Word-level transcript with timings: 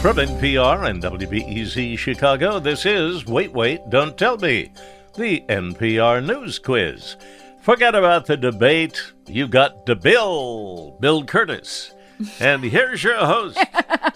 From 0.00 0.16
NPR 0.16 0.88
and 0.88 1.02
WBEZ 1.02 1.98
Chicago, 1.98 2.58
this 2.58 2.86
is 2.86 3.26
Wait, 3.26 3.52
Wait, 3.52 3.82
Don't 3.90 4.16
Tell 4.16 4.38
Me, 4.38 4.72
the 5.14 5.44
NPR 5.46 6.24
News 6.24 6.58
Quiz. 6.58 7.16
Forget 7.60 7.94
about 7.94 8.24
the 8.24 8.38
debate. 8.38 9.12
You've 9.26 9.50
got 9.50 9.84
DeBill, 9.84 10.00
Bill 10.02 10.96
Bill 11.00 11.24
Kurtis. 11.24 11.92
And 12.40 12.64
here's 12.64 13.04
your 13.04 13.16
host, 13.16 13.58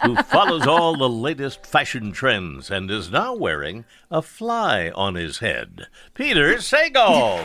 who 0.03 0.17
follows 0.25 0.67
all 0.67 0.97
the 0.97 1.09
latest 1.09 1.67
fashion 1.67 2.13
trends 2.13 2.71
and 2.71 2.91
is 2.91 3.11
now 3.11 3.35
wearing 3.35 3.85
a 4.11 4.23
fly 4.23 4.91
on 4.95 5.17
his 5.17 5.39
head, 5.39 5.89
Peter 6.15 6.55
Sagal. 6.57 7.45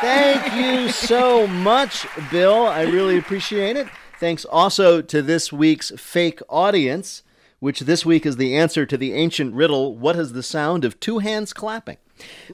Thank 0.00 0.52
you 0.54 0.88
so 0.90 1.46
much, 1.46 2.06
Bill. 2.30 2.66
I 2.66 2.82
really 2.82 3.18
appreciate 3.18 3.76
it. 3.76 3.86
Thanks 4.18 4.44
also 4.44 5.00
to 5.00 5.22
this 5.22 5.52
week's 5.52 5.92
fake 5.96 6.40
audience, 6.48 7.22
which 7.60 7.80
this 7.80 8.06
week 8.06 8.24
is 8.24 8.36
the 8.36 8.56
answer 8.56 8.86
to 8.86 8.96
the 8.96 9.14
ancient 9.14 9.54
riddle 9.54 9.96
what 9.96 10.16
is 10.16 10.32
the 10.32 10.42
sound 10.42 10.84
of 10.84 11.00
two 11.00 11.18
hands 11.18 11.52
clapping? 11.52 11.96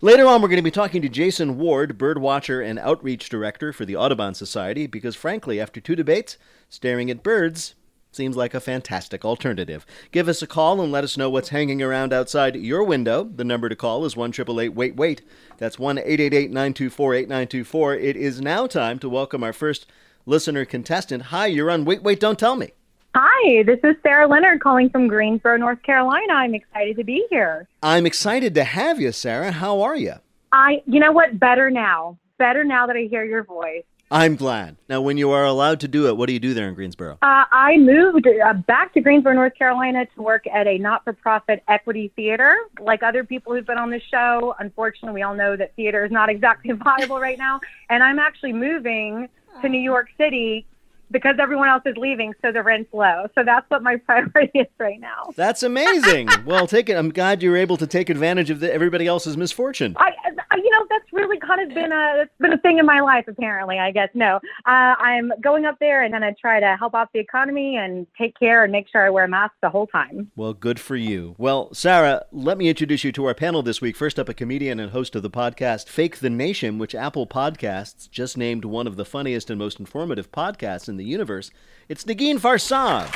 Later 0.03 0.27
on, 0.27 0.41
we're 0.43 0.49
going 0.49 0.57
to 0.57 0.63
be 0.63 0.71
talking 0.71 1.03
to 1.03 1.09
Jason 1.09 1.59
Ward, 1.59 1.99
birdwatcher 1.99 2.65
and 2.65 2.79
outreach 2.79 3.29
director 3.29 3.73
for 3.73 3.85
the 3.85 3.97
Audubon 3.97 4.35
Society, 4.35 4.87
because 4.87 5.17
frankly, 5.17 5.61
after 5.61 5.81
two 5.81 5.97
debates, 5.97 6.37
staring 6.69 7.11
at 7.11 7.23
birds 7.23 7.75
seems 8.13 8.37
like 8.37 8.55
a 8.55 8.61
fantastic 8.61 9.25
alternative. 9.25 9.85
Give 10.13 10.29
us 10.29 10.41
a 10.41 10.47
call 10.47 10.81
and 10.81 10.93
let 10.93 11.05
us 11.05 11.17
know 11.17 11.29
what's 11.29 11.49
hanging 11.49 11.83
around 11.83 12.13
outside 12.13 12.57
your 12.57 12.85
window. 12.85 13.25
The 13.25 13.45
number 13.45 13.69
to 13.69 13.77
call 13.77 14.05
is 14.05 14.17
1 14.17 14.33
Wait 14.47 14.97
Wait. 14.97 15.23
That's 15.59 15.79
1 15.79 15.99
888 15.99 16.51
924 16.51 17.15
8924. 17.15 17.97
It 17.97 18.17
is 18.17 18.41
now 18.41 18.67
time 18.67 18.99
to 19.01 19.09
welcome 19.09 19.43
our 19.43 19.53
first 19.53 19.87
listener 20.27 20.65
contestant. 20.65 21.25
Hi, 21.25 21.47
you're 21.47 21.71
on 21.71 21.85
Wait 21.85 22.03
Wait 22.03 22.21
Don't 22.21 22.39
Tell 22.39 22.57
Me. 22.57 22.73
Hi, 23.17 23.63
this 23.63 23.79
is 23.85 23.95
Sarah 24.03 24.27
Leonard 24.27 24.61
calling 24.61 24.91
from 24.91 25.07
Greensboro, 25.07 25.57
North 25.57 25.81
Carolina. 25.85 26.33
I'm 26.33 26.53
excited 26.53 26.97
to 26.97 27.05
be 27.05 27.25
here. 27.31 27.69
I'm 27.81 28.07
excited 28.07 28.57
to 28.57 28.65
have 28.65 29.01
you, 29.01 29.13
Sarah. 29.13 29.53
How 29.53 29.83
are 29.83 29.95
you? 29.95 30.15
I, 30.51 30.83
you 30.87 30.99
know 30.99 31.13
what? 31.13 31.39
Better 31.39 31.71
now. 31.71 32.19
Better 32.39 32.65
now 32.65 32.89
that 32.89 32.97
I 32.97 33.03
hear 33.03 33.25
your 33.25 33.45
voice. 33.45 33.85
I'm 34.11 34.35
glad. 34.35 34.79
Now, 34.89 35.01
when 35.01 35.17
you 35.17 35.31
are 35.31 35.45
allowed 35.45 35.79
to 35.81 35.89
do 35.89 36.09
it, 36.09 36.17
what 36.17 36.27
do 36.27 36.33
you 36.33 36.41
do 36.41 36.55
there 36.55 36.69
in 36.69 36.75
Greensboro? 36.75 37.19
Uh, 37.23 37.45
I 37.53 37.77
moved 37.79 38.27
uh, 38.27 38.53
back 38.53 38.93
to 38.95 39.01
Greensboro, 39.01 39.33
North 39.35 39.55
Carolina 39.55 40.07
to 40.17 40.23
work 40.23 40.49
at 40.49 40.67
a 40.67 40.77
not 40.79 41.05
for 41.05 41.13
profit 41.13 41.63
equity 41.69 42.11
theater. 42.17 42.57
Like 42.81 43.05
other 43.05 43.23
people 43.23 43.55
who've 43.55 43.67
been 43.67 43.79
on 43.79 43.91
the 43.91 44.01
show, 44.11 44.57
unfortunately, 44.59 45.15
we 45.15 45.23
all 45.23 45.37
know 45.37 45.55
that 45.55 45.77
theater 45.77 46.05
is 46.05 46.11
not 46.11 46.29
exactly 46.31 46.73
viable 46.73 47.21
right 47.21 47.39
now. 47.39 47.61
And 47.91 48.03
I'm 48.03 48.19
actually 48.19 48.55
moving 48.55 49.29
to 49.63 49.69
New 49.69 49.81
York 49.81 50.09
City 50.19 50.67
because 51.11 51.37
everyone 51.41 51.69
else 51.69 51.83
is 51.87 51.97
leaving, 51.97 52.35
so 52.43 52.53
the 52.53 52.63
rent's 52.63 52.93
low. 52.93 53.27
So 53.35 53.43
that's 53.45 53.69
what 53.71 53.83
my 53.83 53.97
priority 54.07 54.59
is 54.59 54.67
right 54.79 55.01
now. 55.01 55.33
That's 55.37 55.63
amazing. 55.63 56.29
well, 56.45 56.67
take 56.67 56.89
it. 56.89 56.95
I'm 56.95 57.11
glad 57.11 57.43
you 57.43 57.51
were 57.51 57.57
able 57.57 57.77
to 57.77 57.87
take 57.87 58.11
advantage 58.11 58.51
of 58.51 58.61
the, 58.61 58.73
everybody 58.73 59.07
else's 59.07 59.37
misfortune. 59.37 59.95
I, 59.99 60.11
I, 60.51 60.57
you 60.57 60.71
know, 60.71 60.87
that's 60.89 61.04
really 61.15 61.39
kind 61.39 61.61
of 61.63 61.75
been 61.75 61.93
a 61.93 62.15
that's 62.19 62.31
been 62.41 62.53
a 62.53 62.59
thing 62.59 62.79
in 62.79 62.87
my 62.87 63.01
life. 63.01 63.25
Apparently, 63.29 63.79
I 63.79 63.91
guess 63.91 64.09
no. 64.15 64.37
Uh, 64.67 64.95
I'm 64.99 65.33
going 65.41 65.65
up 65.65 65.79
there 65.79 66.03
and 66.03 66.13
then 66.13 66.23
I 66.23 66.35
try 66.41 66.61
to 66.61 66.77
help 66.77 66.95
out 66.95 67.09
the 67.13 67.21
economy 67.21 67.77
and 67.77 68.07
take 68.19 68.39
care 68.39 68.65
and 68.65 68.73
make 68.73 68.89
sure 68.89 69.07
I 69.07 69.11
wear 69.11 69.25
a 69.25 69.29
mask 69.29 69.55
the 69.63 69.71
whole 69.71 69.87
time. 69.87 70.31
Well, 70.37 70.53
good 70.53 70.81
for 70.81 70.97
you. 70.97 71.35
Well, 71.39 71.73
Sarah, 71.73 72.25
let 72.33 72.59
me 72.59 72.69
introduce 72.69 73.05
you 73.05 73.13
to 73.13 73.25
our 73.27 73.35
panel 73.35 73.63
this 73.63 73.81
week. 73.81 73.97
First 73.97 74.19
up, 74.19 74.29
a 74.29 74.35
comedian 74.35 74.81
and 74.81 74.93
host 74.93 75.15
of 75.15 75.23
the 75.23 75.31
podcast 75.31 75.89
Fake 75.89 76.19
the 76.19 76.31
Nation, 76.31 76.79
which 76.79 76.95
Apple 76.95 77.27
Podcasts 77.27 78.11
just 78.11 78.37
named 78.37 78.65
one 78.65 78.87
of 78.87 78.97
the 78.97 79.05
funniest 79.05 79.51
and 79.51 79.59
most 79.59 79.79
informative 79.79 80.33
podcasts 80.33 80.89
in 80.89 80.97
the 80.97 81.05
universe. 81.05 81.51
It's 81.89 82.05
Negin 82.05 82.39
Farsad. 82.39 83.09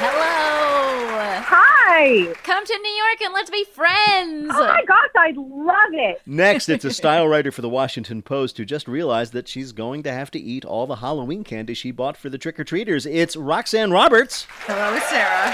Hello. 0.00 0.38
Hi. 1.40 1.67
Come 1.98 2.64
to 2.64 2.78
New 2.80 2.92
York 2.92 3.20
and 3.24 3.34
let's 3.34 3.50
be 3.50 3.64
friends. 3.64 4.52
Oh 4.54 4.66
my 4.66 4.84
gosh, 4.86 5.10
I'd 5.16 5.36
love 5.36 5.92
it. 5.92 6.22
Next, 6.26 6.68
it's 6.68 6.84
a 6.84 6.92
style 6.92 7.26
writer 7.28 7.50
for 7.50 7.60
the 7.60 7.68
Washington 7.68 8.22
Post 8.22 8.56
who 8.56 8.64
just 8.64 8.86
realized 8.86 9.32
that 9.32 9.48
she's 9.48 9.72
going 9.72 10.04
to 10.04 10.12
have 10.12 10.30
to 10.30 10.38
eat 10.38 10.64
all 10.64 10.86
the 10.86 10.96
Halloween 10.96 11.42
candy 11.42 11.74
she 11.74 11.90
bought 11.90 12.16
for 12.16 12.30
the 12.30 12.38
trick 12.38 12.60
or 12.60 12.62
treaters. 12.62 13.04
It's 13.04 13.34
Roxanne 13.34 13.90
Roberts. 13.90 14.46
Hello, 14.60 14.94
it's 14.94 15.08
Sarah. 15.08 15.52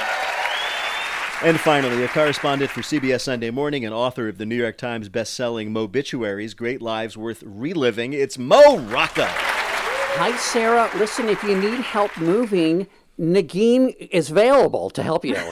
And 1.43 1.59
finally, 1.59 2.05
a 2.05 2.09
correspondent 2.09 2.71
for 2.71 2.83
CBS 2.83 3.23
Sunday 3.23 3.51
Morning 3.51 3.87
and 3.87 3.95
author 3.95 4.29
of 4.29 4.37
the 4.37 4.45
New 4.45 4.55
York 4.55 4.77
Times 4.77 5.09
best-selling 5.09 5.73
Mobituaries, 5.73 6.55
Great 6.55 6.83
Lives 6.83 7.17
Worth 7.17 7.43
Reliving, 7.47 8.13
it's 8.13 8.37
Mo 8.37 8.79
Rocca. 8.81 9.29
Hi, 9.29 10.37
Sarah. 10.37 10.91
Listen, 10.97 11.31
if 11.31 11.43
you 11.43 11.59
need 11.59 11.81
help 11.81 12.17
moving, 12.19 12.87
Negin 13.19 13.95
is 14.11 14.31
available 14.31 14.91
to 14.91 15.03
help 15.03 15.25
you. 15.25 15.35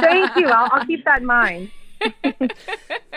Thank 0.00 0.36
you. 0.36 0.48
I'll, 0.48 0.70
I'll 0.72 0.86
keep 0.86 1.04
that 1.04 1.20
in 1.20 1.26
mind. 1.26 1.70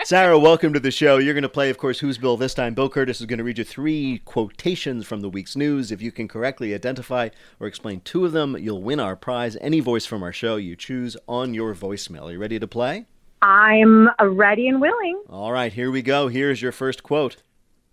Sarah, 0.04 0.38
welcome 0.38 0.72
to 0.72 0.80
the 0.80 0.90
show. 0.90 1.18
You're 1.18 1.34
going 1.34 1.42
to 1.42 1.48
play, 1.48 1.70
of 1.70 1.78
course, 1.78 2.00
Who's 2.00 2.18
Bill 2.18 2.36
this 2.36 2.54
time. 2.54 2.74
Bill 2.74 2.90
Kurtis 2.90 3.20
is 3.20 3.26
going 3.26 3.38
to 3.38 3.44
read 3.44 3.58
you 3.58 3.64
three 3.64 4.22
quotations 4.24 5.06
from 5.06 5.20
the 5.20 5.28
week's 5.28 5.54
news. 5.54 5.92
If 5.92 6.00
you 6.02 6.10
can 6.10 6.26
correctly 6.26 6.74
identify 6.74 7.28
or 7.60 7.66
explain 7.66 8.00
two 8.00 8.24
of 8.24 8.32
them, 8.32 8.56
you'll 8.58 8.82
win 8.82 8.98
our 8.98 9.16
prize. 9.16 9.56
Any 9.60 9.80
voice 9.80 10.06
from 10.06 10.22
our 10.22 10.32
show 10.32 10.56
you 10.56 10.74
choose 10.74 11.16
on 11.28 11.54
your 11.54 11.74
voicemail. 11.74 12.24
Are 12.24 12.32
you 12.32 12.38
ready 12.38 12.58
to 12.58 12.66
play? 12.66 13.06
I'm 13.42 14.08
uh, 14.08 14.26
ready 14.26 14.68
and 14.68 14.80
willing. 14.80 15.22
All 15.28 15.52
right, 15.52 15.72
here 15.72 15.90
we 15.90 16.02
go. 16.02 16.28
Here's 16.28 16.62
your 16.62 16.72
first 16.72 17.02
quote. 17.02 17.36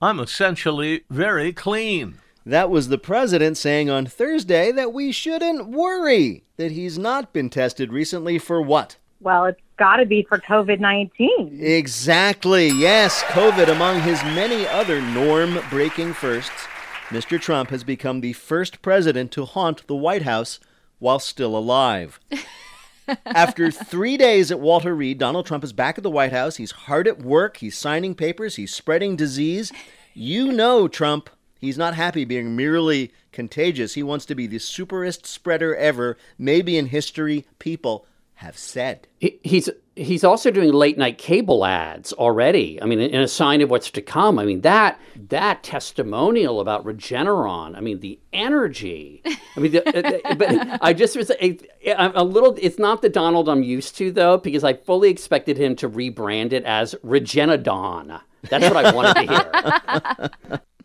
I'm 0.02 0.20
essentially 0.20 1.04
very 1.10 1.54
clean. 1.54 2.20
That 2.48 2.70
was 2.70 2.88
the 2.88 2.98
president 2.98 3.58
saying 3.58 3.90
on 3.90 4.06
Thursday 4.06 4.72
that 4.72 4.94
we 4.94 5.12
shouldn't 5.12 5.68
worry 5.68 6.46
that 6.56 6.72
he's 6.72 6.98
not 6.98 7.34
been 7.34 7.50
tested 7.50 7.92
recently 7.92 8.40
for 8.40 8.62
what? 8.62 8.96
Well, 9.20 9.44
it's 9.48 9.60
got 9.76 9.98
to 9.98 10.06
be 10.06 10.24
for 10.24 10.38
COVID 10.38 10.80
19. 10.80 11.60
Exactly. 11.62 12.70
Yes, 12.70 13.22
COVID 13.24 13.68
among 13.68 14.00
his 14.00 14.24
many 14.24 14.66
other 14.66 15.02
norm 15.02 15.60
breaking 15.70 16.14
firsts. 16.14 16.68
Mr. 17.10 17.38
Trump 17.38 17.70
has 17.70 17.84
become 17.84 18.22
the 18.22 18.32
first 18.32 18.82
president 18.82 19.34
to 19.34 19.44
haunt 19.44 19.86
the 19.88 19.96
White 19.98 20.22
House 20.22 20.62
while 21.00 21.20
still 21.20 21.58
alive. 21.58 22.18
After 23.26 23.72
three 23.72 24.16
days 24.16 24.52
at 24.52 24.62
Walter 24.62 24.96
Reed, 24.96 25.18
Donald 25.18 25.46
Trump 25.46 25.66
is 25.66 25.74
back 25.74 25.98
at 25.98 26.04
the 26.04 26.10
White 26.10 26.32
House. 26.32 26.56
He's 26.56 26.72
hard 26.72 27.10
at 27.10 27.22
work. 27.22 27.58
He's 27.58 27.78
signing 27.78 28.16
papers. 28.16 28.56
He's 28.56 28.74
spreading 28.74 29.18
disease. 29.18 29.74
You 30.14 30.54
know, 30.54 30.88
Trump, 30.88 31.30
he's 31.60 31.78
not 31.78 31.96
happy 31.96 32.26
being 32.26 32.56
merely 32.56 33.12
contagious. 33.32 33.94
He 33.94 34.04
wants 34.04 34.26
to 34.28 34.36
be 34.36 34.48
the 34.48 34.58
superest 34.58 35.26
spreader 35.26 35.76
ever, 35.76 36.18
maybe 36.38 36.78
in 36.78 36.88
history, 36.88 37.46
people 37.60 38.06
have 38.36 38.58
said. 38.58 39.08
He- 39.20 39.40
he's 39.44 39.68
he's 39.96 40.24
also 40.24 40.52
doing 40.52 40.72
late 40.72 40.96
night 40.96 41.18
cable 41.18 41.66
ads 41.66 42.14
already. 42.14 42.80
I 42.80 42.86
mean, 42.86 43.00
in 43.00 43.20
a 43.20 43.28
sign 43.28 43.62
of 43.62 43.72
what's 43.72 43.90
to 43.92 44.02
come. 44.02 44.38
I 44.38 44.46
mean 44.46 44.62
that 44.62 45.00
that 45.30 45.64
testimonial 45.64 46.60
about 46.60 46.86
Regeneron. 46.86 47.76
I 47.76 47.80
mean 47.80 48.00
the 48.00 48.20
energy. 48.32 49.24
I 49.26 49.60
mean, 49.60 49.72
the, 49.72 49.88
uh, 50.30 50.36
but 50.36 50.80
I 50.84 50.94
just 50.94 51.18
was 51.18 51.32
a, 51.42 51.58
I'm 51.98 52.12
a 52.16 52.24
little. 52.24 52.56
It's 52.62 52.78
not 52.78 53.02
the 53.02 53.10
Donald 53.10 53.50
I'm 53.50 53.64
used 53.64 53.98
to 53.98 54.12
though, 54.12 54.38
because 54.38 54.64
I 54.64 54.74
fully 54.74 55.10
expected 55.10 55.58
him 55.58 55.76
to 55.78 55.90
rebrand 55.90 56.54
it 56.54 56.64
as 56.64 56.94
Regenodon. 57.04 58.22
That's 58.52 58.72
what 58.72 58.86
I 58.86 58.94
wanted 58.94 59.16
to 59.16 60.30
hear. 60.50 60.62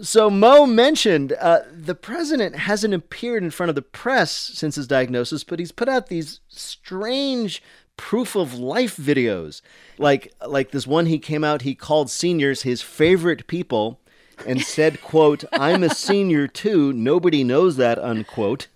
So 0.00 0.28
Mo 0.28 0.66
mentioned 0.66 1.32
uh, 1.40 1.60
the 1.72 1.94
president 1.94 2.56
hasn't 2.56 2.94
appeared 2.94 3.44
in 3.44 3.50
front 3.50 3.68
of 3.68 3.76
the 3.76 3.82
press 3.82 4.32
since 4.32 4.74
his 4.74 4.88
diagnosis, 4.88 5.44
but 5.44 5.58
he's 5.60 5.72
put 5.72 5.88
out 5.88 6.08
these 6.08 6.40
strange 6.48 7.62
proof 7.96 8.34
of 8.34 8.54
life 8.54 8.96
videos, 8.96 9.62
like 9.98 10.32
like 10.44 10.72
this 10.72 10.86
one 10.86 11.06
he 11.06 11.18
came 11.18 11.44
out. 11.44 11.62
He 11.62 11.74
called 11.74 12.10
seniors 12.10 12.62
his 12.62 12.82
favorite 12.82 13.46
people, 13.46 14.00
and 14.44 14.60
said, 14.62 15.00
"quote 15.00 15.44
I'm 15.52 15.84
a 15.84 15.94
senior 15.94 16.48
too. 16.48 16.92
Nobody 16.92 17.44
knows 17.44 17.76
that." 17.76 17.98
Unquote. 17.98 18.66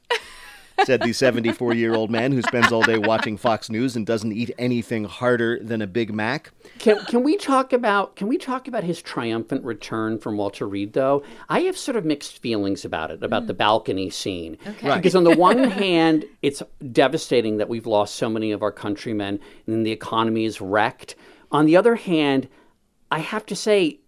Said 0.85 1.03
the 1.03 1.13
74 1.13 1.75
year 1.75 1.95
old 1.95 2.11
man 2.11 2.33
who 2.33 2.43
spends 2.43 2.73
all 2.73 2.83
day 2.83 2.99
watching 2.99 3.37
Fox 3.37 3.69
News 3.69 3.97
and 3.97 4.07
doesn't 4.07 4.33
eat 4.33 4.51
anything 4.59 5.05
harder 5.05 5.59
than 5.63 5.83
a 5.83 5.87
Big 5.87 6.13
Mac. 6.15 6.51
Can, 6.79 6.99
can 7.07 7.23
we 7.23 7.37
talk 7.37 7.73
about 7.73 8.17
can 8.17 8.29
we 8.29 8.39
talk 8.39 8.69
about 8.69 8.85
his 8.85 9.03
triumphant 9.03 9.65
return 9.65 10.19
from 10.19 10.37
Walter 10.37 10.67
Reed 10.67 10.93
though? 10.93 11.23
I 11.49 11.61
have 11.61 11.77
sort 11.77 11.97
of 11.97 12.05
mixed 12.05 12.39
feelings 12.39 12.85
about 12.85 13.11
it, 13.11 13.23
about 13.23 13.47
the 13.47 13.55
mm. 13.55 13.59
balcony 13.59 14.11
scene. 14.11 14.57
Okay. 14.67 14.89
Right. 14.89 14.97
Because 14.97 15.15
on 15.15 15.25
the 15.25 15.37
one 15.37 15.65
hand, 15.71 16.25
it's 16.43 16.63
devastating 16.93 17.59
that 17.59 17.69
we've 17.69 17.87
lost 17.87 18.15
so 18.15 18.29
many 18.29 18.53
of 18.53 18.63
our 18.63 18.73
countrymen 18.73 19.41
and 19.67 19.85
the 19.85 19.93
economy 19.93 20.45
is 20.45 20.61
wrecked. 20.61 21.17
On 21.51 21.67
the 21.67 21.77
other 21.77 21.97
hand, 21.97 22.49
I 23.11 23.21
have 23.21 23.47
to 23.47 23.57
say 23.57 24.01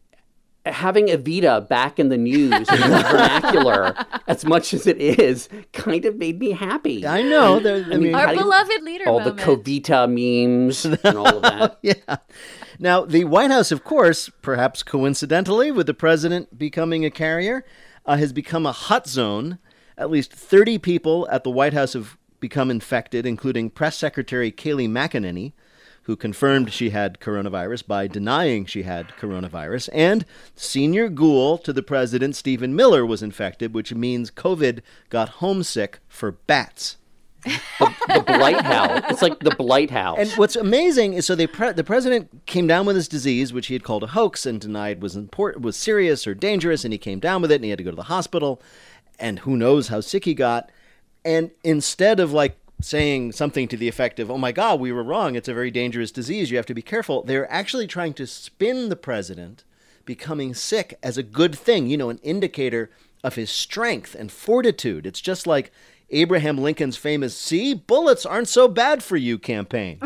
having 0.66 1.06
Evita 1.06 1.66
back 1.68 1.98
in 1.98 2.08
the 2.10 2.18
news 2.18 2.52
in 2.52 2.80
the 2.80 3.06
vernacular 3.10 3.94
as 4.26 4.44
much 4.44 4.74
as 4.74 4.86
it 4.86 4.98
is 4.98 5.48
kind 5.72 6.04
of 6.04 6.16
made 6.16 6.38
me 6.38 6.50
happy. 6.52 7.06
I 7.06 7.22
know. 7.22 7.58
there- 7.60 7.84
I 7.90 7.96
mean, 7.96 8.14
Our 8.14 8.20
how 8.26 8.32
do 8.32 8.36
you- 8.36 8.42
beloved 8.42 8.82
leader 8.82 9.04
all 9.08 9.18
moment. 9.20 9.36
the 9.38 9.42
Covita 9.42 10.06
memes 10.08 10.84
and 11.04 11.16
all 11.16 11.26
of 11.36 11.42
that. 11.42 11.78
yeah. 11.82 12.16
Now, 12.78 13.04
the 13.04 13.24
White 13.24 13.50
House, 13.50 13.72
of 13.72 13.84
course, 13.84 14.30
perhaps 14.42 14.82
coincidentally, 14.82 15.70
with 15.72 15.86
the 15.86 15.94
president 15.94 16.58
becoming 16.58 17.04
a 17.04 17.10
carrier, 17.10 17.64
uh, 18.06 18.16
has 18.16 18.32
become 18.32 18.64
a 18.66 18.72
hot 18.72 19.06
zone. 19.06 19.58
At 19.98 20.10
least 20.10 20.32
30 20.32 20.78
people 20.78 21.28
at 21.30 21.44
the 21.44 21.50
White 21.50 21.74
House 21.74 21.92
have 21.92 22.16
become 22.38 22.70
infected, 22.70 23.26
including 23.26 23.68
Press 23.70 23.98
Secretary 23.98 24.50
Kayleigh 24.50 24.88
McEnany, 24.88 25.52
who 26.10 26.16
confirmed 26.16 26.72
she 26.72 26.90
had 26.90 27.20
coronavirus 27.20 27.86
by 27.86 28.08
denying 28.08 28.66
she 28.66 28.82
had 28.82 29.06
coronavirus, 29.10 29.88
and 29.92 30.24
senior 30.56 31.08
ghoul 31.08 31.56
to 31.56 31.72
the 31.72 31.84
president, 31.84 32.34
Stephen 32.34 32.74
Miller, 32.74 33.06
was 33.06 33.22
infected, 33.22 33.72
which 33.72 33.94
means 33.94 34.28
COVID 34.28 34.80
got 35.08 35.28
homesick 35.38 36.00
for 36.08 36.32
bats. 36.32 36.96
the 37.44 38.24
Blight 38.26 38.60
House. 38.60 39.02
It's 39.08 39.22
like 39.22 39.38
the 39.38 39.54
Blight 39.54 39.92
House. 39.92 40.18
And 40.18 40.32
what's 40.32 40.56
amazing 40.56 41.12
is 41.12 41.26
so 41.26 41.36
they 41.36 41.46
pre- 41.46 41.74
the 41.74 41.84
president 41.84 42.44
came 42.44 42.66
down 42.66 42.86
with 42.86 42.96
this 42.96 43.06
disease, 43.06 43.52
which 43.52 43.68
he 43.68 43.74
had 43.74 43.84
called 43.84 44.02
a 44.02 44.08
hoax 44.08 44.44
and 44.44 44.60
denied 44.60 45.00
was 45.00 45.14
important, 45.14 45.64
was 45.64 45.76
serious 45.76 46.26
or 46.26 46.34
dangerous, 46.34 46.82
and 46.82 46.92
he 46.92 46.98
came 46.98 47.20
down 47.20 47.40
with 47.40 47.52
it, 47.52 47.54
and 47.54 47.64
he 47.64 47.70
had 47.70 47.78
to 47.78 47.84
go 47.84 47.90
to 47.90 47.96
the 47.96 48.02
hospital, 48.02 48.60
and 49.20 49.38
who 49.38 49.56
knows 49.56 49.86
how 49.86 50.00
sick 50.00 50.24
he 50.24 50.34
got. 50.34 50.72
And 51.24 51.52
instead 51.62 52.18
of 52.18 52.32
like 52.32 52.59
saying 52.82 53.32
something 53.32 53.68
to 53.68 53.76
the 53.76 53.88
effect 53.88 54.18
of, 54.18 54.30
"Oh 54.30 54.38
my 54.38 54.52
God, 54.52 54.80
we 54.80 54.92
were 54.92 55.02
wrong. 55.02 55.34
It's 55.34 55.48
a 55.48 55.54
very 55.54 55.70
dangerous 55.70 56.10
disease. 56.10 56.50
You 56.50 56.56
have 56.56 56.66
to 56.66 56.74
be 56.74 56.82
careful," 56.82 57.22
they're 57.22 57.50
actually 57.50 57.86
trying 57.86 58.14
to 58.14 58.26
spin 58.26 58.88
the 58.88 58.96
president 58.96 59.64
becoming 60.04 60.54
sick 60.54 60.98
as 61.02 61.16
a 61.16 61.22
good 61.22 61.54
thing. 61.54 61.86
You 61.86 61.96
know, 61.96 62.10
an 62.10 62.20
indicator 62.22 62.90
of 63.22 63.34
his 63.34 63.50
strength 63.50 64.14
and 64.14 64.32
fortitude. 64.32 65.06
It's 65.06 65.20
just 65.20 65.46
like 65.46 65.70
Abraham 66.10 66.58
Lincoln's 66.58 66.96
famous 66.96 67.36
"See, 67.36 67.74
bullets 67.74 68.26
aren't 68.26 68.48
so 68.48 68.68
bad 68.68 69.02
for 69.02 69.16
you" 69.16 69.38
campaign. 69.38 70.00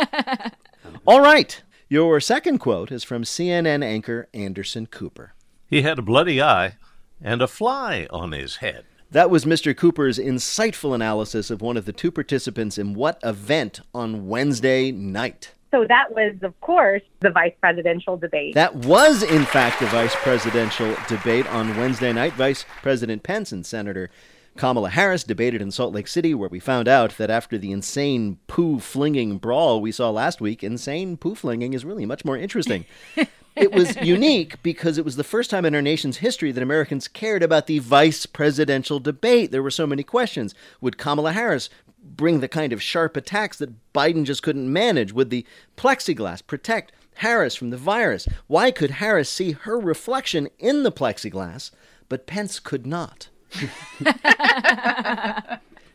All 1.06 1.20
right. 1.20 1.62
Your 1.88 2.20
second 2.20 2.58
quote 2.58 2.92
is 2.92 3.02
from 3.02 3.24
CNN 3.24 3.82
anchor 3.82 4.28
Anderson 4.32 4.86
Cooper. 4.86 5.34
He 5.66 5.82
had 5.82 5.98
a 5.98 6.02
bloody 6.02 6.40
eye 6.40 6.76
and 7.20 7.42
a 7.42 7.48
fly 7.48 8.06
on 8.10 8.30
his 8.30 8.56
head. 8.56 8.84
That 9.12 9.28
was 9.28 9.44
Mr. 9.44 9.76
Cooper's 9.76 10.20
insightful 10.20 10.94
analysis 10.94 11.50
of 11.50 11.60
one 11.60 11.76
of 11.76 11.84
the 11.84 11.92
two 11.92 12.12
participants 12.12 12.78
in 12.78 12.94
what 12.94 13.18
event 13.24 13.80
on 13.92 14.28
Wednesday 14.28 14.92
night. 14.92 15.52
So 15.72 15.84
that 15.88 16.14
was, 16.14 16.34
of 16.42 16.58
course, 16.60 17.02
the 17.18 17.30
vice 17.30 17.54
presidential 17.60 18.16
debate. 18.16 18.54
That 18.54 18.76
was, 18.76 19.24
in 19.24 19.44
fact, 19.46 19.80
the 19.80 19.86
vice 19.86 20.14
presidential 20.14 20.96
debate 21.08 21.48
on 21.48 21.76
Wednesday 21.76 22.12
night. 22.12 22.34
Vice 22.34 22.64
President 22.82 23.24
Pence 23.24 23.50
and 23.50 23.66
Senator 23.66 24.10
Kamala 24.56 24.90
Harris 24.90 25.24
debated 25.24 25.60
in 25.60 25.72
Salt 25.72 25.92
Lake 25.92 26.06
City, 26.06 26.32
where 26.32 26.48
we 26.48 26.60
found 26.60 26.86
out 26.86 27.16
that 27.18 27.30
after 27.30 27.58
the 27.58 27.72
insane 27.72 28.38
poo 28.46 28.78
flinging 28.78 29.38
brawl 29.38 29.80
we 29.80 29.90
saw 29.90 30.10
last 30.10 30.40
week, 30.40 30.62
insane 30.62 31.16
poo 31.16 31.34
flinging 31.34 31.72
is 31.72 31.84
really 31.84 32.06
much 32.06 32.24
more 32.24 32.36
interesting. 32.36 32.84
it 33.60 33.72
was 33.72 33.96
unique 33.96 34.62
because 34.62 34.98
it 34.98 35.04
was 35.04 35.16
the 35.16 35.24
first 35.24 35.50
time 35.50 35.64
in 35.64 35.74
our 35.74 35.82
nation's 35.82 36.18
history 36.18 36.52
that 36.52 36.62
Americans 36.62 37.08
cared 37.08 37.42
about 37.42 37.66
the 37.66 37.78
vice 37.78 38.26
presidential 38.26 38.98
debate. 38.98 39.50
There 39.50 39.62
were 39.62 39.70
so 39.70 39.86
many 39.86 40.02
questions. 40.02 40.54
Would 40.80 40.98
Kamala 40.98 41.32
Harris 41.32 41.70
bring 42.02 42.40
the 42.40 42.48
kind 42.48 42.72
of 42.72 42.82
sharp 42.82 43.16
attacks 43.16 43.58
that 43.58 43.92
Biden 43.92 44.24
just 44.24 44.42
couldn't 44.42 44.72
manage? 44.72 45.12
Would 45.12 45.30
the 45.30 45.46
plexiglass 45.76 46.46
protect 46.46 46.92
Harris 47.16 47.54
from 47.54 47.70
the 47.70 47.76
virus? 47.76 48.26
Why 48.46 48.70
could 48.70 48.92
Harris 48.92 49.28
see 49.28 49.52
her 49.52 49.78
reflection 49.78 50.48
in 50.58 50.82
the 50.82 50.92
plexiglass, 50.92 51.70
but 52.08 52.26
Pence 52.26 52.58
could 52.58 52.86
not? 52.86 53.28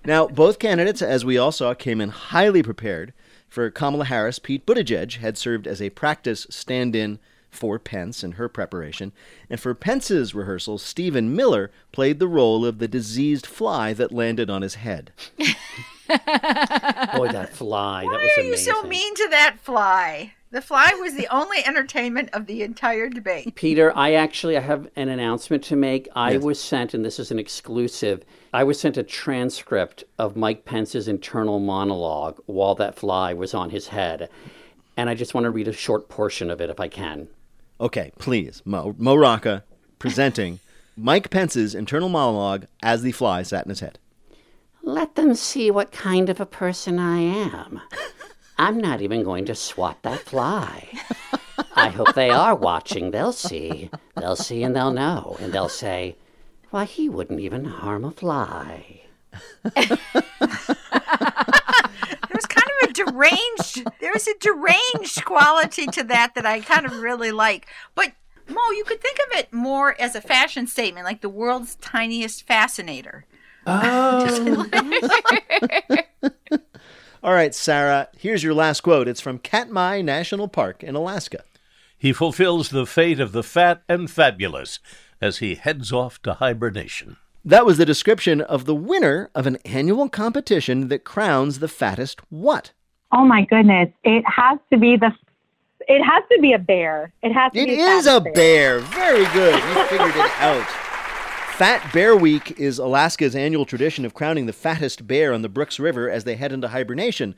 now, 0.06 0.28
both 0.28 0.60
candidates, 0.60 1.02
as 1.02 1.26
we 1.26 1.38
all 1.38 1.52
saw, 1.52 1.74
came 1.74 2.00
in 2.00 2.10
highly 2.10 2.62
prepared. 2.62 3.14
For 3.48 3.72
Kamala 3.72 4.06
Harris, 4.06 4.38
Pete 4.38 4.66
Buttigieg 4.66 5.18
had 5.18 5.38
served 5.38 5.66
as 5.66 5.82
a 5.82 5.90
practice 5.92 6.46
stand 6.50 6.96
in 6.96 7.20
for 7.56 7.80
Pence 7.80 8.24
in 8.24 8.34
her 8.34 8.48
preparation. 8.50 9.12
And 9.50 9.60
for 9.60 9.74
Pence's 9.74 10.36
rehearsal, 10.36 10.78
Stephen 10.78 11.36
Miller 11.36 11.72
played 11.92 12.20
the 12.20 12.28
role 12.28 12.66
of 12.66 12.80
the 12.80 12.88
diseased 12.88 13.46
fly 13.46 13.94
that 13.94 14.12
landed 14.12 14.50
on 14.50 14.62
his 14.62 14.76
head. 14.76 15.12
Boy, 16.08 17.30
that 17.32 17.50
fly. 17.54 18.04
Why 18.04 18.12
that 18.12 18.24
was 18.24 18.32
are 18.38 18.42
you 18.42 18.48
amazing. 18.50 18.74
so 18.74 18.84
mean 18.84 19.16
to 19.16 19.28
that 19.32 19.58
fly? 19.62 20.34
The 20.52 20.62
fly 20.62 20.94
was 21.02 21.16
the 21.16 21.28
only 21.36 21.58
entertainment 21.66 22.30
of 22.32 22.46
the 22.46 22.62
entire 22.62 23.10
debate. 23.10 23.56
Peter, 23.56 23.92
I 23.98 24.14
actually 24.14 24.56
I 24.56 24.62
have 24.62 24.88
an 24.96 25.10
announcement 25.10 25.64
to 25.66 25.76
make. 25.76 26.08
I 26.16 26.34
Yes. 26.34 26.44
was 26.44 26.60
sent, 26.62 26.94
and 26.94 27.04
this 27.04 27.20
is 27.20 27.32
an 27.32 27.40
exclusive. 27.40 28.24
I 28.54 28.64
was 28.64 28.80
sent 28.80 28.96
a 28.96 29.04
transcript 29.04 30.04
of 30.18 30.38
Mike 30.38 30.64
Pence's 30.64 31.08
internal 31.10 31.60
monologue 31.60 32.40
while 32.46 32.76
that 32.76 32.96
fly 32.96 33.34
was 33.34 33.54
on 33.54 33.72
his 33.72 33.88
head, 33.90 34.30
and 34.96 35.10
I 35.10 35.16
just 35.16 35.34
want 35.34 35.44
to 35.46 35.50
read 35.52 35.68
a 35.68 35.74
short 35.74 36.08
portion 36.08 36.50
of 36.50 36.62
it 36.62 36.70
if 36.70 36.80
I 36.80 36.88
can. 36.88 37.28
Okay, 37.80 38.12
please, 38.18 38.62
Mo, 38.66 38.96
Mo 38.98 39.16
Rocca 39.16 39.64
presenting 40.00 40.60
Mike 40.98 41.30
Pence's 41.30 41.76
internal 41.76 42.10
monologue 42.10 42.66
as 42.82 43.02
the 43.02 43.12
fly 43.12 43.44
sat 43.44 43.66
in 43.66 43.70
his 43.70 43.82
head. 43.82 44.00
Let 44.82 45.16
them 45.16 45.36
see 45.36 45.72
what 45.72 45.92
kind 45.92 46.30
of 46.30 46.40
a 46.40 46.46
person 46.46 47.00
I 47.00 47.20
am. 47.20 47.82
I'm 48.58 48.78
not 48.80 49.02
even 49.02 49.24
going 49.24 49.46
to 49.46 49.56
swat 49.56 50.02
that 50.04 50.20
fly. 50.20 50.88
I 51.76 51.90
hope 51.90 52.14
they 52.14 52.30
are 52.30 52.56
watching. 52.56 53.12
They'll 53.12 53.34
see. 53.34 53.90
They'll 54.16 54.38
see 54.38 54.64
and 54.64 54.76
they'll 54.76 54.94
know. 54.94 55.36
And 55.42 55.52
they'll 55.52 55.68
say, 55.68 56.16
why, 56.70 56.86
he 56.86 57.10
wouldn't 57.10 57.42
even 57.42 57.66
harm 57.66 58.06
a 58.06 58.12
fly. 58.12 59.02
There 62.30 62.34
was 62.34 62.46
kind 62.46 62.70
of 62.84 62.90
a 62.90 62.94
deranged. 64.16 64.42
There 64.42 64.54
was 64.54 64.78
a 64.78 64.94
deranged 64.94 65.26
quality 65.26 65.86
to 65.88 66.04
that 66.06 66.36
that 66.36 66.46
I 66.46 66.62
kind 66.62 66.86
of 66.86 67.00
really 67.00 67.32
like. 67.32 67.68
But 67.94 68.14
Mo, 68.48 68.72
you 68.72 68.84
could 68.84 69.02
think 69.02 69.18
of 69.18 69.38
it 69.40 69.52
more 69.52 70.00
as 70.00 70.16
a 70.16 70.22
fashion 70.22 70.68
statement, 70.68 71.06
like 71.06 71.22
the 71.22 71.30
world's 71.30 71.76
tiniest 71.76 72.46
fascinator. 72.46 73.26
Oh. 73.66 74.68
All 77.24 77.34
right, 77.34 77.56
Sarah, 77.56 78.10
here's 78.18 78.44
your 78.44 78.54
last 78.54 78.82
quote. 78.82 79.08
It's 79.08 79.22
from 79.22 79.40
Katmai 79.40 80.02
National 80.02 80.48
Park 80.48 80.84
in 80.84 80.94
Alaska. 80.94 81.44
He 81.98 82.14
fulfills 82.14 82.70
the 82.70 82.86
fate 82.86 83.20
of 83.20 83.32
the 83.32 83.42
fat 83.42 83.82
and 83.90 84.12
fabulous 84.12 84.80
as 85.20 85.40
he 85.40 85.56
heads 85.56 85.92
off 85.92 86.22
to 86.22 86.36
hibernation. 86.36 87.18
That 87.44 87.66
was 87.66 87.80
the 87.80 87.86
description 87.86 88.42
of 88.42 88.66
the 88.66 88.76
winner 88.76 89.32
of 89.34 89.48
an 89.48 89.58
annual 89.66 90.10
competition 90.10 90.90
that 90.90 91.04
crowns 91.04 91.60
the 91.60 91.68
fattest 91.68 92.22
what? 92.30 92.74
Oh 93.12 93.26
my 93.26 93.46
goodness, 93.46 93.90
it 94.04 94.24
has 94.28 94.60
to 94.72 94.78
be 94.78 94.98
the. 94.98 95.12
It 95.88 96.02
has 96.04 96.24
to 96.32 96.40
be 96.42 96.54
a 96.54 96.60
bear. 96.60 97.12
It 97.22 97.32
has 97.32 97.52
to 97.52 97.60
It 97.60 97.68
be. 97.68 97.74
is 97.80 98.06
fat 98.06 98.18
a 98.28 98.32
bear. 98.32 98.80
Very 98.80 99.26
good. 99.34 99.54
You 99.56 99.84
figured 99.86 100.16
it 100.16 100.32
out. 100.42 100.66
Fat 101.58 101.94
Bear 101.94 102.16
Week 102.16 102.60
is 102.60 102.80
Alaska's 102.80 103.36
annual 103.36 103.66
tradition 103.66 104.04
of 104.04 104.14
crowning 104.14 104.46
the 104.46 104.52
fattest 104.54 105.06
bear 105.08 105.32
on 105.32 105.42
the 105.42 105.48
Brooks 105.50 105.80
River 105.80 106.10
as 106.10 106.24
they 106.24 106.36
head 106.36 106.52
into 106.52 106.70
hibernation. 106.70 107.36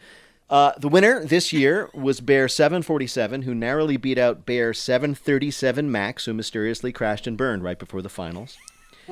Uh, 0.49 0.71
the 0.77 0.87
winner 0.87 1.25
this 1.25 1.51
year 1.51 1.89
was 1.93 2.21
Bear 2.21 2.47
747, 2.47 3.41
who 3.41 3.53
narrowly 3.53 3.97
beat 3.97 4.17
out 4.17 4.45
Bear 4.45 4.73
737 4.73 5.91
Max, 5.91 6.23
who 6.25 6.33
mysteriously 6.33 6.93
crashed 6.93 7.27
and 7.27 7.37
burned 7.37 7.63
right 7.63 7.77
before 7.77 8.01
the 8.01 8.09
finals. 8.09 8.57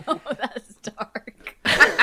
Oh, 0.08 0.20
that's 0.28 0.74
dark. 0.76 1.56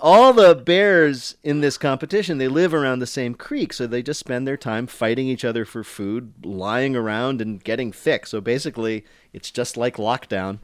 All 0.00 0.32
the 0.32 0.54
bears 0.54 1.36
in 1.42 1.60
this 1.60 1.78
competition, 1.78 2.38
they 2.38 2.48
live 2.48 2.72
around 2.72 2.98
the 2.98 3.06
same 3.06 3.34
creek, 3.34 3.72
so 3.72 3.86
they 3.86 4.02
just 4.02 4.20
spend 4.20 4.46
their 4.46 4.56
time 4.56 4.86
fighting 4.86 5.28
each 5.28 5.44
other 5.44 5.64
for 5.64 5.84
food, 5.84 6.32
lying 6.44 6.94
around, 6.96 7.40
and 7.40 7.62
getting 7.62 7.92
thick. 7.92 8.26
So 8.26 8.40
basically, 8.40 9.04
it's 9.32 9.50
just 9.50 9.76
like 9.76 9.96
lockdown. 9.96 10.58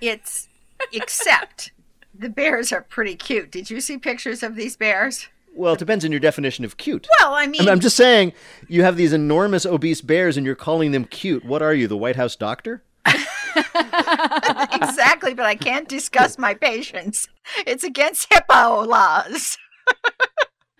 It's 0.00 0.48
except 0.92 1.72
the 2.16 2.28
bears 2.28 2.72
are 2.72 2.82
pretty 2.82 3.16
cute. 3.16 3.50
Did 3.50 3.70
you 3.70 3.80
see 3.80 3.98
pictures 3.98 4.42
of 4.42 4.56
these 4.56 4.76
bears? 4.76 5.28
Well, 5.54 5.74
it 5.74 5.78
depends 5.78 6.04
on 6.04 6.10
your 6.10 6.20
definition 6.20 6.64
of 6.64 6.76
cute. 6.76 7.06
Well, 7.20 7.34
I 7.34 7.46
mean, 7.46 7.68
I'm 7.68 7.80
just 7.80 7.96
saying, 7.96 8.32
you 8.68 8.82
have 8.82 8.96
these 8.96 9.12
enormous 9.12 9.64
obese 9.64 10.00
bears 10.00 10.36
and 10.36 10.44
you're 10.44 10.56
calling 10.56 10.90
them 10.90 11.04
cute. 11.04 11.44
What 11.44 11.62
are 11.62 11.72
you, 11.72 11.86
the 11.86 11.96
White 11.96 12.16
House 12.16 12.34
doctor? 12.34 12.82
exactly, 14.72 15.34
but 15.34 15.46
I 15.46 15.54
can't 15.54 15.88
discuss 15.88 16.38
my 16.38 16.54
patients. 16.54 17.28
It's 17.66 17.84
against 17.84 18.30
HIPAA 18.30 18.86
laws. 18.86 19.58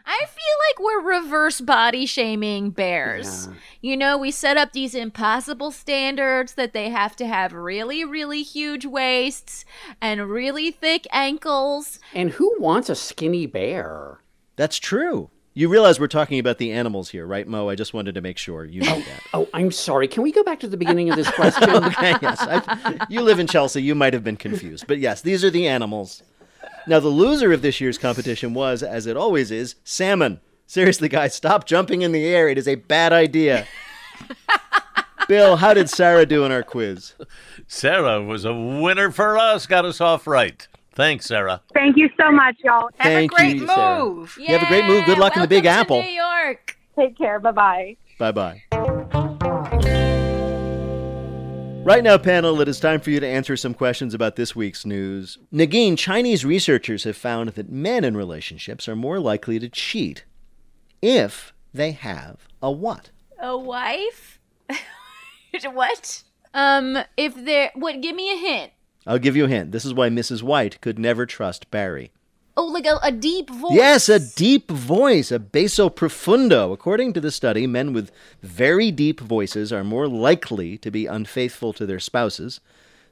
I 0.07 0.27
feel 0.27 0.45
like 0.69 0.81
we're 0.81 1.19
reverse 1.19 1.61
body 1.63 2.05
shaming 2.05 2.71
bears. 2.71 3.49
You 3.81 3.97
know, 3.97 4.19
we 4.19 4.31
set 4.31 4.59
up 4.59 4.73
these 4.73 4.95
impossible 4.95 5.71
standards 5.71 6.55
that 6.55 6.75
they 6.75 6.91
have 6.91 7.17
to 7.17 7.27
have 7.27 7.55
really, 7.55 8.05
really 8.05 8.43
huge 8.43 8.85
waists 8.85 9.65
and 10.03 10.29
really 10.29 10.71
thick 10.71 11.07
ankles. 11.11 12.01
And 12.13 12.31
who 12.31 12.55
wants 12.59 12.91
a 12.91 12.95
skinny 12.95 13.47
bear? 13.47 14.21
That's 14.57 14.79
true. 14.79 15.31
You 15.57 15.69
realize 15.69 16.01
we're 16.01 16.09
talking 16.09 16.41
about 16.41 16.59
the 16.59 16.73
animals 16.73 17.11
here, 17.11 17.25
right, 17.25 17.47
Mo? 17.47 17.69
I 17.69 17.77
just 17.77 17.95
wanted 17.95 18.17
to 18.17 18.21
make 18.21 18.39
sure 18.39 18.65
you 18.65 18.81
knew 18.81 18.91
oh, 18.91 18.99
that. 18.99 19.23
Oh, 19.33 19.49
I'm 19.55 19.71
sorry. 19.71 20.09
Can 20.09 20.25
we 20.25 20.33
go 20.33 20.43
back 20.43 20.59
to 20.61 20.67
the 20.67 20.77
beginning 20.77 21.11
of 21.11 21.17
this 21.17 21.31
question? 21.37 21.71
okay, 21.71 22.17
yes. 22.21 22.39
I, 22.41 23.07
you 23.09 23.21
live 23.21 23.39
in 23.39 23.47
Chelsea. 23.47 23.81
You 23.81 23.95
might 23.95 24.15
have 24.15 24.25
been 24.25 24.37
confused. 24.37 24.89
But 24.89 24.99
yes, 24.99 25.23
these 25.23 25.45
are 25.45 25.51
the 25.51 25.69
animals. 25.69 26.25
Now, 26.89 26.99
the 26.99 27.09
loser 27.09 27.53
of 27.53 27.63
this 27.63 27.81
year's 27.81 27.99
competition 27.99 28.53
was, 28.53 28.83
as 28.83 29.07
it 29.07 29.17
always 29.17 29.53
is, 29.53 29.77
salmon. 29.85 30.41
Seriously, 30.67 31.09
guys, 31.09 31.35
stop 31.35 31.67
jumping 31.67 32.03
in 32.03 32.11
the 32.11 32.27
air. 32.27 32.49
It 32.49 32.59
is 32.59 32.67
a 32.67 32.75
bad 32.75 33.13
idea. 33.13 33.69
Bill, 35.29 35.57
how 35.57 35.73
did 35.73 35.89
Sarah 35.89 36.27
do 36.27 36.45
in 36.45 36.51
our 36.51 36.65
quiz? 36.65 37.15
Sarah 37.69 38.21
was 38.21 38.45
a 38.45 38.53
winner 38.53 39.13
for 39.13 39.39
us, 39.39 39.67
got 39.67 39.85
us 39.85 40.01
off 40.01 40.27
right. 40.27 40.67
Thanks, 40.95 41.27
Sarah. 41.27 41.61
Thank 41.73 41.97
you 41.97 42.09
so 42.21 42.31
much, 42.31 42.57
y'all. 42.65 42.89
Have 42.99 43.13
Thank 43.13 43.33
a 43.33 43.35
great 43.35 43.57
you, 43.57 43.67
Sarah. 43.67 44.05
move. 44.05 44.37
You 44.39 44.47
have 44.49 44.63
a 44.63 44.67
great 44.67 44.85
move. 44.85 45.05
Good 45.05 45.19
luck 45.19 45.35
in 45.35 45.43
the 45.43 45.49
Big 45.49 45.65
to 45.65 45.69
Apple. 45.69 46.03
New 46.03 46.09
York. 46.09 46.77
Take 46.97 47.19
care. 47.19 47.41
Bye 47.41 47.51
bye. 47.53 47.97
Bye 48.19 48.33
bye. 48.33 48.63
Right 51.85 52.03
now, 52.03 52.17
panel, 52.17 52.63
it 52.63 52.69
is 52.69 52.81
time 52.81 53.01
for 53.01 53.11
you 53.11 53.21
to 53.21 53.27
answer 53.27 53.59
some 53.59 53.75
questions 53.75 54.15
about 54.15 54.37
this 54.37 54.57
week's 54.57 54.87
news. 54.87 55.37
Negin, 55.53 55.99
Chinese 55.99 56.43
researchers 56.43 57.05
have 57.05 57.17
found 57.17 57.51
that 57.51 57.71
men 57.71 58.05
in 58.05 58.17
relationships 58.17 58.89
are 58.89 58.97
more 58.97 59.21
likely 59.21 59.59
to 59.59 59.69
cheat 59.69 60.25
if 61.03 61.53
they 61.75 61.91
have 61.93 62.49
a 62.63 62.71
what? 62.71 63.11
A 63.39 63.59
wife? 63.59 64.39
what? 65.73 66.23
Um, 66.55 66.99
if 67.19 67.35
there, 67.35 67.71
what? 67.75 68.01
Give 68.01 68.17
me 68.17 68.33
a 68.33 68.37
hint. 68.37 68.73
I'll 69.07 69.19
give 69.19 69.37
you 69.37 69.45
a 69.45 69.49
hint. 69.49 69.73
This 69.73 69.85
is 69.85 69.95
why 69.95 70.09
Mrs. 70.09 70.43
White 70.43 70.81
could 70.81 70.99
never 70.99 71.27
trust 71.27 71.71
Barry. 71.71 72.11
Oh, 72.57 72.67
like 72.67 72.87
a, 72.87 72.99
a 73.03 73.11
deep 73.11 73.51
voice. 73.51 73.73
Yes, 73.75 74.09
a 74.09 74.21
deep 74.21 74.71
voice, 74.71 75.33
a 75.33 75.41
basso 75.41 75.89
profundo. 75.89 76.73
According 76.73 77.13
to 77.15 77.21
the 77.21 77.33
study, 77.33 77.67
men 77.67 77.93
with 77.93 78.13
very 78.43 78.93
deep 78.93 79.21
voices 79.21 79.73
are 79.73 79.83
more 79.83 80.07
likely 80.07 80.79
to 80.79 80.91
be 80.91 81.07
unfaithful 81.07 81.73
to 81.73 81.85
their 81.85 81.99
spouses. 81.99 82.61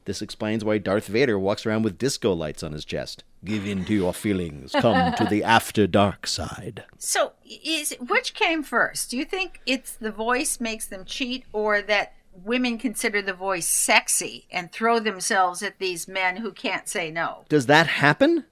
This 0.05 0.23
explains 0.23 0.65
why 0.65 0.79
Darth 0.79 1.07
Vader 1.07 1.39
walks 1.39 1.65
around 1.67 1.83
with 1.83 1.99
disco 1.99 2.33
lights 2.33 2.63
on 2.63 2.73
his 2.73 2.85
chest. 2.85 3.25
Give 3.45 3.67
in 3.67 3.85
to 3.87 3.95
your 3.95 4.15
feelings. 4.15 4.73
Come 4.73 5.15
to 5.15 5.25
the 5.25 5.43
after 5.59 5.87
dark 5.87 6.27
side. 6.27 6.85
So, 6.99 7.33
is 7.45 7.95
which 8.01 8.35
came 8.35 8.63
first? 8.63 9.11
Do 9.11 9.17
you 9.17 9.25
think 9.25 9.61
it's 9.67 9.93
the 9.93 10.11
voice 10.13 10.61
makes 10.61 10.87
them 10.87 11.05
cheat, 11.05 11.45
or 11.53 11.83
that 11.83 12.15
women 12.33 12.79
consider 12.79 13.23
the 13.23 13.33
voice 13.33 13.69
sexy 13.69 14.47
and 14.51 14.73
throw 14.73 14.99
themselves 14.99 15.63
at 15.63 15.79
these 15.79 16.09
men 16.09 16.37
who 16.37 16.53
can't 16.53 16.89
say 16.89 17.11
no? 17.11 17.45
Does 17.49 17.67
that 17.67 17.87
happen? 17.87 18.45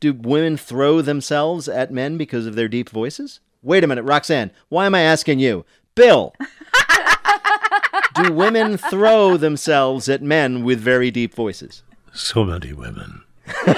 Do 0.00 0.12
women 0.12 0.56
throw 0.56 1.02
themselves 1.02 1.68
at 1.68 1.90
men 1.90 2.18
because 2.18 2.46
of 2.46 2.54
their 2.54 2.68
deep 2.68 2.90
voices? 2.90 3.40
Wait 3.62 3.82
a 3.82 3.86
minute, 3.86 4.04
Roxanne. 4.04 4.50
Why 4.68 4.86
am 4.86 4.94
I 4.94 5.00
asking 5.00 5.38
you? 5.38 5.64
Bill! 5.94 6.34
Do 8.14 8.32
women 8.32 8.76
throw 8.76 9.36
themselves 9.36 10.08
at 10.08 10.22
men 10.22 10.64
with 10.64 10.80
very 10.80 11.10
deep 11.10 11.34
voices? 11.34 11.82
So 12.12 12.44
many 12.44 12.72
women. 12.72 13.22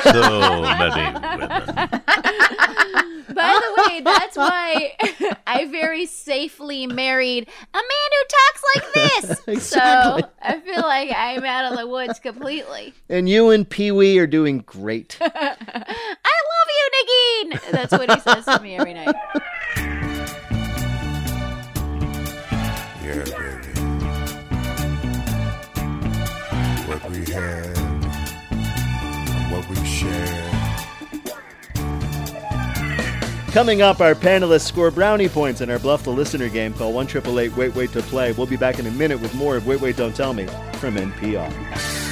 So 0.03 0.63
many 0.63 1.19
women. 1.39 2.03
By 3.39 3.61
the 3.63 3.83
way, 3.83 4.01
that's 4.01 4.37
why 4.37 4.97
I 5.47 5.67
very 5.67 6.07
safely 6.07 6.87
married 6.87 7.49
a 7.73 7.77
man 7.77 8.11
who 8.11 8.25
talks 8.29 8.63
like 8.75 8.93
this. 8.95 9.43
Exactly. 9.49 10.23
So 10.23 10.29
I 10.43 10.61
feel 10.61 10.83
like 10.83 11.11
I'm 11.15 11.45
out 11.45 11.73
of 11.73 11.79
the 11.79 11.87
woods 11.87 12.19
completely. 12.19 12.95
And 13.09 13.29
you 13.29 13.51
and 13.51 13.69
Pee 13.69 13.93
Wee 13.93 14.19
are 14.19 14.27
doing 14.27 14.59
great. 14.67 15.17
I 15.21 15.27
love 15.29 16.69
you, 16.77 16.91
Negin. 16.97 17.71
That's 17.71 17.93
what 17.93 18.11
he 18.13 18.21
says 18.21 18.45
to 18.45 18.61
me 18.61 18.77
every 18.77 18.95
night. 18.95 19.15
Yeah, 23.05 23.25
baby. 23.25 23.69
What 26.89 27.11
we 27.11 27.19
had, 27.33 27.78
and 27.78 27.78
what 29.59 29.69
we 29.69 29.85
shared. 29.85 30.59
Coming 33.53 33.83
up, 33.83 34.01
our 34.01 34.15
panelists 34.15 34.67
score 34.67 34.91
brownie 34.91 35.29
points 35.29 35.61
in 35.61 35.71
our 35.71 35.79
Bluff 35.79 36.05
the 36.05 36.11
Listener 36.11 36.49
game. 36.49 36.75
Call 36.75 36.93
1 36.93 37.09
Wait 37.57 37.75
Wait 37.75 37.93
to 37.93 38.03
play. 38.03 38.33
We'll 38.33 38.47
be 38.47 38.57
back 38.57 38.79
in 38.79 38.87
a 38.87 38.91
minute 38.91 39.21
with 39.21 39.35
more 39.35 39.57
of 39.57 39.67
Wait 39.67 39.81
Wait 39.81 39.97
Don't 39.97 40.15
Tell 40.15 40.33
Me 40.33 40.47
from 40.75 40.97
NPR. 40.97 42.08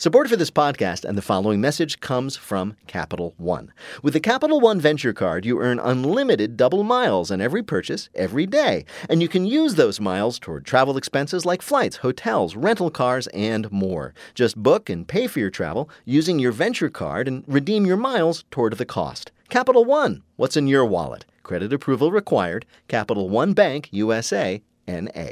Support 0.00 0.28
for 0.28 0.36
this 0.36 0.52
podcast 0.52 1.04
and 1.04 1.18
the 1.18 1.22
following 1.22 1.60
message 1.60 1.98
comes 1.98 2.36
from 2.36 2.76
Capital 2.86 3.34
One. 3.36 3.72
With 4.00 4.14
the 4.14 4.20
Capital 4.20 4.60
One 4.60 4.80
Venture 4.80 5.12
Card, 5.12 5.44
you 5.44 5.58
earn 5.60 5.80
unlimited 5.80 6.56
double 6.56 6.84
miles 6.84 7.32
on 7.32 7.40
every 7.40 7.64
purchase 7.64 8.08
every 8.14 8.46
day. 8.46 8.84
And 9.10 9.20
you 9.20 9.26
can 9.26 9.44
use 9.44 9.74
those 9.74 9.98
miles 9.98 10.38
toward 10.38 10.64
travel 10.64 10.96
expenses 10.96 11.44
like 11.44 11.62
flights, 11.62 11.96
hotels, 11.96 12.54
rental 12.54 12.92
cars, 12.92 13.26
and 13.34 13.68
more. 13.72 14.14
Just 14.34 14.56
book 14.56 14.88
and 14.88 15.08
pay 15.08 15.26
for 15.26 15.40
your 15.40 15.50
travel 15.50 15.90
using 16.04 16.38
your 16.38 16.52
Venture 16.52 16.90
Card 16.90 17.26
and 17.26 17.42
redeem 17.48 17.84
your 17.84 17.96
miles 17.96 18.44
toward 18.52 18.74
the 18.74 18.86
cost. 18.86 19.32
Capital 19.48 19.84
One, 19.84 20.22
what's 20.36 20.56
in 20.56 20.68
your 20.68 20.84
wallet? 20.84 21.26
Credit 21.42 21.72
approval 21.72 22.12
required. 22.12 22.66
Capital 22.86 23.28
One 23.28 23.52
Bank, 23.52 23.88
USA, 23.90 24.62
NA. 24.86 25.30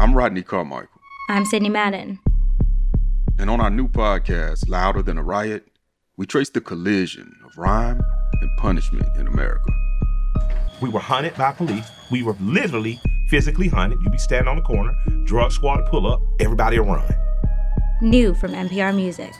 I'm 0.00 0.14
Rodney 0.14 0.42
Carmichael, 0.42 0.88
I'm 1.28 1.44
Sydney 1.44 1.68
Madden. 1.68 2.18
And 3.38 3.50
on 3.50 3.60
our 3.60 3.70
new 3.70 3.88
podcast, 3.88 4.68
Louder 4.68 5.02
Than 5.02 5.18
a 5.18 5.22
Riot, 5.22 5.68
we 6.16 6.26
trace 6.26 6.50
the 6.50 6.60
collision 6.60 7.36
of 7.44 7.56
rhyme 7.58 8.00
and 8.40 8.50
punishment 8.56 9.08
in 9.16 9.26
America. 9.26 9.70
We 10.80 10.88
were 10.88 11.00
hunted 11.00 11.34
by 11.36 11.52
police. 11.52 11.90
We 12.10 12.22
were 12.22 12.36
literally 12.40 13.00
physically 13.28 13.68
hunted. 13.68 14.00
You'd 14.02 14.12
be 14.12 14.18
standing 14.18 14.48
on 14.48 14.56
the 14.56 14.62
corner, 14.62 14.94
drug 15.24 15.52
squad 15.52 15.84
pull 15.86 16.06
up, 16.06 16.20
everybody 16.40 16.78
will 16.78 16.86
run. 16.86 17.14
New 18.00 18.34
from 18.34 18.52
NPR 18.52 18.94
Music. 18.94 19.32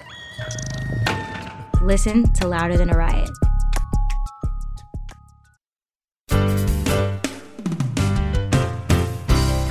Listen 1.83 2.31
to 2.35 2.49
Louder 2.49 2.76
Than 2.76 2.91
a 2.91 2.97
Riot. 2.97 3.31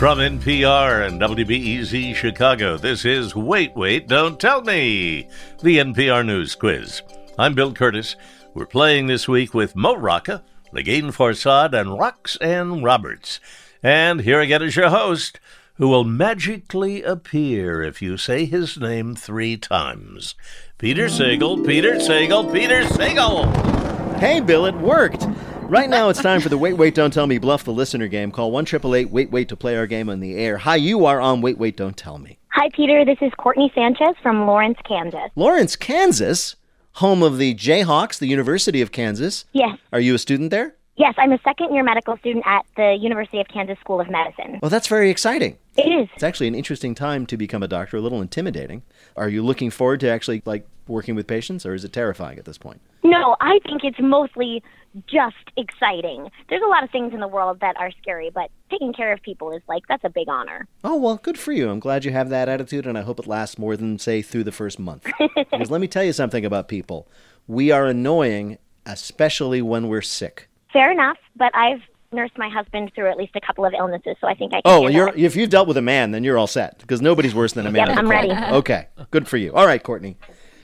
From 0.06 0.20
NPR 0.20 1.08
and 1.08 1.20
WBEZ 1.20 2.14
Chicago, 2.14 2.78
this 2.78 3.06
is 3.06 3.36
Wait, 3.36 3.76
Wait, 3.76 4.08
Don't 4.08 4.40
Tell 4.40 4.62
Me, 4.62 5.28
the 5.64 5.80
NPR 5.80 6.24
News 6.24 6.54
Quiz. 6.54 7.02
I'm 7.40 7.56
Bill 7.56 7.74
Kurtis. 7.74 8.16
We're 8.54 8.68
playing 8.68 9.08
this 9.08 9.28
week 9.28 9.56
with 9.56 9.76
Mo 9.76 9.96
Rocca, 9.96 10.44
Negin 10.72 11.06
Farsad, 11.06 11.74
and 11.74 11.98
Roxanne 11.98 12.84
Roberts. 12.84 13.40
And 13.82 14.22
here 14.22 14.40
again 14.42 14.62
is 14.62 14.76
your 14.76 14.90
host, 14.90 15.40
who 15.78 15.88
will 15.88 16.04
magically 16.04 17.02
appear 17.02 17.82
if 17.82 18.00
you 18.00 18.16
say 18.16 18.46
his 18.46 18.78
name 18.78 19.16
three 19.16 19.58
times. 19.58 20.36
Peter 20.78 21.08
Sagal, 21.08 21.66
Peter 21.66 21.96
Sagal, 21.96 22.54
Peter 22.54 22.84
Sagal! 22.84 24.20
Hey, 24.20 24.40
Bill, 24.40 24.68
it 24.68 24.76
worked. 24.76 25.26
Right 25.68 25.90
now, 25.90 26.10
it's 26.10 26.22
time 26.22 26.42
for 26.42 26.50
the 26.50 26.60
Wait, 26.60 26.74
Wait, 26.74 26.94
Don't 26.94 27.12
Tell 27.12 27.26
Me 27.26 27.40
Bluff 27.40 27.64
the 27.64 27.74
Listener 27.74 28.08
game. 28.08 28.32
Call 28.32 28.52
1 28.52 28.68
Wait, 28.84 29.32
Wait 29.32 29.50
to 29.50 29.56
play 29.56 29.76
our 29.76 29.88
game 29.88 30.10
on 30.10 30.20
the 30.20 30.36
air. 30.36 30.60
Hi, 30.60 30.76
you 30.76 31.08
are 31.08 31.20
on 31.20 31.42
Wait, 31.42 31.58
Wait, 31.58 31.76
Don't 31.76 31.98
Tell 31.98 32.20
Me. 32.20 32.38
Hi, 32.50 32.70
Peter. 32.70 33.04
This 33.04 33.18
is 33.20 33.32
Courtney 33.40 33.72
Sanchez 33.74 34.16
from 34.22 34.46
Lawrence, 34.46 34.78
Kansas. 34.88 35.32
Lawrence, 35.36 35.76
Kansas, 35.76 36.56
home 36.94 37.24
of 37.24 37.40
the 37.40 37.56
Jayhawks, 37.56 38.20
the 38.20 38.28
University 38.28 38.80
of 38.80 38.92
Kansas. 38.92 39.46
Yes. 39.54 39.80
Are 39.92 40.00
you 40.00 40.14
a 40.14 40.20
student 40.20 40.52
there? 40.52 40.76
Yes, 40.98 41.16
I'm 41.18 41.32
a 41.32 41.40
second 41.44 41.74
year 41.74 41.84
medical 41.84 42.16
student 42.18 42.46
at 42.46 42.64
the 42.78 42.96
University 43.02 43.42
of 43.42 43.48
Kansas 43.48 43.80
School 43.80 44.00
of 44.00 44.08
Medicine. 44.08 44.60
Well, 44.62 44.70
that's 44.70 44.88
very 44.88 45.10
exciting. 45.10 45.58
It 45.78 45.90
is. 45.90 46.08
It's 46.14 46.24
actually 46.24 46.48
an 46.48 46.56
interesting 46.56 46.94
time 46.94 47.26
to 47.26 47.38
become 47.38 47.64
a 47.64 47.68
doctor, 47.68 47.98
a 47.98 48.02
little 48.02 48.22
intimidating. 48.22 48.84
Are 49.18 49.28
you 49.28 49.44
looking 49.44 49.72
forward 49.72 50.00
to 50.02 50.10
actually 50.10 50.44
like 50.46 50.68
working 50.88 51.16
with 51.16 51.26
patients 51.26 51.66
or 51.66 51.74
is 51.74 51.84
it 51.84 51.92
terrifying 51.92 52.38
at 52.38 52.46
this 52.46 52.60
point? 52.60 52.80
No, 53.04 53.36
I 53.42 53.60
think 53.66 53.84
it's 53.84 54.00
mostly 54.00 54.64
just 55.08 55.36
exciting. 55.58 56.30
There's 56.50 56.62
a 56.64 56.68
lot 56.68 56.84
of 56.84 56.90
things 56.90 57.14
in 57.14 57.20
the 57.20 57.28
world 57.28 57.60
that 57.62 57.78
are 57.78 57.92
scary, 58.02 58.30
but 58.34 58.50
taking 58.70 58.94
care 58.94 59.12
of 59.12 59.22
people 59.22 59.52
is 59.52 59.62
like, 59.68 59.84
that's 59.88 60.04
a 60.04 60.10
big 60.10 60.30
honor. 60.30 60.68
Oh, 60.84 60.96
well, 60.96 61.18
good 61.18 61.38
for 61.38 61.52
you. 61.52 61.70
I'm 61.70 61.80
glad 61.80 62.06
you 62.06 62.12
have 62.12 62.30
that 62.30 62.50
attitude, 62.50 62.88
and 62.88 62.98
I 62.98 63.02
hope 63.02 63.20
it 63.20 63.28
lasts 63.28 63.58
more 63.58 63.76
than, 63.76 64.00
say, 64.00 64.22
through 64.22 64.46
the 64.46 64.52
first 64.52 64.80
month. 64.80 65.06
because 65.36 65.70
let 65.70 65.82
me 65.82 65.88
tell 65.88 66.04
you 66.04 66.14
something 66.14 66.46
about 66.46 66.68
people. 66.68 67.08
We 67.48 67.72
are 67.72 67.86
annoying, 67.86 68.58
especially 68.86 69.62
when 69.62 69.88
we're 69.88 70.02
sick. 70.02 70.48
Fair 70.72 70.92
enough, 70.92 71.18
but 71.36 71.56
I've 71.56 71.82
nursed 72.12 72.38
my 72.38 72.50
husband 72.50 72.92
through 72.96 73.10
at 73.10 73.18
least 73.18 73.36
a 73.36 73.42
couple 73.42 73.66
of 73.66 73.74
illnesses, 73.74 74.16
so 74.22 74.28
I 74.28 74.34
think 74.34 74.54
I 74.54 74.62
can. 74.62 74.64
Oh, 74.66 74.88
you're, 74.88 75.14
if 75.16 75.36
you've 75.36 75.50
dealt 75.50 75.68
with 75.68 75.78
a 75.78 75.82
man, 75.82 76.12
then 76.12 76.24
you're 76.24 76.38
all 76.38 76.48
set, 76.48 76.80
because 76.80 77.02
nobody's 77.02 77.36
worse 77.36 77.54
than 77.54 77.68
a 77.68 77.72
man. 77.72 77.88
Yep, 77.88 77.98
I'm 77.98 78.10
ready. 78.10 78.32
Okay, 78.56 78.88
good 79.12 79.28
for 79.28 79.38
you. 79.38 79.54
All 79.54 79.66
right, 79.66 79.82
Courtney. 79.84 80.18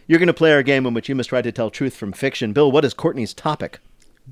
You're 0.07 0.19
going 0.19 0.27
to 0.27 0.33
play 0.33 0.53
our 0.53 0.63
game 0.63 0.85
in 0.85 0.93
which 0.93 1.09
you 1.09 1.15
must 1.15 1.29
try 1.29 1.41
to 1.41 1.51
tell 1.51 1.69
truth 1.69 1.95
from 1.95 2.11
fiction. 2.11 2.53
Bill, 2.53 2.71
what 2.71 2.83
is 2.83 2.93
Courtney's 2.93 3.33
topic? 3.33 3.79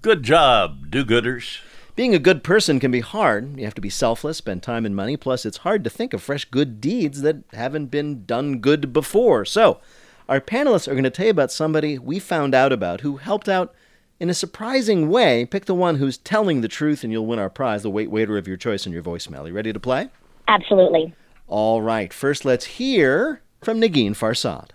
Good 0.01 0.23
job, 0.23 0.91
do 0.91 1.03
gooders. 1.03 1.59
Being 1.95 2.15
a 2.15 2.19
good 2.19 2.43
person 2.43 2.79
can 2.79 2.91
be 2.91 3.01
hard. 3.01 3.57
You 3.57 3.65
have 3.65 3.75
to 3.75 3.81
be 3.81 3.89
selfless, 3.89 4.37
spend 4.37 4.63
time 4.63 4.85
and 4.85 4.95
money, 4.95 5.17
plus, 5.17 5.45
it's 5.45 5.57
hard 5.57 5.83
to 5.83 5.89
think 5.89 6.13
of 6.13 6.21
fresh 6.21 6.45
good 6.45 6.79
deeds 6.79 7.21
that 7.21 7.43
haven't 7.51 7.87
been 7.87 8.23
done 8.25 8.59
good 8.59 8.93
before. 8.93 9.43
So, 9.43 9.81
our 10.29 10.39
panelists 10.39 10.87
are 10.87 10.93
going 10.93 11.03
to 11.03 11.09
tell 11.09 11.25
you 11.25 11.31
about 11.31 11.51
somebody 11.51 11.97
we 11.97 12.19
found 12.19 12.55
out 12.55 12.71
about 12.71 13.01
who 13.01 13.17
helped 13.17 13.49
out 13.49 13.73
in 14.19 14.29
a 14.29 14.33
surprising 14.33 15.09
way. 15.09 15.45
Pick 15.45 15.65
the 15.65 15.75
one 15.75 15.95
who's 15.95 16.17
telling 16.17 16.61
the 16.61 16.67
truth, 16.67 17.03
and 17.03 17.11
you'll 17.11 17.25
win 17.25 17.39
our 17.39 17.49
prize, 17.49 17.83
the 17.83 17.89
wait 17.89 18.11
waiter 18.11 18.37
of 18.37 18.47
your 18.47 18.57
choice 18.57 18.85
in 18.85 18.93
your 18.93 19.03
voicemail. 19.03 19.47
You 19.47 19.53
ready 19.53 19.73
to 19.73 19.79
play? 19.79 20.09
Absolutely. 20.47 21.13
All 21.47 21.81
right. 21.81 22.13
First, 22.13 22.45
let's 22.45 22.65
hear 22.65 23.41
from 23.61 23.81
Negin 23.81 24.11
Farsad. 24.11 24.69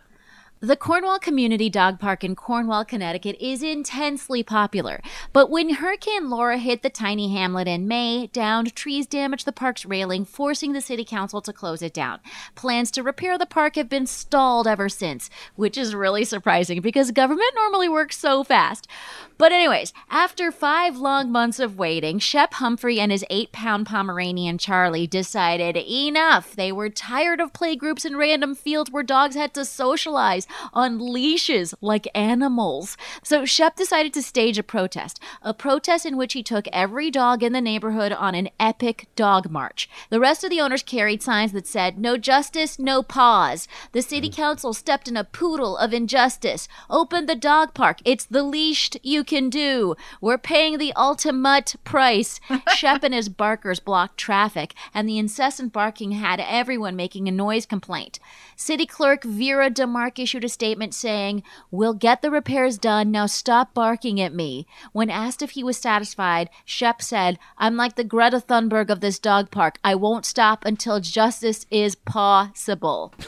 The 0.64 0.76
Cornwall 0.76 1.18
Community 1.18 1.68
Dog 1.68 2.00
Park 2.00 2.24
in 2.24 2.34
Cornwall, 2.34 2.86
Connecticut 2.86 3.36
is 3.38 3.62
intensely 3.62 4.42
popular. 4.42 5.02
But 5.30 5.50
when 5.50 5.74
Hurricane 5.74 6.30
Laura 6.30 6.56
hit 6.56 6.82
the 6.82 6.88
tiny 6.88 7.30
hamlet 7.36 7.68
in 7.68 7.86
May, 7.86 8.28
downed 8.28 8.74
trees 8.74 9.06
damaged 9.06 9.44
the 9.44 9.52
park's 9.52 9.84
railing, 9.84 10.24
forcing 10.24 10.72
the 10.72 10.80
city 10.80 11.04
council 11.04 11.42
to 11.42 11.52
close 11.52 11.82
it 11.82 11.92
down. 11.92 12.20
Plans 12.54 12.90
to 12.92 13.02
repair 13.02 13.36
the 13.36 13.44
park 13.44 13.76
have 13.76 13.90
been 13.90 14.06
stalled 14.06 14.66
ever 14.66 14.88
since, 14.88 15.28
which 15.54 15.76
is 15.76 15.94
really 15.94 16.24
surprising 16.24 16.80
because 16.80 17.10
government 17.10 17.52
normally 17.54 17.90
works 17.90 18.16
so 18.16 18.42
fast. 18.42 18.88
But, 19.36 19.52
anyways, 19.52 19.92
after 20.08 20.50
five 20.50 20.96
long 20.96 21.30
months 21.30 21.58
of 21.58 21.76
waiting, 21.76 22.18
Shep 22.18 22.54
Humphrey 22.54 22.98
and 23.00 23.12
his 23.12 23.26
eight 23.28 23.52
pound 23.52 23.84
Pomeranian 23.84 24.56
Charlie 24.56 25.06
decided 25.06 25.76
enough. 25.76 26.56
They 26.56 26.72
were 26.72 26.88
tired 26.88 27.40
of 27.40 27.52
playgroups 27.52 28.06
and 28.06 28.16
random 28.16 28.54
fields 28.54 28.90
where 28.90 29.02
dogs 29.02 29.34
had 29.34 29.52
to 29.54 29.66
socialize 29.66 30.46
on 30.72 30.98
leashes 31.12 31.74
like 31.80 32.08
animals. 32.14 32.96
So 33.22 33.44
Shep 33.44 33.76
decided 33.76 34.12
to 34.14 34.22
stage 34.22 34.58
a 34.58 34.62
protest, 34.62 35.20
a 35.42 35.54
protest 35.54 36.06
in 36.06 36.16
which 36.16 36.32
he 36.32 36.42
took 36.42 36.66
every 36.72 37.10
dog 37.10 37.42
in 37.42 37.52
the 37.52 37.60
neighborhood 37.60 38.12
on 38.12 38.34
an 38.34 38.50
epic 38.58 39.08
dog 39.16 39.50
march. 39.50 39.88
The 40.10 40.20
rest 40.20 40.44
of 40.44 40.50
the 40.50 40.60
owners 40.60 40.82
carried 40.82 41.22
signs 41.22 41.52
that 41.52 41.66
said, 41.66 41.98
No 41.98 42.16
justice, 42.16 42.78
no 42.78 43.02
pause. 43.02 43.68
The 43.92 44.02
city 44.02 44.30
mm. 44.30 44.36
council 44.36 44.72
stepped 44.72 45.08
in 45.08 45.16
a 45.16 45.24
poodle 45.24 45.76
of 45.76 45.92
injustice. 45.92 46.68
Open 46.88 47.26
the 47.26 47.34
dog 47.34 47.74
park. 47.74 47.98
It's 48.04 48.24
the 48.24 48.42
leashed 48.42 48.96
you 49.02 49.24
can 49.24 49.50
do. 49.50 49.94
We're 50.20 50.38
paying 50.38 50.78
the 50.78 50.92
ultimate 50.94 51.74
price. 51.84 52.40
Shep 52.76 53.02
and 53.02 53.14
his 53.14 53.28
barkers 53.28 53.80
blocked 53.80 54.18
traffic, 54.18 54.74
and 54.92 55.08
the 55.08 55.18
incessant 55.18 55.72
barking 55.72 56.12
had 56.12 56.40
everyone 56.40 56.96
making 56.96 57.28
a 57.28 57.32
noise 57.32 57.66
complaint. 57.66 58.18
City 58.56 58.86
Clerk 58.86 59.24
Vera 59.24 59.70
DeMark 59.70 60.18
issued 60.18 60.43
a 60.44 60.48
statement 60.48 60.94
saying, 60.94 61.42
We'll 61.70 61.94
get 61.94 62.22
the 62.22 62.30
repairs 62.30 62.78
done, 62.78 63.10
now 63.10 63.26
stop 63.26 63.74
barking 63.74 64.20
at 64.20 64.34
me. 64.34 64.66
When 64.92 65.10
asked 65.10 65.42
if 65.42 65.50
he 65.50 65.64
was 65.64 65.76
satisfied, 65.76 66.50
Shep 66.64 67.02
said, 67.02 67.38
I'm 67.58 67.76
like 67.76 67.96
the 67.96 68.04
Greta 68.04 68.40
Thunberg 68.40 68.90
of 68.90 69.00
this 69.00 69.18
dog 69.18 69.50
park. 69.50 69.78
I 69.82 69.94
won't 69.94 70.26
stop 70.26 70.64
until 70.64 71.00
justice 71.00 71.66
is 71.70 71.94
possible. 71.94 73.12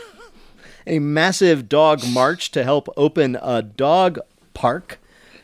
A 0.88 1.00
massive 1.00 1.68
dog 1.68 2.02
march 2.08 2.52
to 2.52 2.62
help 2.62 2.88
open 2.96 3.36
a 3.42 3.60
dog 3.60 4.20
park. 4.54 5.00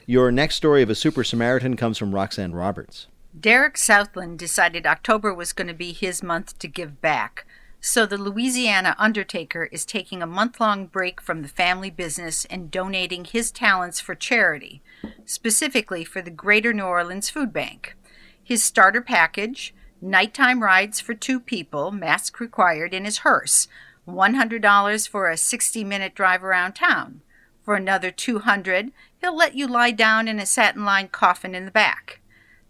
Your 0.06 0.30
next 0.30 0.54
story 0.54 0.82
of 0.82 0.90
a 0.90 0.94
Super 0.94 1.24
Samaritan 1.24 1.76
comes 1.76 1.98
from 1.98 2.14
Roxanne 2.14 2.54
Roberts. 2.54 3.08
Derek 3.38 3.76
Southland 3.76 4.38
decided 4.38 4.86
October 4.86 5.34
was 5.34 5.52
going 5.52 5.66
to 5.66 5.74
be 5.74 5.92
his 5.92 6.22
month 6.22 6.58
to 6.60 6.68
give 6.68 7.00
back. 7.00 7.44
So 7.84 8.06
the 8.06 8.16
Louisiana 8.16 8.94
undertaker 8.96 9.64
is 9.64 9.84
taking 9.84 10.22
a 10.22 10.26
month 10.26 10.60
long 10.60 10.86
break 10.86 11.20
from 11.20 11.42
the 11.42 11.48
family 11.48 11.90
business 11.90 12.44
and 12.44 12.70
donating 12.70 13.24
his 13.24 13.50
talents 13.50 13.98
for 13.98 14.14
charity, 14.14 14.80
specifically 15.24 16.04
for 16.04 16.22
the 16.22 16.30
Greater 16.30 16.72
New 16.72 16.84
Orleans 16.84 17.28
Food 17.28 17.52
Bank. 17.52 17.96
His 18.40 18.62
starter 18.62 19.00
package 19.00 19.74
nighttime 20.00 20.62
rides 20.62 21.00
for 21.00 21.12
two 21.12 21.40
people, 21.40 21.90
mask 21.90 22.38
required, 22.38 22.94
in 22.94 23.04
his 23.04 23.18
hearse, 23.18 23.66
$100 24.06 25.08
for 25.08 25.28
a 25.28 25.36
60 25.36 25.82
minute 25.82 26.14
drive 26.14 26.44
around 26.44 26.74
town. 26.74 27.20
For 27.64 27.74
another 27.74 28.12
200 28.12 28.92
he'll 29.20 29.36
let 29.36 29.56
you 29.56 29.66
lie 29.66 29.90
down 29.90 30.28
in 30.28 30.38
a 30.38 30.46
satin 30.46 30.84
lined 30.84 31.10
coffin 31.10 31.56
in 31.56 31.64
the 31.64 31.72
back. 31.72 32.20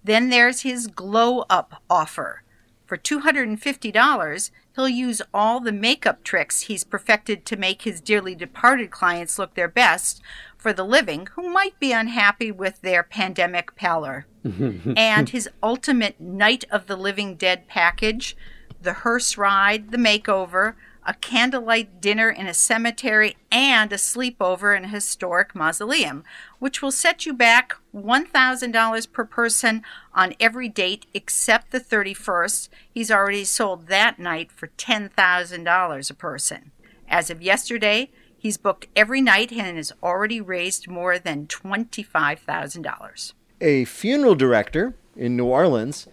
Then 0.02 0.30
there's 0.30 0.62
his 0.62 0.86
glow 0.86 1.40
up 1.50 1.82
offer. 1.90 2.44
For 2.86 2.96
$250, 2.96 4.50
he'll 4.74 4.88
use 4.88 5.22
all 5.32 5.60
the 5.60 5.72
makeup 5.72 6.24
tricks 6.24 6.62
he's 6.62 6.84
perfected 6.84 7.44
to 7.46 7.56
make 7.56 7.82
his 7.82 8.00
dearly 8.00 8.34
departed 8.34 8.90
clients 8.90 9.38
look 9.38 9.54
their 9.54 9.68
best 9.68 10.20
for 10.56 10.72
the 10.72 10.84
living 10.84 11.28
who 11.34 11.50
might 11.50 11.78
be 11.78 11.92
unhappy 11.92 12.50
with 12.50 12.80
their 12.82 13.02
pandemic 13.02 13.74
pallor. 13.76 14.26
and 14.96 15.28
his 15.28 15.48
ultimate 15.62 16.20
Night 16.20 16.64
of 16.70 16.86
the 16.86 16.96
Living 16.96 17.36
Dead 17.36 17.68
package 17.68 18.36
the 18.82 18.92
hearse 18.92 19.38
ride, 19.38 19.90
the 19.90 19.96
makeover, 19.96 20.74
a 21.04 21.14
candlelight 21.14 22.00
dinner 22.00 22.30
in 22.30 22.46
a 22.46 22.54
cemetery, 22.54 23.36
and 23.50 23.92
a 23.92 23.96
sleepover 23.96 24.76
in 24.76 24.84
a 24.84 24.88
historic 24.88 25.54
mausoleum, 25.54 26.24
which 26.62 26.80
will 26.80 26.92
set 26.92 27.26
you 27.26 27.32
back 27.34 27.74
$1,000 27.92 29.12
per 29.12 29.24
person 29.24 29.82
on 30.14 30.32
every 30.38 30.68
date 30.68 31.06
except 31.12 31.72
the 31.72 31.80
31st. 31.80 32.68
He's 32.88 33.10
already 33.10 33.42
sold 33.42 33.88
that 33.88 34.20
night 34.20 34.52
for 34.52 34.68
$10,000 34.68 36.10
a 36.10 36.14
person. 36.14 36.70
As 37.08 37.30
of 37.30 37.42
yesterday, 37.42 38.12
he's 38.38 38.58
booked 38.58 38.86
every 38.94 39.20
night 39.20 39.50
and 39.50 39.76
has 39.76 39.92
already 40.04 40.40
raised 40.40 40.88
more 40.88 41.18
than 41.18 41.48
$25,000. 41.48 43.32
A 43.60 43.84
funeral 43.86 44.36
director 44.36 44.94
in 45.16 45.36
New 45.36 45.46
Orleans 45.46 46.06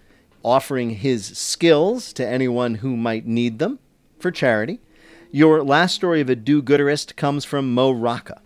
offering 0.43 0.89
his 0.95 1.27
skills 1.37 2.11
to 2.13 2.27
anyone 2.27 2.75
who 2.75 2.97
might 2.97 3.27
need 3.27 3.59
them 3.59 3.77
for 4.17 4.31
charity. 4.31 4.79
Your 5.29 5.61
last 5.61 5.93
story 5.93 6.21
of 6.21 6.29
a 6.31 6.35
do 6.35 6.63
gooderist 6.63 7.15
comes 7.15 7.45
from 7.45 7.71
Mo 7.71 7.91
Rocca. 7.91 8.41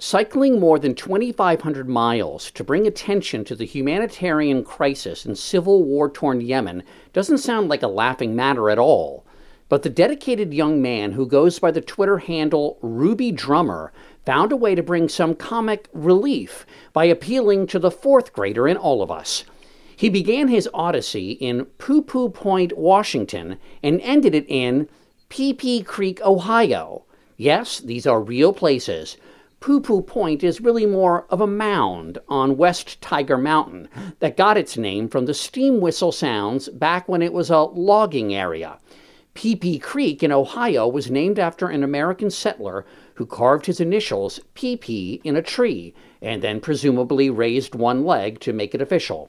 Cycling 0.00 0.60
more 0.60 0.78
than 0.78 0.94
2,500 0.94 1.88
miles 1.88 2.52
to 2.52 2.62
bring 2.62 2.86
attention 2.86 3.44
to 3.44 3.56
the 3.56 3.64
humanitarian 3.64 4.62
crisis 4.62 5.26
in 5.26 5.34
civil 5.34 5.82
war 5.82 6.08
torn 6.08 6.40
Yemen 6.40 6.84
doesn't 7.12 7.38
sound 7.38 7.68
like 7.68 7.82
a 7.82 7.88
laughing 7.88 8.36
matter 8.36 8.70
at 8.70 8.78
all. 8.78 9.26
But 9.68 9.82
the 9.82 9.90
dedicated 9.90 10.54
young 10.54 10.80
man 10.80 11.12
who 11.12 11.26
goes 11.26 11.58
by 11.58 11.72
the 11.72 11.80
Twitter 11.80 12.18
handle 12.18 12.78
Ruby 12.80 13.32
Drummer 13.32 13.92
found 14.24 14.52
a 14.52 14.56
way 14.56 14.76
to 14.76 14.84
bring 14.84 15.08
some 15.08 15.34
comic 15.34 15.88
relief 15.92 16.64
by 16.92 17.06
appealing 17.06 17.66
to 17.66 17.80
the 17.80 17.90
fourth 17.90 18.32
grader 18.32 18.68
in 18.68 18.76
all 18.76 19.02
of 19.02 19.10
us. 19.10 19.44
He 19.96 20.08
began 20.08 20.46
his 20.46 20.68
odyssey 20.72 21.32
in 21.32 21.64
Poo 21.64 22.02
Poo 22.02 22.28
Point, 22.28 22.78
Washington, 22.78 23.58
and 23.82 24.00
ended 24.02 24.36
it 24.36 24.46
in 24.46 24.88
Pee 25.28 25.52
Pee 25.52 25.82
Creek, 25.82 26.20
Ohio. 26.24 27.02
Yes, 27.36 27.80
these 27.80 28.06
are 28.06 28.22
real 28.22 28.52
places. 28.52 29.16
Poo 29.60 29.80
Poo 29.80 30.02
Point 30.02 30.44
is 30.44 30.60
really 30.60 30.86
more 30.86 31.26
of 31.30 31.40
a 31.40 31.46
mound 31.46 32.18
on 32.28 32.56
West 32.56 33.00
Tiger 33.00 33.36
Mountain 33.36 33.88
that 34.20 34.36
got 34.36 34.56
its 34.56 34.76
name 34.76 35.08
from 35.08 35.26
the 35.26 35.34
steam 35.34 35.80
whistle 35.80 36.12
sounds 36.12 36.68
back 36.68 37.08
when 37.08 37.22
it 37.22 37.32
was 37.32 37.50
a 37.50 37.58
logging 37.58 38.32
area. 38.32 38.78
Pee 39.34 39.80
Creek 39.80 40.22
in 40.22 40.30
Ohio 40.30 40.86
was 40.86 41.10
named 41.10 41.40
after 41.40 41.66
an 41.66 41.82
American 41.82 42.30
settler 42.30 42.86
who 43.14 43.26
carved 43.26 43.66
his 43.66 43.80
initials 43.80 44.38
PP 44.54 45.20
in 45.24 45.34
a 45.34 45.42
tree 45.42 45.92
and 46.22 46.40
then 46.40 46.60
presumably 46.60 47.28
raised 47.28 47.74
one 47.74 48.04
leg 48.04 48.38
to 48.40 48.52
make 48.52 48.76
it 48.76 48.82
official. 48.82 49.28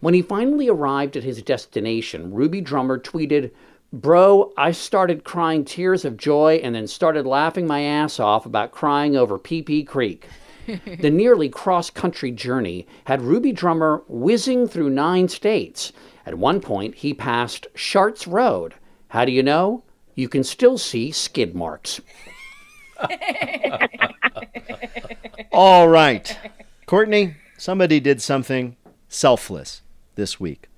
When 0.00 0.12
he 0.12 0.20
finally 0.20 0.68
arrived 0.68 1.16
at 1.16 1.24
his 1.24 1.42
destination, 1.42 2.34
Ruby 2.34 2.60
Drummer 2.60 2.98
tweeted, 2.98 3.52
Bro, 3.92 4.54
I 4.56 4.72
started 4.72 5.22
crying 5.22 5.66
tears 5.66 6.06
of 6.06 6.16
joy 6.16 6.60
and 6.62 6.74
then 6.74 6.86
started 6.86 7.26
laughing 7.26 7.66
my 7.66 7.82
ass 7.82 8.18
off 8.18 8.46
about 8.46 8.72
crying 8.72 9.16
over 9.16 9.38
PP 9.38 9.86
Creek. 9.86 10.26
the 11.00 11.10
nearly 11.10 11.50
cross 11.50 11.90
country 11.90 12.30
journey 12.30 12.86
had 13.04 13.20
Ruby 13.20 13.52
Drummer 13.52 14.02
whizzing 14.08 14.66
through 14.66 14.88
nine 14.88 15.28
states. 15.28 15.92
At 16.24 16.38
one 16.38 16.60
point, 16.62 16.94
he 16.94 17.12
passed 17.12 17.66
Sharts 17.74 18.26
Road. 18.26 18.74
How 19.08 19.26
do 19.26 19.32
you 19.32 19.42
know? 19.42 19.82
You 20.14 20.28
can 20.28 20.42
still 20.42 20.78
see 20.78 21.10
skid 21.10 21.54
marks. 21.54 22.00
All 25.52 25.88
right. 25.88 26.38
Courtney, 26.86 27.36
somebody 27.58 28.00
did 28.00 28.22
something 28.22 28.76
selfless 29.08 29.82
this 30.14 30.40
week. 30.40 30.68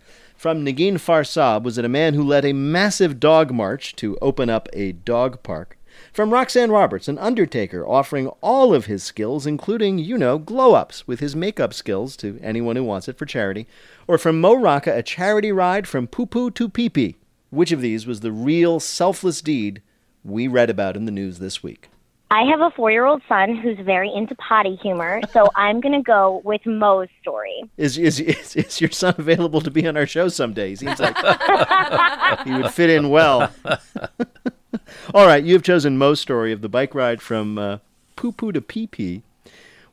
From 0.45 0.63
Negin 0.63 0.97
Farsad 0.97 1.63
was 1.63 1.79
it 1.79 1.87
a 1.87 1.89
man 1.89 2.13
who 2.13 2.23
led 2.23 2.45
a 2.45 2.53
massive 2.53 3.19
dog 3.19 3.51
march 3.51 3.97
to 3.97 4.19
open 4.21 4.51
up 4.51 4.69
a 4.75 4.93
dog 4.93 5.43
park. 5.43 5.79
From 6.13 6.35
Roxanne 6.35 6.71
Roberts, 6.71 7.09
an 7.09 7.17
undertaker 7.17 7.89
offering 7.89 8.27
all 8.43 8.75
of 8.75 8.85
his 8.85 9.03
skills, 9.03 9.47
including, 9.47 9.97
you 9.97 10.19
know, 10.19 10.37
glow 10.37 10.75
ups 10.75 11.09
with 11.09 11.21
his 11.21 11.35
makeup 11.35 11.73
skills 11.73 12.15
to 12.19 12.39
anyone 12.43 12.77
who 12.77 12.85
wants 12.85 13.09
it 13.09 13.17
for 13.17 13.25
charity. 13.25 13.67
Or 14.07 14.19
from 14.19 14.39
Mo 14.39 14.53
Rocca, 14.53 14.95
a 14.95 15.03
charity 15.03 15.51
ride 15.51 15.89
from 15.89 16.07
poo 16.07 16.27
poo 16.27 16.51
to 16.51 16.69
pee 16.69 16.91
pee. 16.91 17.17
Which 17.49 17.73
of 17.73 17.81
these 17.81 18.07
was 18.07 18.21
the 18.21 18.31
real 18.31 18.81
selfless 18.81 19.41
deed 19.41 19.81
we 20.23 20.47
read 20.47 20.69
about 20.69 20.95
in 20.95 21.07
the 21.07 21.11
news 21.11 21.39
this 21.39 21.63
week? 21.63 21.89
I 22.35 22.43
have 22.51 22.61
a 22.61 22.71
four 22.71 22.91
year 22.91 23.05
old 23.05 23.23
son 23.29 23.55
who's 23.55 23.79
very 23.79 24.13
into 24.13 24.35
potty 24.35 24.75
humor, 24.83 25.21
so 25.33 25.49
I'm 25.55 25.81
going 25.81 25.95
to 25.95 26.03
go 26.03 26.43
with 26.45 26.67
Mo's 26.67 27.07
story. 27.23 27.63
Is, 27.77 27.97
is, 27.97 28.19
is, 28.19 28.57
is 28.57 28.81
your 28.81 28.91
son 28.91 29.15
available 29.19 29.61
to 29.61 29.71
be 29.71 29.87
on 29.87 29.97
our 29.97 30.05
show 30.05 30.27
someday? 30.27 30.71
He 30.71 30.77
seems 30.77 30.99
like 30.99 31.17
he 32.45 32.53
would 32.53 32.73
fit 32.73 32.91
in 32.91 33.11
well. 33.11 33.53
All 35.15 35.27
right, 35.29 35.45
you 35.45 35.53
have 35.53 35.63
chosen 35.63 35.97
Mo's 35.97 36.21
story 36.21 36.51
of 36.51 36.61
the 36.61 36.69
bike 36.69 36.93
ride 36.93 37.23
from 37.23 37.57
uh, 37.57 37.79
poo 38.17 38.33
poo 38.33 38.51
to 38.51 38.61
pee 38.61 38.89
pee. 38.89 39.23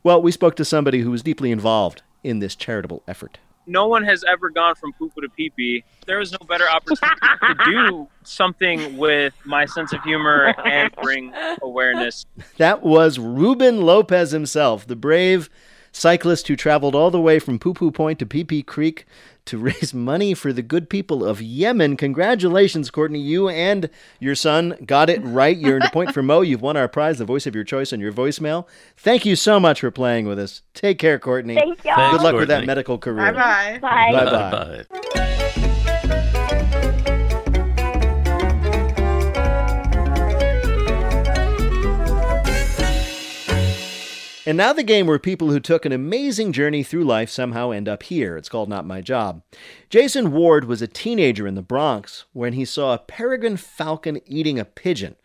Well, 0.01 0.19
we 0.19 0.31
spoke 0.31 0.55
to 0.55 0.65
somebody 0.65 1.01
who 1.01 1.11
was 1.11 1.21
deeply 1.21 1.51
involved 1.51 2.01
in 2.23 2.39
this 2.39 2.55
charitable 2.55 3.03
effort. 3.07 3.37
No 3.65 3.87
one 3.87 4.03
has 4.03 4.23
ever 4.23 4.49
gone 4.49 4.75
from 4.75 4.93
poo 4.93 5.09
poo 5.09 5.21
to 5.21 5.29
pee 5.29 5.49
pee. 5.49 5.83
There 6.05 6.19
was 6.19 6.31
no 6.31 6.39
better 6.47 6.69
opportunity 6.69 7.19
to 7.41 7.55
do 7.65 8.07
something 8.23 8.97
with 8.97 9.33
my 9.45 9.65
sense 9.65 9.93
of 9.93 10.01
humor 10.03 10.53
oh 10.57 10.61
and 10.63 10.91
bring 11.01 11.33
awareness. 11.61 12.25
That 12.57 12.83
was 12.83 13.19
Ruben 13.19 13.81
Lopez 13.81 14.31
himself, 14.31 14.87
the 14.87 14.95
brave 14.95 15.49
cyclist 15.91 16.47
who 16.47 16.55
traveled 16.55 16.95
all 16.95 17.11
the 17.11 17.19
way 17.19 17.39
from 17.39 17.59
Poo 17.59 17.73
Poo 17.73 17.91
Point 17.91 18.19
to 18.19 18.25
Pee 18.25 18.43
Pee 18.43 18.63
Creek 18.63 19.05
to 19.45 19.57
raise 19.57 19.93
money 19.93 20.33
for 20.33 20.53
the 20.53 20.61
good 20.61 20.89
people 20.89 21.25
of 21.25 21.41
Yemen. 21.41 21.97
Congratulations, 21.97 22.89
Courtney. 22.91 23.19
You 23.19 23.49
and 23.49 23.89
your 24.19 24.35
son 24.35 24.77
got 24.85 25.09
it 25.09 25.21
right. 25.23 25.57
You 25.57 25.73
earned 25.73 25.83
a 25.85 25.91
point 25.91 26.13
for 26.13 26.23
Mo. 26.23 26.41
You've 26.41 26.61
won 26.61 26.77
our 26.77 26.87
prize, 26.87 27.17
the 27.17 27.25
voice 27.25 27.47
of 27.47 27.55
your 27.55 27.63
choice, 27.63 27.91
on 27.91 27.99
your 27.99 28.11
voicemail. 28.11 28.67
Thank 28.97 29.25
you 29.25 29.35
so 29.35 29.59
much 29.59 29.81
for 29.81 29.91
playing 29.91 30.27
with 30.27 30.39
us. 30.39 30.61
Take 30.73 30.99
care, 30.99 31.19
Courtney. 31.19 31.55
Thank 31.55 31.83
y'all. 31.83 31.95
Good 31.95 32.01
Thanks, 32.09 32.23
luck 32.23 32.35
with 32.35 32.47
that 32.49 32.65
medical 32.65 32.97
career. 32.97 33.31
Bye 33.33 33.79
bye. 33.79 34.11
Bye. 34.11 34.25
Bye-bye. 34.25 34.85
Bye. 34.91 35.51
And 44.43 44.57
now 44.57 44.73
the 44.73 44.81
game 44.81 45.05
where 45.05 45.19
people 45.19 45.51
who 45.51 45.59
took 45.59 45.85
an 45.85 45.91
amazing 45.91 46.51
journey 46.51 46.81
through 46.81 47.03
life 47.03 47.29
somehow 47.29 47.69
end 47.69 47.87
up 47.87 48.01
here. 48.01 48.37
It's 48.37 48.49
called 48.49 48.69
Not 48.69 48.87
My 48.87 48.99
Job. 48.99 49.43
Jason 49.87 50.31
Ward 50.31 50.65
was 50.65 50.81
a 50.81 50.87
teenager 50.87 51.45
in 51.45 51.53
the 51.53 51.61
Bronx 51.61 52.25
when 52.33 52.53
he 52.53 52.65
saw 52.65 52.95
a 52.95 52.97
peregrine 52.97 53.57
falcon 53.57 54.19
eating 54.25 54.57
a 54.57 54.65
pigeon. 54.65 55.15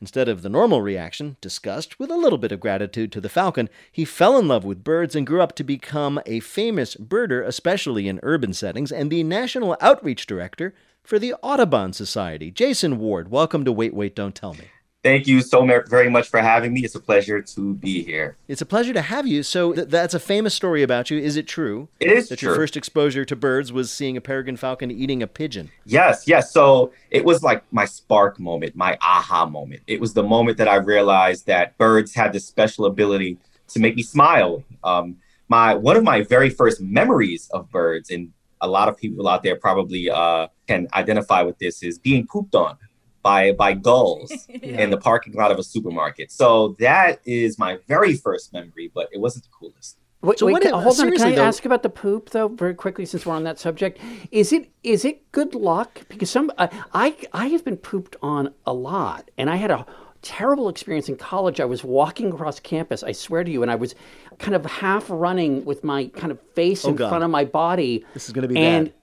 Instead 0.00 0.28
of 0.28 0.42
the 0.42 0.48
normal 0.48 0.82
reaction, 0.82 1.36
disgust, 1.40 2.00
with 2.00 2.10
a 2.10 2.16
little 2.16 2.38
bit 2.38 2.50
of 2.50 2.58
gratitude 2.58 3.12
to 3.12 3.20
the 3.20 3.28
falcon, 3.28 3.68
he 3.92 4.04
fell 4.04 4.36
in 4.36 4.48
love 4.48 4.64
with 4.64 4.82
birds 4.82 5.14
and 5.14 5.28
grew 5.28 5.40
up 5.40 5.54
to 5.54 5.62
become 5.62 6.20
a 6.26 6.40
famous 6.40 6.96
birder, 6.96 7.46
especially 7.46 8.08
in 8.08 8.18
urban 8.24 8.52
settings, 8.52 8.90
and 8.90 9.12
the 9.12 9.22
national 9.22 9.76
outreach 9.80 10.26
director 10.26 10.74
for 11.04 11.20
the 11.20 11.34
Audubon 11.34 11.92
Society. 11.92 12.50
Jason 12.50 12.98
Ward, 12.98 13.30
welcome 13.30 13.64
to 13.64 13.70
Wait, 13.70 13.94
Wait, 13.94 14.16
Don't 14.16 14.34
Tell 14.34 14.54
Me. 14.54 14.64
Thank 15.06 15.28
you 15.28 15.40
so 15.40 15.64
very 15.86 16.10
much 16.10 16.26
for 16.26 16.40
having 16.40 16.72
me. 16.72 16.80
It's 16.80 16.96
a 16.96 17.00
pleasure 17.00 17.40
to 17.40 17.74
be 17.74 18.02
here. 18.02 18.36
It's 18.48 18.60
a 18.60 18.66
pleasure 18.66 18.92
to 18.92 19.02
have 19.02 19.24
you. 19.24 19.44
So 19.44 19.72
th- 19.72 19.86
that's 19.86 20.14
a 20.14 20.18
famous 20.18 20.52
story 20.52 20.82
about 20.82 21.12
you. 21.12 21.18
Is 21.18 21.36
it 21.36 21.46
true? 21.46 21.86
It 22.00 22.10
is 22.10 22.28
that 22.28 22.40
true. 22.40 22.48
your 22.48 22.56
first 22.56 22.76
exposure 22.76 23.24
to 23.24 23.36
birds 23.36 23.72
was 23.72 23.92
seeing 23.92 24.16
a 24.16 24.20
peregrine 24.20 24.56
falcon 24.56 24.90
eating 24.90 25.22
a 25.22 25.28
pigeon. 25.28 25.70
Yes, 25.84 26.26
yes. 26.26 26.50
So 26.50 26.90
it 27.12 27.24
was 27.24 27.44
like 27.44 27.62
my 27.70 27.84
spark 27.84 28.40
moment, 28.40 28.74
my 28.74 28.98
aha 29.00 29.46
moment. 29.46 29.82
It 29.86 30.00
was 30.00 30.12
the 30.12 30.24
moment 30.24 30.58
that 30.58 30.66
I 30.66 30.74
realized 30.74 31.46
that 31.46 31.78
birds 31.78 32.12
had 32.12 32.32
this 32.32 32.44
special 32.44 32.86
ability 32.86 33.38
to 33.68 33.78
make 33.78 33.94
me 33.94 34.02
smile. 34.02 34.64
Um, 34.82 35.18
my 35.48 35.76
one 35.76 35.96
of 35.96 36.02
my 36.02 36.22
very 36.22 36.50
first 36.50 36.80
memories 36.80 37.48
of 37.52 37.70
birds, 37.70 38.10
and 38.10 38.32
a 38.60 38.66
lot 38.66 38.88
of 38.88 38.96
people 38.96 39.28
out 39.28 39.44
there 39.44 39.54
probably 39.54 40.10
uh, 40.10 40.48
can 40.66 40.88
identify 40.94 41.42
with 41.42 41.58
this, 41.60 41.84
is 41.84 41.96
being 41.96 42.26
pooped 42.26 42.56
on 42.56 42.76
by 43.26 43.52
by 43.52 43.72
gulls 43.74 44.30
in 44.48 44.90
the 44.90 44.96
parking 45.08 45.32
lot 45.34 45.50
of 45.50 45.58
a 45.58 45.62
supermarket. 45.74 46.30
So 46.30 46.76
that 46.78 47.20
is 47.24 47.58
my 47.58 47.78
very 47.88 48.14
first 48.14 48.52
memory, 48.52 48.86
but 48.94 49.08
it 49.12 49.20
wasn't 49.20 49.44
the 49.44 49.50
coolest. 49.58 49.98
Wait, 50.22 50.38
So 50.38 50.46
wait, 50.46 50.52
what 50.52 50.62
ca- 50.62 50.80
hold 50.80 50.98
on. 51.00 51.12
Can 51.12 51.22
I 51.22 51.32
though- 51.34 51.42
ask 51.44 51.64
about 51.64 51.82
the 51.82 51.88
poop 51.90 52.30
though, 52.30 52.48
very 52.48 52.74
quickly, 52.74 53.04
since 53.04 53.26
we're 53.26 53.34
on 53.34 53.44
that 53.44 53.58
subject? 53.58 53.98
Is 54.30 54.52
it 54.52 54.70
is 54.82 55.04
it 55.04 55.16
good 55.32 55.54
luck? 55.54 55.90
Because 56.08 56.30
some 56.30 56.50
I 56.58 56.68
I, 56.94 57.16
I 57.32 57.46
have 57.48 57.64
been 57.64 57.76
pooped 57.76 58.14
on 58.22 58.54
a 58.64 58.72
lot, 58.72 59.22
and 59.38 59.50
I 59.50 59.56
had 59.56 59.70
a 59.72 59.84
terrible 60.22 60.68
experience 60.68 61.08
in 61.08 61.16
college. 61.16 61.60
I 61.60 61.64
was 61.64 61.82
walking 61.84 62.32
across 62.32 62.58
campus. 62.60 63.02
I 63.02 63.12
swear 63.12 63.42
to 63.44 63.50
you, 63.50 63.62
and 63.62 63.70
I 63.70 63.76
was 63.76 63.94
kind 64.38 64.54
of 64.54 64.64
half 64.66 65.04
running 65.08 65.64
with 65.64 65.82
my 65.84 66.06
kind 66.20 66.30
of 66.32 66.38
face 66.54 66.84
Oh, 66.84 66.90
in 66.90 66.96
God. 66.96 67.08
front 67.10 67.24
of 67.24 67.30
my 67.30 67.44
body. 67.44 68.04
This 68.14 68.26
is 68.26 68.32
gonna 68.32 68.48
be 68.48 68.56
and 68.58 68.86
bad. 68.86 68.94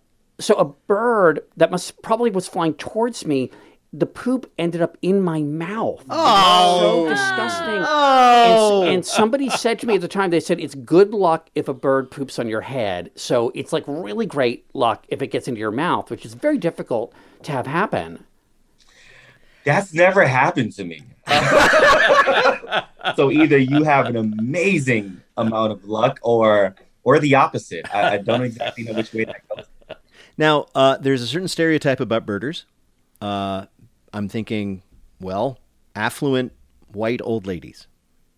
so 0.47 0.55
a 0.55 0.65
bird 0.65 1.41
that 1.57 1.69
must 1.71 2.01
probably 2.01 2.31
was 2.31 2.47
flying 2.47 2.73
towards 2.73 3.25
me. 3.25 3.51
The 3.95 4.07
poop 4.07 4.51
ended 4.57 4.81
up 4.81 4.97
in 5.03 5.21
my 5.21 5.43
mouth. 5.43 6.03
Oh. 6.09 7.05
so 7.05 7.09
disgusting. 7.09 7.85
Oh. 7.87 8.81
And, 8.81 8.95
and 8.95 9.05
somebody 9.05 9.49
said 9.49 9.77
to 9.79 9.87
me 9.87 9.95
at 9.95 10.01
the 10.01 10.07
time, 10.07 10.31
they 10.31 10.39
said 10.39 10.59
it's 10.59 10.73
good 10.73 11.13
luck 11.13 11.49
if 11.53 11.67
a 11.67 11.73
bird 11.75 12.09
poops 12.09 12.39
on 12.39 12.47
your 12.49 12.61
head. 12.61 13.11
So 13.15 13.51
it's 13.53 13.71
like 13.71 13.83
really 13.85 14.25
great 14.25 14.65
luck 14.73 15.05
if 15.09 15.21
it 15.21 15.27
gets 15.27 15.47
into 15.47 15.59
your 15.59 15.71
mouth, 15.71 16.09
which 16.09 16.25
is 16.25 16.33
very 16.33 16.57
difficult 16.57 17.13
to 17.43 17.51
have 17.51 17.67
happen. 17.67 18.25
That's 19.63 19.93
never 19.93 20.25
happened 20.25 20.73
to 20.73 20.83
me. 20.83 21.03
so 23.15 23.31
either 23.31 23.57
you 23.57 23.83
have 23.83 24.07
an 24.07 24.17
amazing 24.17 25.21
amount 25.37 25.71
of 25.71 25.85
luck 25.85 26.19
or 26.21 26.75
or 27.03 27.19
the 27.19 27.35
opposite. 27.35 27.93
I, 27.93 28.13
I 28.13 28.17
don't 28.17 28.43
exactly 28.43 28.85
know 28.85 28.93
which 28.93 29.13
way 29.13 29.25
that 29.25 29.47
goes. 29.47 29.65
Now, 30.37 30.67
uh, 30.73 30.97
there's 30.97 31.21
a 31.21 31.27
certain 31.27 31.47
stereotype 31.47 31.99
about 31.99 32.25
birders. 32.25 32.65
Uh, 33.21 33.67
I'm 34.13 34.29
thinking, 34.29 34.83
well, 35.19 35.59
affluent 35.95 36.53
white 36.87 37.21
old 37.23 37.47
ladies. 37.47 37.87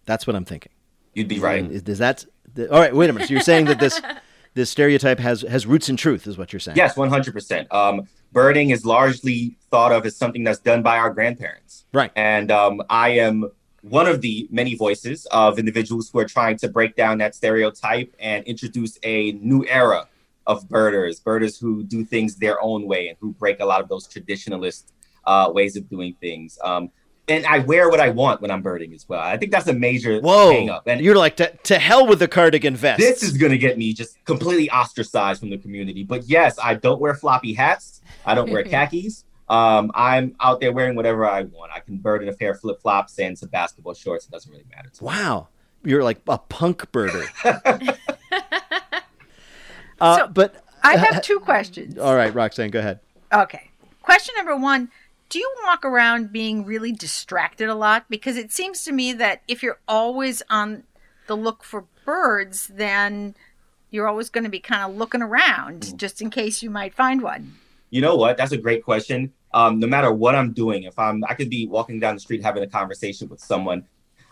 That's 0.05 0.25
what 0.25 0.35
I'm 0.35 0.45
thinking. 0.45 0.71
You'd 1.13 1.27
be 1.27 1.39
right. 1.39 1.69
Is, 1.69 1.83
does 1.83 1.99
that? 1.99 2.25
The, 2.53 2.71
all 2.71 2.79
right, 2.79 2.95
wait 2.95 3.09
a 3.09 3.13
minute. 3.13 3.27
So 3.27 3.33
you're 3.33 3.43
saying 3.43 3.65
that 3.65 3.79
this 3.79 4.01
this 4.53 4.69
stereotype 4.69 5.19
has 5.19 5.41
has 5.41 5.65
roots 5.65 5.89
in 5.89 5.97
truth, 5.97 6.27
is 6.27 6.37
what 6.37 6.53
you're 6.53 6.59
saying? 6.59 6.77
Yes, 6.77 6.95
one 6.95 7.09
hundred 7.09 7.33
percent. 7.33 7.71
Um, 7.73 8.07
birding 8.31 8.69
is 8.69 8.85
largely 8.85 9.57
thought 9.69 9.91
of 9.91 10.05
as 10.05 10.15
something 10.15 10.43
that's 10.43 10.59
done 10.59 10.81
by 10.81 10.97
our 10.97 11.09
grandparents. 11.09 11.85
Right. 11.93 12.11
And 12.15 12.51
um, 12.51 12.81
I 12.89 13.09
am 13.09 13.49
one 13.81 14.07
of 14.07 14.21
the 14.21 14.47
many 14.51 14.75
voices 14.75 15.27
of 15.27 15.59
individuals 15.59 16.09
who 16.09 16.19
are 16.19 16.25
trying 16.25 16.57
to 16.57 16.67
break 16.67 16.95
down 16.95 17.19
that 17.19 17.35
stereotype 17.35 18.13
and 18.19 18.43
introduce 18.45 18.97
a 19.03 19.33
new 19.33 19.65
era 19.67 20.07
of 20.47 20.67
birders, 20.69 21.19
birders 21.19 21.57
who 21.57 21.83
do 21.83 22.03
things 22.03 22.35
their 22.35 22.61
own 22.61 22.87
way 22.87 23.07
and 23.07 23.17
who 23.19 23.31
break 23.33 23.59
a 23.59 23.65
lot 23.65 23.81
of 23.81 23.87
those 23.87 24.07
traditionalist 24.07 24.85
uh, 25.25 25.51
ways 25.53 25.75
of 25.75 25.89
doing 25.89 26.15
things. 26.21 26.57
Um, 26.63 26.89
and 27.27 27.43
I 27.47 27.57
wear 27.59 27.89
what 27.89 27.99
I 27.99 28.09
want 28.09 28.39
when 28.41 28.51
I'm 28.51 28.61
birding 28.61 28.93
as 28.93 29.09
well. 29.09 29.19
I 29.19 29.35
think 29.37 29.51
that's 29.51 29.67
a 29.67 29.73
major 29.73 30.19
Whoa! 30.19 30.51
hang 30.51 30.69
up. 30.69 30.85
And 30.85 31.01
you're 31.01 31.15
like 31.15 31.37
to, 31.37 31.51
to 31.63 31.79
hell 31.79 32.05
with 32.05 32.19
the 32.19 32.27
cardigan 32.27 32.75
vest. 32.75 32.99
this 32.99 33.23
is 33.23 33.35
going 33.35 33.51
to 33.51 33.57
get 33.57 33.79
me 33.79 33.93
just 33.93 34.23
completely 34.25 34.69
ostracized 34.69 35.39
from 35.39 35.49
the 35.49 35.57
community. 35.57 36.03
But 36.03 36.25
yes, 36.29 36.59
I 36.63 36.75
don't 36.75 37.01
wear 37.01 37.15
floppy 37.15 37.53
hats. 37.53 38.01
I 38.27 38.35
don't 38.35 38.51
wear 38.51 38.63
khakis. 38.73 39.23
Um, 39.49 39.91
I'm 39.95 40.35
out 40.39 40.59
there 40.59 40.71
wearing 40.71 40.95
whatever 40.95 41.25
I 41.25 41.43
want. 41.43 41.71
I 41.71 41.79
can 41.79 41.97
bird 41.97 42.21
in 42.21 42.29
a 42.29 42.33
pair 42.33 42.51
of 42.51 42.59
flip 42.59 42.79
flops 42.81 43.17
and 43.19 43.37
some 43.37 43.49
basketball 43.49 43.93
shorts. 43.95 44.25
It 44.25 44.31
doesn't 44.31 44.51
really 44.51 44.65
matter. 44.75 44.89
To 44.89 45.03
me. 45.03 45.07
Wow, 45.07 45.47
you're 45.83 46.03
like 46.03 46.19
a 46.27 46.37
punk 46.37 46.91
birder. 46.91 47.27
uh, 49.99 50.17
So- 50.19 50.27
but 50.27 50.55
I 50.83 50.97
have 50.97 51.21
two 51.23 51.39
questions. 51.39 51.97
all 51.97 52.15
right, 52.15 52.33
Roxanne, 52.33 52.69
go 52.69 52.79
ahead. 52.79 52.99
Okay. 53.33 53.71
Question 54.03 54.35
number 54.37 54.55
one 54.55 54.89
Do 55.35 55.39
you 55.39 55.53
walk 55.65 55.83
around 55.83 56.31
being 56.31 56.63
really 56.63 56.93
distracted 56.93 57.67
a 57.67 57.75
lot? 57.75 58.05
Because 58.07 58.37
it 58.37 58.53
seems 58.53 58.85
to 58.85 58.93
me 58.93 59.11
that 59.11 59.41
if 59.49 59.61
you're 59.61 59.81
always 59.85 60.41
on 60.49 60.83
the 61.27 61.35
look 61.35 61.61
for 61.61 61.87
birds, 62.05 62.67
then 62.67 63.35
you're 63.91 64.07
always 64.07 64.29
going 64.29 64.45
to 64.45 64.49
be 64.49 64.61
kind 64.61 64.89
of 64.89 64.97
looking 64.97 65.21
around 65.21 65.99
just 65.99 66.21
in 66.21 66.29
case 66.29 66.63
you 66.63 66.69
might 66.69 66.93
find 66.93 67.21
one. 67.21 67.53
You 67.89 67.99
know 67.99 68.15
what? 68.15 68.37
That's 68.37 68.53
a 68.53 68.57
great 68.57 68.85
question. 68.85 69.33
Um, 69.53 69.77
no 69.77 69.87
matter 69.87 70.09
what 70.09 70.35
I'm 70.35 70.53
doing, 70.53 70.83
if 70.83 70.97
I'm, 70.97 71.21
I 71.25 71.33
could 71.33 71.49
be 71.49 71.67
walking 71.67 71.99
down 71.99 72.15
the 72.15 72.21
street 72.21 72.41
having 72.41 72.63
a 72.63 72.67
conversation 72.67 73.27
with 73.27 73.41
someone. 73.41 73.83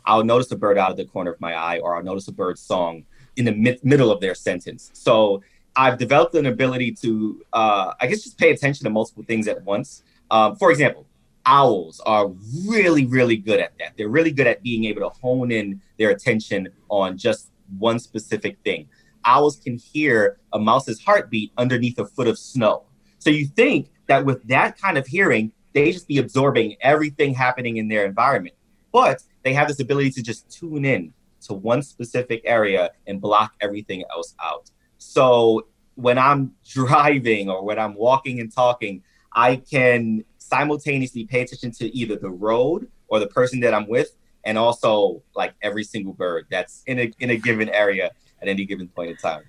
I'll 0.06 0.24
notice 0.24 0.50
a 0.54 0.56
bird 0.56 0.78
out 0.78 0.92
of 0.92 0.96
the 0.96 1.04
corner 1.04 1.34
of 1.34 1.42
my 1.42 1.54
eye, 1.54 1.80
or 1.80 1.98
I'll 1.98 2.04
notice 2.04 2.30
a 2.30 2.32
bird 2.32 2.58
song 2.58 3.04
in 3.36 3.44
the 3.44 3.52
mid- 3.52 3.84
middle 3.84 4.10
of 4.10 4.22
their 4.22 4.36
sentence. 4.36 4.90
So 4.94 5.44
I've 5.76 5.98
developed 5.98 6.36
an 6.36 6.46
ability 6.46 6.94
to, 7.02 7.44
uh, 7.52 7.94
I 8.00 8.08
guess, 8.08 8.24
just 8.24 8.38
pay 8.38 8.52
attention 8.52 8.86
to 8.86 8.90
multiple 8.90 9.26
things 9.28 9.50
at 9.50 9.62
once. 9.64 10.02
Um, 10.34 10.56
for 10.56 10.72
example, 10.72 11.06
owls 11.46 12.02
are 12.08 12.28
really, 12.68 13.06
really 13.06 13.38
good 13.38 13.60
at 13.60 13.78
that. 13.78 13.94
They're 13.96 14.10
really 14.10 14.32
good 14.32 14.48
at 14.48 14.64
being 14.64 14.86
able 14.86 15.02
to 15.02 15.10
hone 15.10 15.52
in 15.52 15.80
their 16.00 16.10
attention 16.10 16.70
on 16.90 17.20
just 17.20 17.52
one 17.78 18.00
specific 18.00 18.58
thing. 18.64 18.90
Owls 19.26 19.58
can 19.58 19.78
hear 19.78 20.40
a 20.52 20.60
mouse's 20.60 21.00
heartbeat 21.00 21.54
underneath 21.58 22.00
a 22.00 22.06
foot 22.06 22.28
of 22.28 22.40
snow. 22.40 22.84
So 23.20 23.30
you 23.30 23.46
think 23.46 23.92
that 24.08 24.26
with 24.26 24.46
that 24.48 24.78
kind 24.82 24.98
of 24.98 25.06
hearing, 25.06 25.52
they 25.74 25.92
just 25.92 26.08
be 26.08 26.18
absorbing 26.18 26.78
everything 26.82 27.36
happening 27.36 27.78
in 27.78 27.88
their 27.88 28.04
environment. 28.04 28.56
But 28.92 29.22
they 29.44 29.54
have 29.54 29.68
this 29.68 29.80
ability 29.80 30.12
to 30.12 30.24
just 30.24 30.50
tune 30.50 30.84
in 30.84 31.14
to 31.42 31.54
one 31.54 31.84
specific 31.84 32.42
area 32.44 32.90
and 33.06 33.22
block 33.22 33.54
everything 33.62 34.04
else 34.12 34.34
out. 34.44 34.72
So 34.98 35.68
when 35.94 36.18
I'm 36.18 36.54
driving 36.68 37.52
or 37.52 37.64
when 37.64 37.78
I'm 37.78 37.94
walking 37.94 38.40
and 38.40 38.52
talking, 38.52 39.04
I 39.36 39.58
can 39.58 40.24
simultaneously 40.38 41.26
pay 41.26 41.42
attention 41.42 41.72
to 41.72 41.96
either 41.96 42.16
the 42.16 42.30
road 42.30 42.88
or 43.08 43.20
the 43.20 43.28
person 43.28 43.60
that 43.62 43.74
I'm 43.74 43.88
with, 43.88 44.16
and 44.44 44.58
also 44.58 45.22
like 45.36 45.54
every 45.62 45.84
single 45.84 46.14
bird 46.14 46.48
that's 46.50 46.84
in 46.88 47.00
a 47.00 47.12
in 47.20 47.30
a 47.30 47.38
given 47.38 47.70
area 47.70 48.12
at 48.42 48.48
any 48.48 48.66
given 48.66 48.88
point 48.88 49.12
in 49.12 49.18
time. 49.18 49.44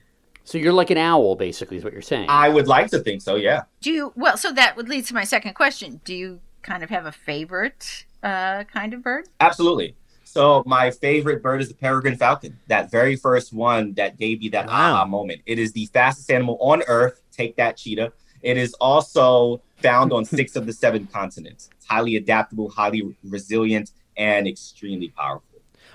So 0.45 0.59
you're 0.59 0.75
like 0.75 0.91
an 0.91 0.99
owl, 0.99 1.37
basically, 1.37 1.79
is 1.79 1.85
what 1.85 1.93
you're 1.95 2.03
saying. 2.03 2.27
I 2.29 2.51
would 2.51 2.69
like 2.69 2.89
to 2.91 2.99
think 2.99 3.23
so, 3.23 3.37
yeah. 3.37 3.63
Do 3.81 3.91
you, 3.91 4.13
well, 4.15 4.37
so 4.37 4.53
that 4.53 4.77
would 4.77 4.91
lead 4.91 5.07
to 5.07 5.15
my 5.15 5.25
second 5.25 5.55
question. 5.55 6.03
Do 6.05 6.15
you 6.15 6.39
kind 6.61 6.83
of 6.83 6.91
have 6.91 7.07
a 7.07 7.13
favorite 7.13 8.05
uh, 8.23 8.65
kind 8.65 8.93
of 8.93 9.03
bird? 9.03 9.27
Absolutely. 9.41 9.97
So 10.25 10.63
my 10.67 10.91
favorite 10.91 11.43
bird 11.43 11.63
is 11.63 11.69
the 11.69 11.75
peregrine 11.75 12.17
falcon. 12.17 12.59
That 12.67 12.91
very 12.91 13.17
first 13.17 13.55
one 13.55 13.95
that 13.95 14.19
gave 14.19 14.43
you 14.43 14.51
that 14.51 14.67
Wow. 14.67 14.73
aha 14.97 15.07
moment. 15.07 15.41
It 15.47 15.59
is 15.59 15.73
the 15.73 15.87
fastest 15.87 16.31
animal 16.31 16.59
on 16.61 16.83
earth. 16.89 17.23
Take 17.33 17.57
that, 17.57 17.79
cheetah. 17.79 18.13
It 18.43 18.59
is 18.59 18.75
also 18.75 19.63
found 19.85 20.13
on 20.15 20.25
six 20.25 20.57
of 20.57 20.65
the 20.65 20.73
seven 20.73 21.07
continents. 21.07 21.69
It's 21.77 21.87
highly 21.87 22.17
adaptable, 22.17 22.71
highly 22.71 23.15
resilient, 23.23 23.93
and 24.17 24.49
extremely 24.49 25.11
powerful. 25.11 25.45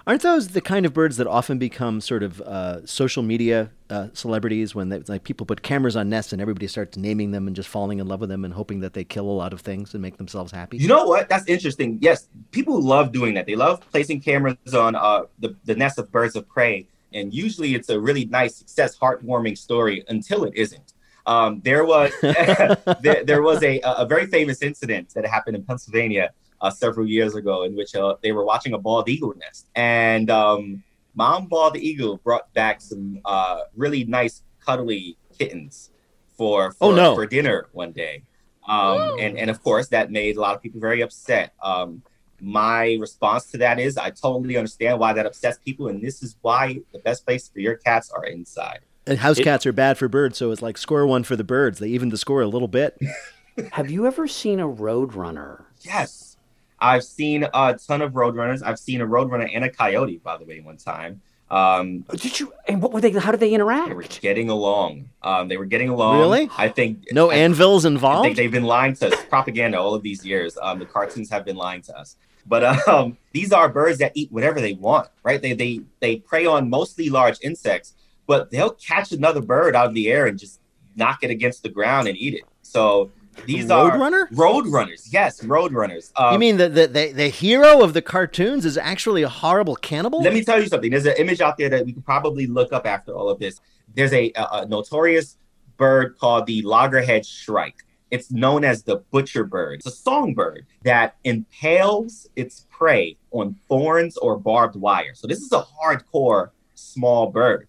Aren't 0.06 0.22
those 0.22 0.50
the 0.50 0.62
kind 0.62 0.86
of 0.86 0.94
birds 0.94 1.18
that 1.18 1.28
often 1.28 1.58
become 1.58 2.00
sort 2.02 2.24
of 2.24 2.42
uh, 2.42 2.86
social 2.86 3.22
media 3.22 3.72
uh, 3.90 4.08
celebrities 4.14 4.74
when 4.74 4.90
they, 4.90 5.00
like 5.00 5.24
people 5.24 5.46
put 5.46 5.62
cameras 5.62 5.96
on 5.96 6.10
nests 6.10 6.32
and 6.32 6.42
everybody 6.42 6.68
starts 6.68 6.98
naming 6.98 7.32
them 7.32 7.48
and 7.48 7.56
just 7.56 7.70
falling 7.70 8.00
in 8.00 8.08
love 8.08 8.20
with 8.20 8.30
them 8.30 8.46
and 8.46 8.54
hoping 8.54 8.80
that 8.80 8.94
they 8.94 9.04
kill 9.04 9.26
a 9.26 9.38
lot 9.44 9.54
of 9.54 9.62
things 9.62 9.94
and 9.94 10.02
make 10.02 10.18
themselves 10.18 10.52
happy? 10.52 10.78
You 10.78 10.88
know 10.88 11.06
what? 11.06 11.30
That's 11.30 11.48
interesting. 11.48 11.98
Yes, 12.02 12.28
people 12.52 12.82
love 12.82 13.12
doing 13.12 13.34
that. 13.36 13.46
They 13.46 13.56
love 13.56 13.82
placing 13.92 14.22
cameras 14.22 14.74
on 14.74 14.96
uh, 14.96 15.24
the, 15.40 15.56
the 15.66 15.76
nest 15.76 15.98
of 16.00 16.12
birds 16.12 16.36
of 16.36 16.48
prey. 16.48 16.88
And 17.12 17.34
usually 17.34 17.76
it's 17.76 17.90
a 17.90 18.00
really 18.00 18.26
nice, 18.26 18.56
success, 18.56 18.98
heartwarming 18.98 19.58
story 19.58 20.04
until 20.08 20.44
it 20.44 20.54
isn't. 20.56 20.94
Um, 21.30 21.62
there 21.64 21.86
was 21.86 22.12
there, 22.22 23.24
there 23.30 23.42
was 23.50 23.62
a, 23.64 23.80
a 24.04 24.06
very 24.14 24.26
famous 24.26 24.62
incident 24.70 25.06
that 25.16 25.26
happened 25.26 25.56
in 25.58 25.64
Pennsylvania 25.64 26.32
uh, 26.62 26.72
several 26.84 27.08
years 27.08 27.36
ago 27.36 27.64
in 27.64 27.76
which 27.76 27.96
uh, 27.96 28.16
they 28.24 28.32
were 28.32 28.44
watching 28.44 28.74
a 28.74 28.78
bald 28.78 29.08
eagle 29.08 29.34
nest. 29.38 29.68
And 29.76 30.30
um, 30.30 30.84
mom 31.16 31.48
bald 31.48 31.78
eagle 31.78 32.18
brought 32.18 32.52
back 32.54 32.82
some 32.82 33.22
uh, 33.26 33.62
really 33.76 34.04
nice, 34.06 34.42
cuddly 34.66 35.18
kittens 35.38 35.92
for, 36.38 36.72
for, 36.72 36.92
Oh, 36.92 36.96
no. 36.96 37.16
for 37.16 37.26
dinner 37.26 37.68
one 37.74 37.92
day. 37.92 38.24
Um, 38.68 39.18
and, 39.20 39.38
and 39.38 39.50
of 39.50 39.64
course, 39.64 39.88
that 39.90 40.12
made 40.12 40.38
a 40.38 40.42
lot 40.42 40.56
of 40.56 40.62
people 40.62 40.80
very 40.80 41.02
upset. 41.02 41.54
Um, 41.62 42.04
my 42.42 42.98
response 43.00 43.52
to 43.52 43.58
that 43.58 43.80
is 43.80 43.98
I 43.98 44.12
totally 44.12 44.58
understand 44.58 45.00
why 45.00 45.14
that 45.14 45.26
upsets 45.26 45.58
people. 45.58 45.88
And 45.88 46.02
this 46.02 46.24
is 46.24 46.38
why 46.42 46.80
the 46.94 47.00
best 47.00 47.26
place 47.26 47.50
for 47.50 47.60
your 47.60 47.76
cats 47.76 48.12
are 48.12 48.26
inside. 48.26 48.82
And 49.10 49.18
house 49.20 49.40
cats 49.40 49.66
are 49.66 49.72
bad 49.74 49.98
for 49.98 50.08
birds, 50.08 50.38
so 50.38 50.52
it's 50.52 50.62
like 50.62 50.78
score 50.78 51.06
one 51.08 51.24
for 51.24 51.36
the 51.36 51.44
birds. 51.44 51.80
They 51.80 51.88
even 51.90 52.10
the 52.10 52.18
score 52.18 52.42
a 52.42 52.48
little 52.48 52.68
bit. 52.68 52.98
Have 53.72 53.90
you 53.90 54.06
ever 54.06 54.28
seen 54.28 54.60
a 54.60 54.68
roadrunner? 54.68 55.64
Yes. 55.82 56.38
I've 56.80 57.04
seen 57.04 57.44
a 57.54 57.74
ton 57.88 58.02
of 58.02 58.14
roadrunners. 58.14 58.62
I've 58.64 58.80
seen 58.80 59.02
a 59.02 59.08
roadrunner 59.08 59.50
and 59.54 59.66
a 59.66 59.70
coyote, 59.70 60.18
by 60.24 60.38
the 60.38 60.46
way, 60.46 60.60
one 60.62 60.78
time. 60.78 61.22
Um, 61.52 62.02
Did 62.16 62.40
you? 62.40 62.54
And 62.68 62.82
what 62.82 62.92
were 62.94 63.02
they? 63.02 63.10
How 63.12 63.32
did 63.32 63.40
they 63.40 63.52
interact? 63.54 63.90
They 63.90 63.96
were 63.96 64.04
getting 64.04 64.50
along. 64.50 65.10
Um, 65.24 65.48
they 65.48 65.58
were 65.58 65.66
getting 65.66 65.90
along. 65.90 66.20
Really? 66.20 66.48
I 66.58 66.70
think 66.70 67.06
No 67.12 67.32
I- 67.32 67.36
anvils 67.38 67.86
I 67.86 67.90
involved? 67.90 68.26
think 68.26 68.38
they've 68.38 68.52
been 68.52 68.66
lying 68.66 68.94
to 68.98 69.08
us. 69.12 69.26
Propaganda 69.26 69.80
all 69.80 69.96
of 69.96 70.04
these 70.04 70.24
years. 70.24 70.56
Um, 70.62 70.78
the 70.78 70.86
cartoons 70.86 71.32
have 71.32 71.46
been 71.46 71.56
lying 71.56 71.82
to 71.82 71.98
us. 71.98 72.16
But 72.46 72.64
um, 72.88 73.18
these 73.34 73.52
are 73.52 73.68
birds 73.68 73.98
that 73.98 74.12
eat 74.16 74.32
whatever 74.32 74.62
they 74.62 74.74
want, 74.74 75.10
right? 75.24 75.42
They 75.42 75.54
they 75.54 75.82
they 76.00 76.18
prey 76.18 76.46
on 76.46 76.70
mostly 76.70 77.10
large 77.10 77.38
insects, 77.42 77.94
but 78.30 78.52
they'll 78.52 78.76
catch 78.76 79.12
another 79.12 79.42
bird 79.42 79.76
out 79.76 79.88
of 79.88 79.96
the 79.96 80.08
air 80.08 80.28
and 80.28 80.38
just 80.38 80.62
knock 80.96 81.24
it 81.24 81.32
against 81.32 81.64
the 81.64 81.70
ground 81.70 82.08
and 82.08 82.16
eat 82.16 82.36
it. 82.36 82.44
So 82.62 83.10
these 83.48 83.72
are 83.72 83.98
road 84.32 84.68
runners. 84.68 85.12
yes, 85.12 85.42
roadrunners. 85.42 86.12
Um, 86.16 86.34
you 86.34 86.40
mean 86.40 86.58
the, 86.58 86.70
the, 86.70 86.86
the, 86.86 87.12
the 87.12 87.28
hero 87.30 87.82
of 87.82 87.94
the 87.94 88.04
cartoons 88.04 88.66
is 88.66 88.78
actually 88.78 89.24
a 89.24 89.30
horrible 89.30 89.76
cannibal? 89.76 90.22
Let 90.22 90.36
me 90.36 90.44
tell 90.44 90.62
you 90.62 90.68
something. 90.68 90.92
There's 90.92 91.08
an 91.08 91.16
image 91.18 91.42
out 91.42 91.58
there 91.58 91.70
that 91.70 91.84
we 91.84 91.92
could 91.92 92.06
probably 92.06 92.46
look 92.46 92.72
up 92.72 92.86
after 92.86 93.16
all 93.16 93.30
of 93.30 93.40
this. 93.40 93.62
There's 93.96 94.14
a, 94.14 94.32
a, 94.36 94.48
a 94.52 94.66
notorious 94.68 95.40
bird 95.78 96.16
called 96.20 96.46
the 96.46 96.62
loggerhead 96.62 97.26
shrike. 97.26 97.84
It's 98.12 98.30
known 98.32 98.64
as 98.64 98.84
the 98.84 98.98
butcher 99.10 99.44
bird. 99.44 99.80
It's 99.80 99.88
a 99.88 99.92
songbird 99.92 100.68
that 100.84 101.16
impales 101.24 102.28
its 102.36 102.68
prey 102.70 103.18
on 103.32 103.56
thorns 103.68 104.18
or 104.18 104.38
barbed 104.38 104.76
wire. 104.76 105.16
So 105.16 105.26
this 105.26 105.40
is 105.40 105.52
a 105.52 105.64
hardcore 105.64 106.52
small 106.76 107.32
bird. 107.32 107.68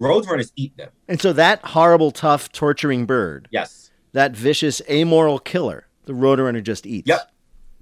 Roadrunners 0.00 0.52
eat 0.56 0.76
them. 0.76 0.90
And 1.08 1.20
so 1.20 1.32
that 1.32 1.60
horrible, 1.64 2.10
tough, 2.10 2.50
torturing 2.52 3.04
bird, 3.06 3.48
Yes. 3.50 3.90
that 4.12 4.32
vicious, 4.36 4.80
amoral 4.88 5.38
killer, 5.38 5.86
the 6.04 6.12
roadrunner 6.12 6.62
just 6.62 6.86
eats. 6.86 7.08
Yep. 7.08 7.30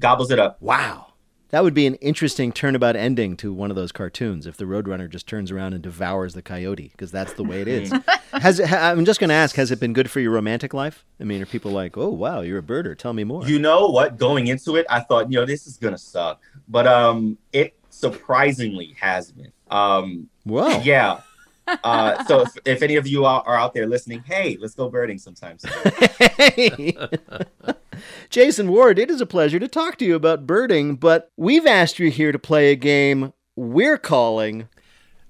Gobbles 0.00 0.30
it 0.30 0.38
up. 0.38 0.60
Wow. 0.60 1.02
That 1.50 1.62
would 1.62 1.74
be 1.74 1.86
an 1.86 1.94
interesting 1.96 2.50
turnabout 2.50 2.96
ending 2.96 3.36
to 3.36 3.52
one 3.52 3.70
of 3.70 3.76
those 3.76 3.92
cartoons 3.92 4.46
if 4.48 4.56
the 4.56 4.64
roadrunner 4.64 5.08
just 5.08 5.28
turns 5.28 5.52
around 5.52 5.74
and 5.74 5.82
devours 5.82 6.34
the 6.34 6.42
coyote, 6.42 6.88
because 6.90 7.12
that's 7.12 7.34
the 7.34 7.44
way 7.44 7.60
it 7.62 7.68
is. 7.68 7.92
has 8.32 8.58
it, 8.58 8.68
ha- 8.68 8.90
I'm 8.90 9.04
just 9.04 9.20
going 9.20 9.28
to 9.28 9.34
ask, 9.36 9.54
has 9.54 9.70
it 9.70 9.78
been 9.78 9.92
good 9.92 10.10
for 10.10 10.18
your 10.18 10.32
romantic 10.32 10.74
life? 10.74 11.04
I 11.20 11.24
mean, 11.24 11.40
are 11.40 11.46
people 11.46 11.70
like, 11.70 11.96
oh, 11.96 12.08
wow, 12.08 12.40
you're 12.40 12.58
a 12.58 12.62
birder. 12.62 12.98
Tell 12.98 13.12
me 13.12 13.22
more. 13.22 13.46
You 13.46 13.60
know 13.60 13.86
what? 13.86 14.18
Going 14.18 14.48
into 14.48 14.74
it, 14.74 14.86
I 14.90 15.00
thought, 15.00 15.30
you 15.30 15.38
know, 15.38 15.46
this 15.46 15.68
is 15.68 15.76
gonna 15.76 15.96
suck, 15.98 16.42
but 16.68 16.86
um, 16.88 17.38
it 17.52 17.74
surprisingly 17.90 18.96
has 19.00 19.30
been. 19.30 19.52
Um, 19.70 20.28
Whoa. 20.44 20.80
Yeah. 20.80 21.20
Uh, 21.66 22.22
so 22.24 22.42
if, 22.42 22.56
if 22.64 22.82
any 22.82 22.96
of 22.96 23.06
you 23.06 23.24
are, 23.24 23.42
are 23.46 23.56
out 23.56 23.74
there 23.74 23.86
listening, 23.86 24.22
hey, 24.26 24.56
let's 24.60 24.74
go 24.74 24.88
birding 24.88 25.18
sometimes. 25.18 25.62
soon. 25.62 26.92
Jason 28.30 28.68
Ward, 28.68 28.98
it 28.98 29.10
is 29.10 29.20
a 29.20 29.26
pleasure 29.26 29.58
to 29.58 29.68
talk 29.68 29.96
to 29.98 30.04
you 30.04 30.14
about 30.14 30.46
birding, 30.46 30.96
but 30.96 31.30
we've 31.36 31.66
asked 31.66 31.98
you 31.98 32.10
here 32.10 32.32
to 32.32 32.38
play 32.38 32.70
a 32.70 32.76
game 32.76 33.32
we're 33.56 33.98
calling 33.98 34.68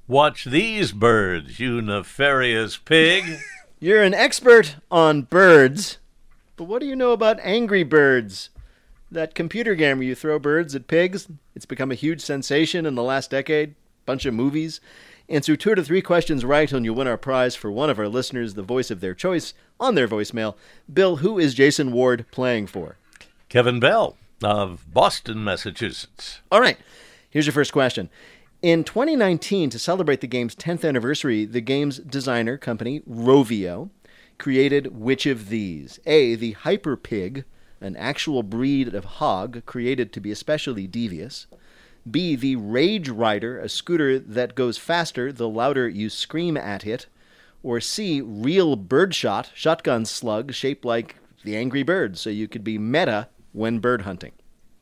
Watch 0.09 0.44
these 0.44 0.92
birds, 0.92 1.59
you 1.59 1.83
nefarious 1.83 2.77
pig. 2.77 3.40
You're 3.81 4.05
an 4.05 4.14
expert 4.14 4.77
on 4.88 5.22
birds, 5.22 5.99
but 6.55 6.64
what 6.64 6.81
do 6.81 6.87
you 6.87 6.94
know 6.94 7.11
about 7.11 7.40
Angry 7.42 7.83
Birds? 7.83 8.51
That 9.11 9.35
computer 9.35 9.75
game 9.75 9.99
where 9.99 10.07
you 10.07 10.14
throw 10.14 10.38
birds 10.38 10.77
at 10.77 10.87
pigs? 10.87 11.27
It's 11.57 11.66
become 11.66 11.90
a 11.90 11.96
huge 11.96 12.20
sensation 12.20 12.87
in 12.87 12.94
the 12.94 13.03
last 13.03 13.33
decade. 13.33 13.75
Bunch 14.05 14.27
of 14.27 14.35
movies. 14.35 14.81
Answer 15.28 15.56
two 15.56 15.74
to 15.74 15.82
three 15.82 16.02
questions 16.02 16.44
right, 16.44 16.70
and 16.70 16.84
you'll 16.84 16.94
win 16.94 17.08
our 17.08 17.16
prize 17.16 17.56
for 17.56 17.70
one 17.70 17.90
of 17.90 17.98
our 17.98 18.08
listeners, 18.08 18.54
the 18.54 18.62
voice 18.62 18.92
of 18.92 19.00
their 19.00 19.14
choice, 19.14 19.54
on 19.80 19.96
their 19.96 20.06
voicemail. 20.06 20.54
Bill, 20.92 21.16
who 21.16 21.36
is 21.36 21.54
Jason 21.54 21.90
Ward 21.90 22.26
playing 22.30 22.68
for? 22.68 22.96
Kevin 23.48 23.80
Bell 23.80 24.16
of 24.42 24.86
Boston, 24.92 25.42
Massachusetts. 25.42 26.40
All 26.52 26.60
right, 26.60 26.78
here's 27.28 27.46
your 27.46 27.52
first 27.52 27.72
question. 27.72 28.08
In 28.62 28.84
2019, 28.84 29.68
to 29.70 29.78
celebrate 29.80 30.20
the 30.20 30.28
game's 30.28 30.54
10th 30.54 30.86
anniversary, 30.86 31.44
the 31.44 31.60
game's 31.60 31.98
designer 31.98 32.56
company, 32.56 33.00
Rovio, 33.00 33.90
created 34.38 34.96
which 34.96 35.26
of 35.26 35.48
these? 35.48 35.98
A. 36.06 36.36
The 36.36 36.52
Hyper 36.52 36.96
Pig, 36.96 37.44
an 37.80 37.96
actual 37.96 38.44
breed 38.44 38.94
of 38.94 39.04
hog 39.04 39.64
created 39.66 40.12
to 40.12 40.20
be 40.20 40.30
especially 40.30 40.86
devious. 40.86 41.46
B. 42.11 42.37
The 42.37 42.57
Rage 42.57 43.09
Rider, 43.09 43.59
a 43.59 43.69
scooter 43.69 44.19
that 44.19 44.55
goes 44.55 44.79
faster 44.79 45.33
the 45.33 45.49
louder 45.49 45.88
you 45.88 46.09
scream 46.09 46.57
at 46.57 46.87
it. 46.87 47.07
Or 47.62 47.81
C. 47.81 48.21
Real 48.21 48.77
Birdshot, 48.77 49.51
shotgun 49.55 50.05
slug 50.05 50.53
shaped 50.55 50.85
like 50.85 51.16
the 51.45 51.57
Angry 51.57 51.83
Bird, 51.83 52.16
so 52.19 52.31
you 52.31 52.47
could 52.49 52.62
be 52.62 52.79
meta 52.79 53.29
when 53.53 53.79
bird 53.81 54.03
hunting. 54.03 54.33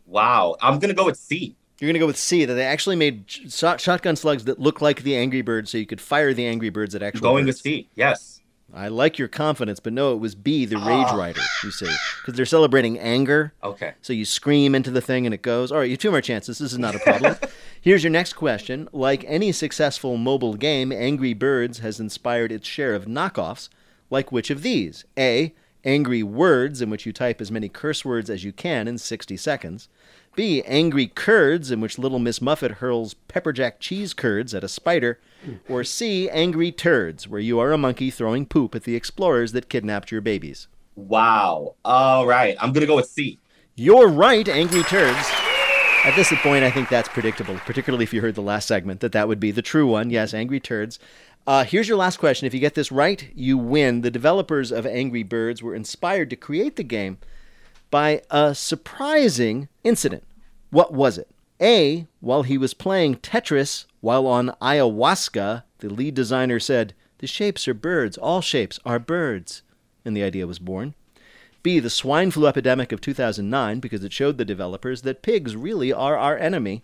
wow. 0.07 0.57
I'm 0.61 0.79
gonna 0.79 0.93
go 0.95 1.05
with 1.07 1.17
C. 1.17 1.57
You're 1.81 1.89
going 1.89 1.95
to 1.95 2.01
go 2.01 2.07
with 2.07 2.17
C, 2.17 2.45
that 2.45 2.55
they 2.55 2.65
actually 2.65 2.95
made 2.95 3.25
sh- 3.27 3.41
shotgun 3.51 4.15
slugs 4.15 4.45
that 4.45 4.61
look 4.61 4.81
like 4.81 5.03
the 5.03 5.17
Angry 5.17 5.43
Birds 5.43 5.71
so 5.71 5.77
you 5.77 5.87
could 5.87 6.01
fire 6.01 6.33
the 6.33 6.47
Angry 6.47 6.71
Birds 6.71 6.95
at 6.95 7.03
actual 7.03 7.23
Going 7.23 7.47
birds. 7.47 7.57
with 7.59 7.63
C. 7.63 7.89
Yes. 7.97 8.34
I 8.75 8.89
like 8.89 9.19
your 9.19 9.29
confidence, 9.29 9.79
but 9.79 9.93
no, 9.93 10.13
it 10.13 10.19
was 10.19 10.35
B, 10.35 10.65
the 10.65 10.77
Rage 10.77 11.07
Ah. 11.09 11.17
Rider, 11.17 11.41
you 11.63 11.71
see. 11.71 11.87
Because 12.21 12.35
they're 12.35 12.45
celebrating 12.45 12.99
anger. 12.99 13.53
Okay. 13.63 13.95
So 14.03 14.13
you 14.13 14.25
scream 14.25 14.75
into 14.75 14.91
the 14.91 15.01
thing 15.01 15.27
and 15.27 15.35
it 15.35 15.43
goes. 15.43 15.71
All 15.71 15.79
right, 15.79 15.85
you 15.85 15.93
have 15.93 16.01
two 16.01 16.11
more 16.11 16.21
chances. 16.21 16.59
This 16.59 16.73
is 16.73 16.79
not 16.79 16.95
a 16.97 16.99
problem. 16.99 17.37
Here's 17.81 18.03
your 18.03 18.11
next 18.11 18.33
question. 18.33 18.89
Like 18.93 19.25
any 19.29 19.53
successful 19.53 20.17
mobile 20.17 20.55
game, 20.55 20.91
Angry 20.91 21.35
Birds 21.35 21.79
has 21.79 22.01
inspired 22.01 22.51
its 22.51 22.67
share 22.67 22.95
of 22.95 23.05
knockoffs. 23.07 23.69
Like 24.11 24.33
which 24.33 24.51
of 24.51 24.63
these? 24.63 25.05
A. 25.17 25.55
Angry 25.85 26.23
Words, 26.23 26.81
in 26.81 26.89
which 26.91 27.05
you 27.07 27.13
type 27.13 27.41
as 27.41 27.51
many 27.53 27.69
curse 27.69 28.05
words 28.05 28.31
as 28.31 28.43
you 28.43 28.53
can 28.53 28.89
in 28.89 28.97
60 28.99 29.37
seconds. 29.37 29.89
B. 30.35 30.63
Angry 30.63 31.07
Curds, 31.07 31.71
in 31.71 31.81
which 31.81 31.99
Little 31.99 32.19
Miss 32.19 32.41
Muffet 32.41 32.73
hurls 32.73 33.15
pepperjack 33.29 33.75
cheese 33.81 34.13
curds 34.13 34.55
at 34.55 34.65
a 34.65 34.69
spider. 34.69 35.21
Or 35.69 35.85
C. 35.85 36.29
Angry 36.31 36.73
Turds, 36.73 37.29
where 37.29 37.41
you 37.41 37.59
are 37.61 37.73
a 37.73 37.79
monkey 37.79 38.11
throwing 38.11 38.47
poop 38.47 38.75
at 38.75 38.85
the 38.85 38.97
explorers 38.97 39.53
that 39.53 39.69
kidnapped 39.69 40.11
your 40.11 40.21
babies. 40.21 40.69
Wow. 40.97 41.75
All 41.85 42.27
right. 42.27 42.57
I'm 42.61 42.73
gonna 42.73 42.87
go 42.87 42.97
with 42.97 43.07
C. 43.09 43.39
You're 43.75 44.09
right, 44.09 44.49
Angry 44.49 44.83
Turds. 44.85 45.31
At 46.05 46.15
this 46.17 46.33
point, 46.43 46.65
I 46.65 46.71
think 46.71 46.89
that's 46.89 47.09
predictable, 47.09 47.57
particularly 47.65 48.05
if 48.05 48.13
you 48.13 48.21
heard 48.21 48.35
the 48.35 48.43
last 48.43 48.69
segment, 48.69 49.01
that 49.01 49.13
that 49.13 49.27
would 49.27 49.41
be 49.41 49.51
the 49.51 49.63
true 49.63 49.87
one. 49.87 50.11
Yes, 50.11 50.35
Angry 50.35 50.61
Turds. 50.61 50.99
Uh, 51.47 51.65
here's 51.65 51.89
your 51.89 51.97
last 51.97 52.19
question. 52.19 52.47
If 52.47 52.55
you 52.55 52.61
get 52.61 52.75
this 52.75 52.93
right, 52.93 53.29
you 53.35 53.59
win. 53.59 54.03
The 54.03 54.11
developers 54.11 54.71
of 54.71 54.87
Angry 54.87 55.23
Birds 55.23 55.63
were 55.63 55.75
inspired 55.75 56.31
to 56.31 56.37
create 56.37 56.77
the 56.77 56.85
game 56.85 57.19
by 57.91 58.23
a 58.31 58.55
surprising 58.55 59.69
incident. 59.83 60.25
What 60.71 60.93
was 60.93 61.19
it? 61.19 61.29
A. 61.61 62.07
While 62.21 62.43
he 62.43 62.59
was 62.59 62.75
playing 62.75 63.17
Tetris 63.17 63.87
while 64.01 64.27
on 64.27 64.55
ayahuasca, 64.61 65.63
the 65.79 65.89
lead 65.89 66.15
designer 66.15 66.59
said, 66.59 66.95
The 67.19 67.27
shapes 67.27 67.69
are 67.69 67.75
birds. 67.75 68.19
All 68.19 68.41
shapes 68.41 68.81
are 68.85 68.99
birds. 68.99 69.63
And 70.05 70.17
the 70.17 70.23
idea 70.23 70.47
was 70.47 70.59
born. 70.59 70.95
B. 71.63 71.79
The 71.79 71.89
swine 71.89 72.31
flu 72.31 72.47
epidemic 72.47 72.93
of 72.93 73.01
2009, 73.01 73.81
because 73.81 74.05
it 74.05 74.13
showed 74.13 74.37
the 74.37 74.45
developers 74.45 75.03
that 75.03 75.23
pigs 75.23 75.57
really 75.57 75.93
are 75.93 76.19
our 76.19 76.37
enemy. 76.37 76.83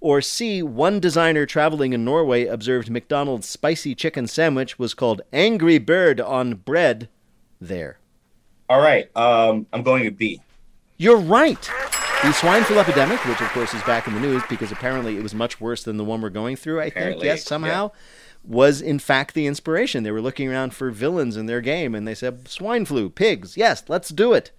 Or 0.00 0.20
C, 0.20 0.62
one 0.62 1.00
designer 1.00 1.46
traveling 1.46 1.92
in 1.92 2.04
Norway 2.04 2.44
observed 2.44 2.90
McDonald's 2.90 3.48
spicy 3.48 3.94
chicken 3.94 4.26
sandwich 4.26 4.78
was 4.78 4.94
called 4.94 5.22
Angry 5.32 5.78
Bird 5.78 6.20
on 6.20 6.54
bread 6.54 7.08
there. 7.60 7.98
All 8.68 8.80
right. 8.80 9.14
Um, 9.16 9.66
I'm 9.72 9.82
going 9.82 10.04
with 10.04 10.16
B. 10.16 10.40
You're 10.96 11.18
right. 11.18 11.60
The 12.22 12.32
swine 12.32 12.62
flu 12.64 12.78
epidemic, 12.78 13.22
which 13.26 13.40
of 13.40 13.48
course 13.48 13.74
is 13.74 13.82
back 13.82 14.06
in 14.06 14.14
the 14.14 14.20
news 14.20 14.42
because 14.48 14.72
apparently 14.72 15.16
it 15.16 15.22
was 15.22 15.34
much 15.34 15.60
worse 15.60 15.82
than 15.82 15.96
the 15.98 16.04
one 16.04 16.22
we're 16.22 16.30
going 16.30 16.56
through, 16.56 16.80
I 16.80 16.88
think, 16.88 17.22
yes, 17.22 17.44
somehow, 17.44 17.90
was 18.42 18.80
in 18.80 18.98
fact 18.98 19.34
the 19.34 19.46
inspiration. 19.46 20.04
They 20.04 20.10
were 20.10 20.22
looking 20.22 20.48
around 20.48 20.72
for 20.74 20.90
villains 20.90 21.36
in 21.36 21.44
their 21.46 21.60
game 21.60 21.94
and 21.94 22.08
they 22.08 22.14
said, 22.14 22.48
swine 22.48 22.86
flu, 22.86 23.10
pigs, 23.10 23.56
yes, 23.58 23.84
let's 23.88 24.08
do 24.08 24.32
it. 24.32 24.52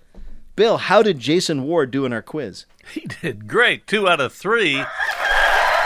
Bill, 0.55 0.77
how 0.77 1.01
did 1.01 1.17
Jason 1.19 1.63
Ward 1.63 1.89
do 1.89 2.05
in 2.05 2.13
our 2.13 2.21
quiz? 2.21 2.65
He 2.93 3.01
did 3.01 3.47
great. 3.47 3.87
Two 3.87 4.07
out 4.07 4.19
of 4.21 4.31
three. 4.31 4.83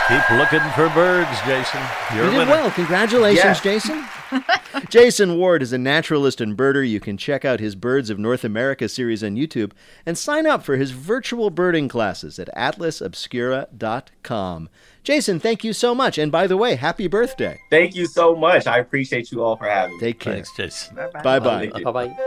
Keep 0.09 0.29
looking 0.31 0.59
for 0.75 0.89
birds, 0.89 1.29
Jason. 1.45 1.81
You're 2.13 2.25
you 2.25 2.31
did 2.31 2.37
winner. 2.39 2.51
well. 2.51 2.71
Congratulations, 2.71 3.45
Yeah. 3.45 3.61
Jason. 3.61 4.05
Jason 4.89 5.37
Ward 5.37 5.61
is 5.61 5.71
a 5.71 5.77
naturalist 5.77 6.41
and 6.41 6.57
birder. 6.57 6.87
You 6.87 6.99
can 6.99 7.15
check 7.15 7.45
out 7.45 7.59
his 7.59 7.75
Birds 7.75 8.09
of 8.09 8.17
North 8.17 8.43
America 8.43 8.89
series 8.89 9.23
on 9.23 9.35
YouTube 9.35 9.73
and 10.03 10.17
sign 10.17 10.47
up 10.47 10.63
for 10.63 10.77
his 10.77 10.89
virtual 10.91 11.51
birding 11.51 11.87
classes 11.87 12.39
at 12.39 12.49
atlasobscura.com. 12.55 14.69
Jason, 15.03 15.39
thank 15.39 15.63
you 15.63 15.73
so 15.73 15.93
much. 15.93 16.17
And 16.17 16.31
by 16.31 16.47
the 16.47 16.57
way, 16.57 16.73
happy 16.73 17.07
birthday. 17.07 17.59
Thank 17.69 17.93
you 17.95 18.07
so 18.07 18.35
much. 18.35 18.65
I 18.65 18.79
appreciate 18.79 19.31
you 19.31 19.43
all 19.43 19.57
for 19.57 19.65
having 19.65 19.93
me. 19.95 20.01
Take 20.01 20.19
care. 20.19 20.33
Thanks, 20.33 20.51
Jason. 20.57 20.95
Bye 20.95 21.39
bye. 21.39 21.67
Bye 21.67 21.91
bye. 21.91 22.17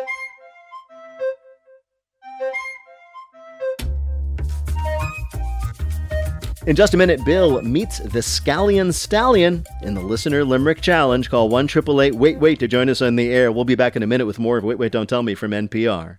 In 6.65 6.77
just 6.77 6.95
a 6.95 6.97
minute, 6.97 7.25
Bill 7.25 7.61
meets 7.63 7.99
the 7.99 8.21
Scallion 8.21 8.95
Stallion 8.95 9.65
in 9.83 9.95
the 9.95 10.01
Listener 10.01 10.45
Limerick 10.45 10.81
Challenge. 10.81 11.29
Call 11.29 11.49
1 11.49 11.65
888 11.65 12.15
Wait 12.15 12.39
Wait 12.39 12.61
to 12.61 12.69
join 12.69 12.89
us 12.89 13.03
on 13.03 13.17
the 13.17 13.33
air. 13.33 13.51
We'll 13.51 13.65
be 13.65 13.75
back 13.75 13.97
in 13.97 14.03
a 14.05 14.07
minute 14.07 14.27
with 14.27 14.39
more 14.39 14.59
of 14.59 14.65
Wait 14.65 14.79
Wait 14.79 14.93
Don't 14.93 15.09
Tell 15.09 15.25
Me 15.25 15.35
from 15.35 15.51
NPR. 15.51 16.19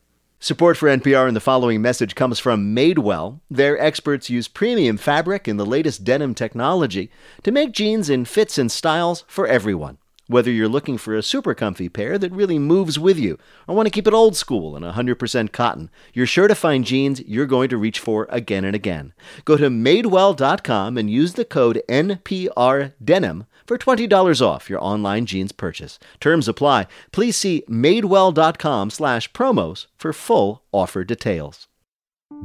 Support 0.43 0.77
for 0.77 0.89
NPR 0.89 1.27
and 1.27 1.35
the 1.35 1.39
following 1.39 1.83
message 1.83 2.15
comes 2.15 2.39
from 2.39 2.75
Madewell. 2.75 3.41
Their 3.51 3.79
experts 3.79 4.27
use 4.31 4.47
premium 4.47 4.97
fabric 4.97 5.47
and 5.47 5.59
the 5.59 5.67
latest 5.67 6.03
denim 6.03 6.33
technology 6.33 7.11
to 7.43 7.51
make 7.51 7.73
jeans 7.73 8.09
in 8.09 8.25
fits 8.25 8.57
and 8.57 8.71
styles 8.71 9.23
for 9.27 9.45
everyone. 9.45 9.99
Whether 10.25 10.49
you're 10.49 10.67
looking 10.67 10.97
for 10.97 11.15
a 11.15 11.21
super 11.21 11.53
comfy 11.53 11.89
pair 11.89 12.17
that 12.17 12.31
really 12.31 12.57
moves 12.57 12.97
with 12.97 13.19
you, 13.19 13.37
or 13.67 13.75
want 13.75 13.85
to 13.85 13.91
keep 13.91 14.07
it 14.07 14.15
old 14.15 14.35
school 14.35 14.75
and 14.75 14.83
100% 14.83 15.51
cotton, 15.51 15.91
you're 16.11 16.25
sure 16.25 16.47
to 16.47 16.55
find 16.55 16.85
jeans 16.85 17.21
you're 17.27 17.45
going 17.45 17.69
to 17.69 17.77
reach 17.77 17.99
for 17.99 18.25
again 18.31 18.65
and 18.65 18.75
again. 18.75 19.13
Go 19.45 19.57
to 19.57 19.69
madewell.com 19.69 20.97
and 20.97 21.07
use 21.07 21.35
the 21.35 21.45
code 21.45 21.83
NPRDenim 21.87 23.45
for 23.65 23.77
$20 23.77 24.41
off 24.41 24.69
your 24.69 24.83
online 24.83 25.25
jeans 25.25 25.51
purchase. 25.51 25.99
Terms 26.19 26.47
apply. 26.47 26.87
Please 27.11 27.37
see 27.37 27.63
madewell.com 27.69 28.89
slash 28.89 29.31
promos 29.31 29.87
for 29.97 30.13
full 30.13 30.63
offer 30.71 31.03
details. 31.03 31.67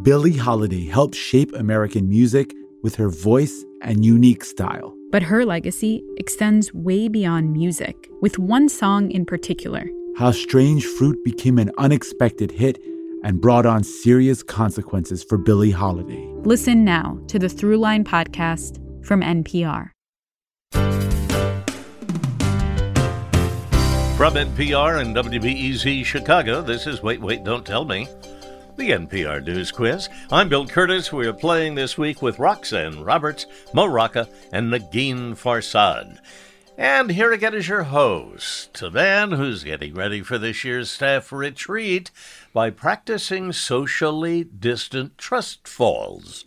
Billie 0.03 0.37
Holiday 0.37 0.87
helped 0.87 1.15
shape 1.15 1.55
American 1.55 2.09
music 2.09 2.53
with 2.83 2.97
her 2.97 3.09
voice 3.09 3.65
and 3.83 4.05
unique 4.05 4.45
style. 4.45 4.95
But 5.11 5.23
her 5.23 5.45
legacy 5.45 6.03
extends 6.19 6.75
way 6.75 7.09
beyond 7.09 7.53
music, 7.53 7.97
with 8.21 8.39
one 8.39 8.69
song 8.69 9.11
in 9.11 9.25
particular. 9.25 9.89
How 10.19 10.33
Strange 10.33 10.85
Fruit 10.85 11.17
became 11.25 11.59
an 11.59 11.71
unexpected 11.79 12.51
hit 12.51 12.79
and 13.25 13.41
brought 13.41 13.67
on 13.67 13.83
serious 13.83 14.43
consequences 14.43 15.25
for 15.25 15.39
Billie 15.39 15.71
Holiday. 15.71 16.25
Listen 16.45 16.85
now 16.85 17.19
to 17.29 17.39
the 17.39 17.49
Throughline 17.49 18.05
podcast 18.05 18.81
from 19.05 19.21
NPR. 19.23 19.96
From 24.17 24.33
NPR 24.33 25.03
and 25.03 25.15
WBEZ 25.15 26.03
Chicago, 26.07 26.63
this 26.63 26.87
is 26.87 27.03
Wait, 27.03 27.21
Wait, 27.21 27.45
Don't 27.45 27.67
Tell 27.67 27.85
Me, 27.85 28.09
the 28.77 28.93
NPR 28.93 29.45
News 29.45 29.71
Quiz. 29.71 30.09
I'm 30.33 30.49
Bill 30.49 30.67
Kurtis. 30.67 31.13
We 31.13 31.27
are 31.27 31.35
playing 31.35 31.75
this 31.75 31.99
week 31.99 32.23
with 32.23 32.39
Roxanne 32.39 33.05
Roberts, 33.05 33.45
Mo 33.75 33.85
Rocca, 33.85 34.27
and 34.53 34.73
Negin 34.73 35.33
Farsad. 35.33 36.19
And 36.79 37.11
here 37.11 37.31
again 37.31 37.53
is 37.53 37.69
your 37.69 37.83
host, 37.83 38.81
a 38.81 38.91
man 38.91 39.33
who's 39.33 39.65
getting 39.65 39.93
ready 39.93 40.23
for 40.23 40.39
this 40.39 40.65
year's 40.65 40.91
staff 40.91 41.31
retreat 41.31 42.11
by 42.55 42.71
practicing 42.71 43.53
socially 43.53 44.45
distant 44.45 45.19
trust 45.19 45.69
falls. 45.69 46.47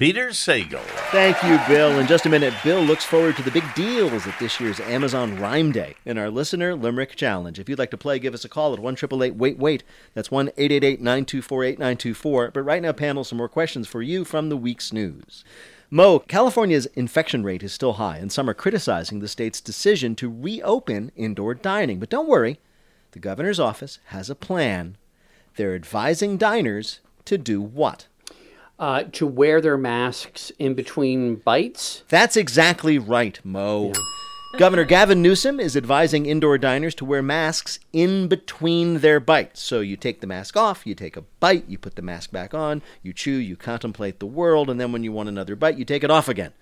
Peter 0.00 0.28
Sagal. 0.28 0.80
Thank 1.12 1.42
you, 1.42 1.60
Bill. 1.68 1.98
In 1.98 2.06
just 2.06 2.24
a 2.24 2.30
minute, 2.30 2.54
Bill 2.64 2.80
looks 2.80 3.04
forward 3.04 3.36
to 3.36 3.42
the 3.42 3.50
big 3.50 3.74
deals 3.74 4.26
at 4.26 4.38
this 4.38 4.58
year's 4.58 4.80
Amazon 4.80 5.38
Rhyme 5.38 5.72
Day 5.72 5.94
in 6.06 6.16
our 6.16 6.30
Listener 6.30 6.74
Limerick 6.74 7.16
Challenge. 7.16 7.58
If 7.58 7.68
you'd 7.68 7.78
like 7.78 7.90
to 7.90 7.98
play, 7.98 8.18
give 8.18 8.32
us 8.32 8.42
a 8.42 8.48
call 8.48 8.72
at 8.72 8.78
1 8.78 8.96
Wait 9.36 9.58
Wait. 9.58 9.84
That's 10.14 10.30
1 10.30 10.52
924 10.56 11.64
8924. 11.64 12.50
But 12.50 12.62
right 12.62 12.80
now, 12.80 12.92
panel, 12.92 13.24
some 13.24 13.36
more 13.36 13.50
questions 13.50 13.86
for 13.86 14.00
you 14.00 14.24
from 14.24 14.48
the 14.48 14.56
week's 14.56 14.90
news. 14.90 15.44
Mo, 15.90 16.20
California's 16.20 16.86
infection 16.94 17.44
rate 17.44 17.62
is 17.62 17.74
still 17.74 17.92
high, 17.92 18.16
and 18.16 18.32
some 18.32 18.48
are 18.48 18.54
criticizing 18.54 19.18
the 19.18 19.28
state's 19.28 19.60
decision 19.60 20.16
to 20.16 20.30
reopen 20.30 21.12
indoor 21.14 21.52
dining. 21.52 21.98
But 21.98 22.08
don't 22.08 22.26
worry, 22.26 22.58
the 23.10 23.18
governor's 23.18 23.60
office 23.60 23.98
has 24.06 24.30
a 24.30 24.34
plan. 24.34 24.96
They're 25.56 25.74
advising 25.74 26.38
diners 26.38 27.00
to 27.26 27.36
do 27.36 27.60
what? 27.60 28.06
Uh, 28.80 29.02
to 29.12 29.26
wear 29.26 29.60
their 29.60 29.76
masks 29.76 30.50
in 30.58 30.72
between 30.72 31.34
bites. 31.36 32.02
That's 32.08 32.34
exactly 32.34 32.98
right, 32.98 33.38
Mo. 33.44 33.92
Governor 34.56 34.84
Gavin 34.84 35.20
Newsom 35.20 35.60
is 35.60 35.76
advising 35.76 36.24
indoor 36.24 36.56
diners 36.56 36.94
to 36.94 37.04
wear 37.04 37.22
masks 37.22 37.78
in 37.92 38.26
between 38.26 39.00
their 39.00 39.20
bites. 39.20 39.60
So 39.60 39.80
you 39.80 39.98
take 39.98 40.22
the 40.22 40.26
mask 40.26 40.56
off, 40.56 40.86
you 40.86 40.94
take 40.94 41.18
a 41.18 41.24
bite, 41.40 41.68
you 41.68 41.76
put 41.76 41.94
the 41.94 42.02
mask 42.02 42.32
back 42.32 42.54
on, 42.54 42.80
you 43.02 43.12
chew, 43.12 43.32
you 43.32 43.54
contemplate 43.54 44.18
the 44.18 44.24
world, 44.24 44.70
and 44.70 44.80
then 44.80 44.92
when 44.92 45.04
you 45.04 45.12
want 45.12 45.28
another 45.28 45.54
bite, 45.56 45.76
you 45.76 45.84
take 45.84 46.02
it 46.02 46.10
off 46.10 46.26
again. 46.26 46.52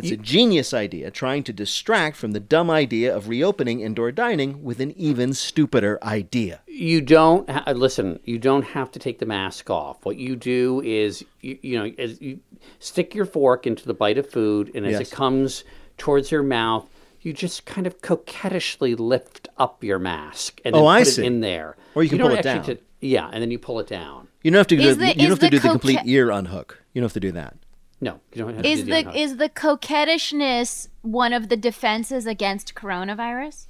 It's 0.00 0.12
a 0.12 0.16
genius 0.16 0.74
idea 0.74 1.10
trying 1.10 1.42
to 1.44 1.52
distract 1.52 2.16
from 2.16 2.32
the 2.32 2.40
dumb 2.40 2.70
idea 2.70 3.14
of 3.14 3.28
reopening 3.28 3.80
indoor 3.80 4.10
dining 4.12 4.64
with 4.64 4.80
an 4.80 4.92
even 4.96 5.32
stupider 5.34 5.98
idea. 6.02 6.60
You 6.66 7.00
don't 7.00 7.48
ha- 7.48 7.64
uh, 7.66 7.72
listen. 7.72 8.20
You 8.24 8.38
don't 8.38 8.62
have 8.64 8.90
to 8.92 8.98
take 8.98 9.18
the 9.18 9.26
mask 9.26 9.70
off. 9.70 10.04
What 10.04 10.16
you 10.16 10.36
do 10.36 10.80
is, 10.84 11.24
you, 11.40 11.58
you 11.62 11.78
know, 11.78 11.92
as 11.98 12.20
you 12.20 12.40
stick 12.78 13.14
your 13.14 13.26
fork 13.26 13.66
into 13.66 13.86
the 13.86 13.94
bite 13.94 14.18
of 14.18 14.28
food, 14.28 14.70
and 14.74 14.86
as 14.86 14.92
Yes. 14.92 15.12
it 15.12 15.14
comes 15.14 15.64
towards 15.98 16.30
your 16.30 16.42
mouth, 16.42 16.86
you 17.22 17.32
just 17.34 17.66
kind 17.66 17.86
of 17.86 18.00
coquettishly 18.00 18.94
lift 18.94 19.48
up 19.58 19.84
your 19.84 19.98
mask 19.98 20.60
and 20.64 20.74
then 20.74 20.80
Oh, 20.82 20.86
put 20.86 20.90
I 20.90 21.00
it 21.00 21.04
see. 21.06 21.26
in 21.26 21.40
there. 21.40 21.76
Or 21.94 22.02
you 22.02 22.08
can 22.08 22.18
don't 22.18 22.28
pull 22.30 22.38
it 22.38 22.42
down. 22.42 22.64
t- 22.64 22.78
yeah, 23.02 23.28
and 23.32 23.42
then 23.42 23.50
you 23.50 23.58
pull 23.58 23.78
it 23.80 23.86
down. 23.86 24.28
You 24.42 24.50
don't 24.50 24.58
have 24.58 24.66
to 24.68 24.76
do, 24.76 24.82
the, 24.82 24.94
the- 24.94 25.06
you 25.08 25.14
don't 25.14 25.20
is 25.24 25.28
have 25.28 25.38
to 25.40 25.46
the 25.46 25.50
do 25.50 25.58
the 25.58 25.68
complete 25.68 25.98
ear 26.06 26.30
unhook. 26.30 26.82
You 26.94 27.00
don't 27.02 27.06
have 27.06 27.12
to 27.14 27.20
do 27.20 27.32
that. 27.32 27.56
No, 28.02 28.18
you 28.32 28.42
don't 28.42 28.54
have 28.54 28.62
to 28.62 28.68
Is 28.68 28.78
do 28.80 28.84
the 28.86 29.02
that. 29.02 29.14
is 29.16 29.36
the 29.36 29.48
coquettishness 29.50 30.88
one 31.02 31.32
of 31.34 31.50
the 31.50 31.56
defenses 31.56 32.26
against 32.26 32.74
coronavirus? 32.74 33.66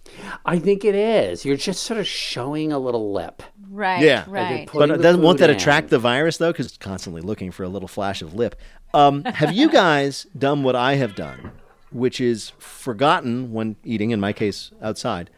I 0.47 0.59
think 0.61 0.85
it 0.85 0.95
is. 0.95 1.45
You're 1.45 1.57
just 1.57 1.83
sort 1.83 1.99
of 1.99 2.07
showing 2.07 2.71
a 2.73 2.79
little 2.79 3.13
lip. 3.13 3.43
Right. 3.69 4.03
yeah, 4.03 4.25
Right. 4.29 4.69
But 4.73 4.89
the 4.89 4.97
then 4.99 5.21
won't 5.23 5.39
food 5.39 5.45
that 5.45 5.51
in. 5.51 5.57
attract 5.57 5.91
the 5.91 5.99
virus 5.99 6.37
though? 6.37 6.53
Because 6.53 6.67
it's 6.67 6.79
constantly 6.79 7.23
looking 7.23 7.51
for 7.51 7.65
a 7.65 7.69
little 7.69 7.89
flash 7.89 8.23
of 8.23 8.35
lip. 8.35 8.55
Um, 8.95 9.25
have 9.25 9.53
you 9.53 9.69
guys 9.71 10.27
done 10.39 10.63
what 10.63 10.77
I 10.77 10.95
have 10.95 11.17
done, 11.17 11.51
which 11.91 12.21
is 12.21 12.51
forgotten 12.59 13.53
when 13.53 13.77
eating, 13.85 14.11
in 14.13 14.21
my 14.21 14.33
case 14.33 14.71
outside, 14.81 15.31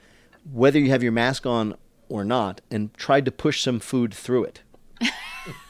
whether 0.50 0.78
you 0.78 0.90
have 0.90 1.02
your 1.02 1.12
mask 1.12 1.46
on 1.46 1.76
or 2.10 2.24
not, 2.24 2.60
and 2.70 2.92
tried 2.94 3.24
to 3.24 3.32
push 3.32 3.62
some 3.62 3.80
food 3.80 4.12
through 4.12 4.44
it? 4.44 4.60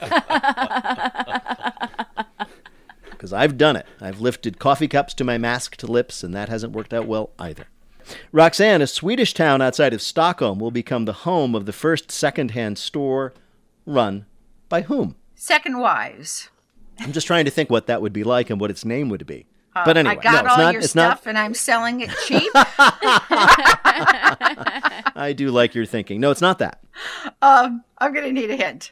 Because 3.23 3.33
I've 3.33 3.57
done 3.57 3.77
it. 3.77 3.87
I've 4.01 4.20
lifted 4.20 4.59
coffee 4.59 4.89
cups 4.89 5.14
to 5.14 5.23
my 5.23 5.39
masked 5.39 5.85
lips, 5.89 6.25
and 6.25 6.35
that 6.35 6.49
hasn't 6.49 6.73
worked 6.73 6.93
out 6.93 7.07
well 7.07 7.31
either. 7.39 7.66
Roxanne, 8.33 8.83
a 8.83 8.87
Swedish 8.89 9.33
town 9.33 9.62
outside 9.62 9.95
of 9.95 10.03
Stockholm, 10.03 10.59
will 10.59 10.73
become 10.73 11.05
the 11.05 11.12
home 11.12 11.55
of 11.55 11.64
the 11.64 11.73
first 11.73 12.11
secondhand 12.11 12.79
store 12.79 13.33
run 13.87 14.27
by 14.68 14.83
whom? 14.83 15.14
Second 15.37 15.79
wives. 15.79 16.51
I'm 16.99 17.12
just 17.12 17.29
trying 17.29 17.45
to 17.45 17.51
think 17.53 17.70
what 17.70 17.87
that 17.87 18.03
would 18.03 18.12
be 18.12 18.25
like 18.25 18.51
and 18.51 18.61
what 18.61 18.73
its 18.73 18.85
name 18.85 19.09
would 19.11 19.25
be. 19.25 19.47
Uh, 19.77 19.85
But 19.85 19.97
anyway, 19.97 20.16
I 20.18 20.20
got 20.20 20.33
no, 20.33 20.41
it's 20.41 20.51
all 20.51 20.59
not- 20.64 20.73
your 20.75 20.83
it's 20.83 20.95
not- 20.97 21.18
stuff 21.18 21.29
and 21.29 21.39
I'm 21.39 21.55
selling 21.55 22.01
it 22.01 22.11
cheap. 22.27 22.51
I 25.14 25.33
do 25.37 25.53
like 25.53 25.77
your 25.77 25.87
thinking. 25.87 26.20
No, 26.20 26.33
it's 26.33 26.41
not 26.41 26.59
that. 26.59 26.83
um, 27.41 27.85
I'm 27.99 28.12
going 28.12 28.27
to 28.27 28.33
need 28.33 28.51
a 28.51 28.57
hint. 28.57 28.91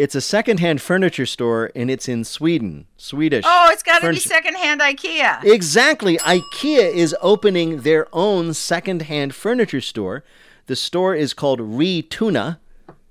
It's 0.00 0.14
a 0.14 0.22
secondhand 0.22 0.80
furniture 0.80 1.26
store, 1.26 1.70
and 1.76 1.90
it's 1.90 2.08
in 2.08 2.24
Sweden. 2.24 2.86
Swedish. 2.96 3.44
Oh, 3.46 3.68
it's 3.70 3.82
got 3.82 4.00
to 4.00 4.08
be 4.08 4.18
secondhand 4.18 4.80
IKEA. 4.80 5.44
Exactly. 5.44 6.16
IKEA 6.16 6.90
is 6.90 7.14
opening 7.20 7.82
their 7.82 8.06
own 8.10 8.54
secondhand 8.54 9.34
furniture 9.34 9.82
store. 9.82 10.24
The 10.68 10.74
store 10.74 11.14
is 11.14 11.34
called 11.34 11.60
Retuna, 11.60 12.60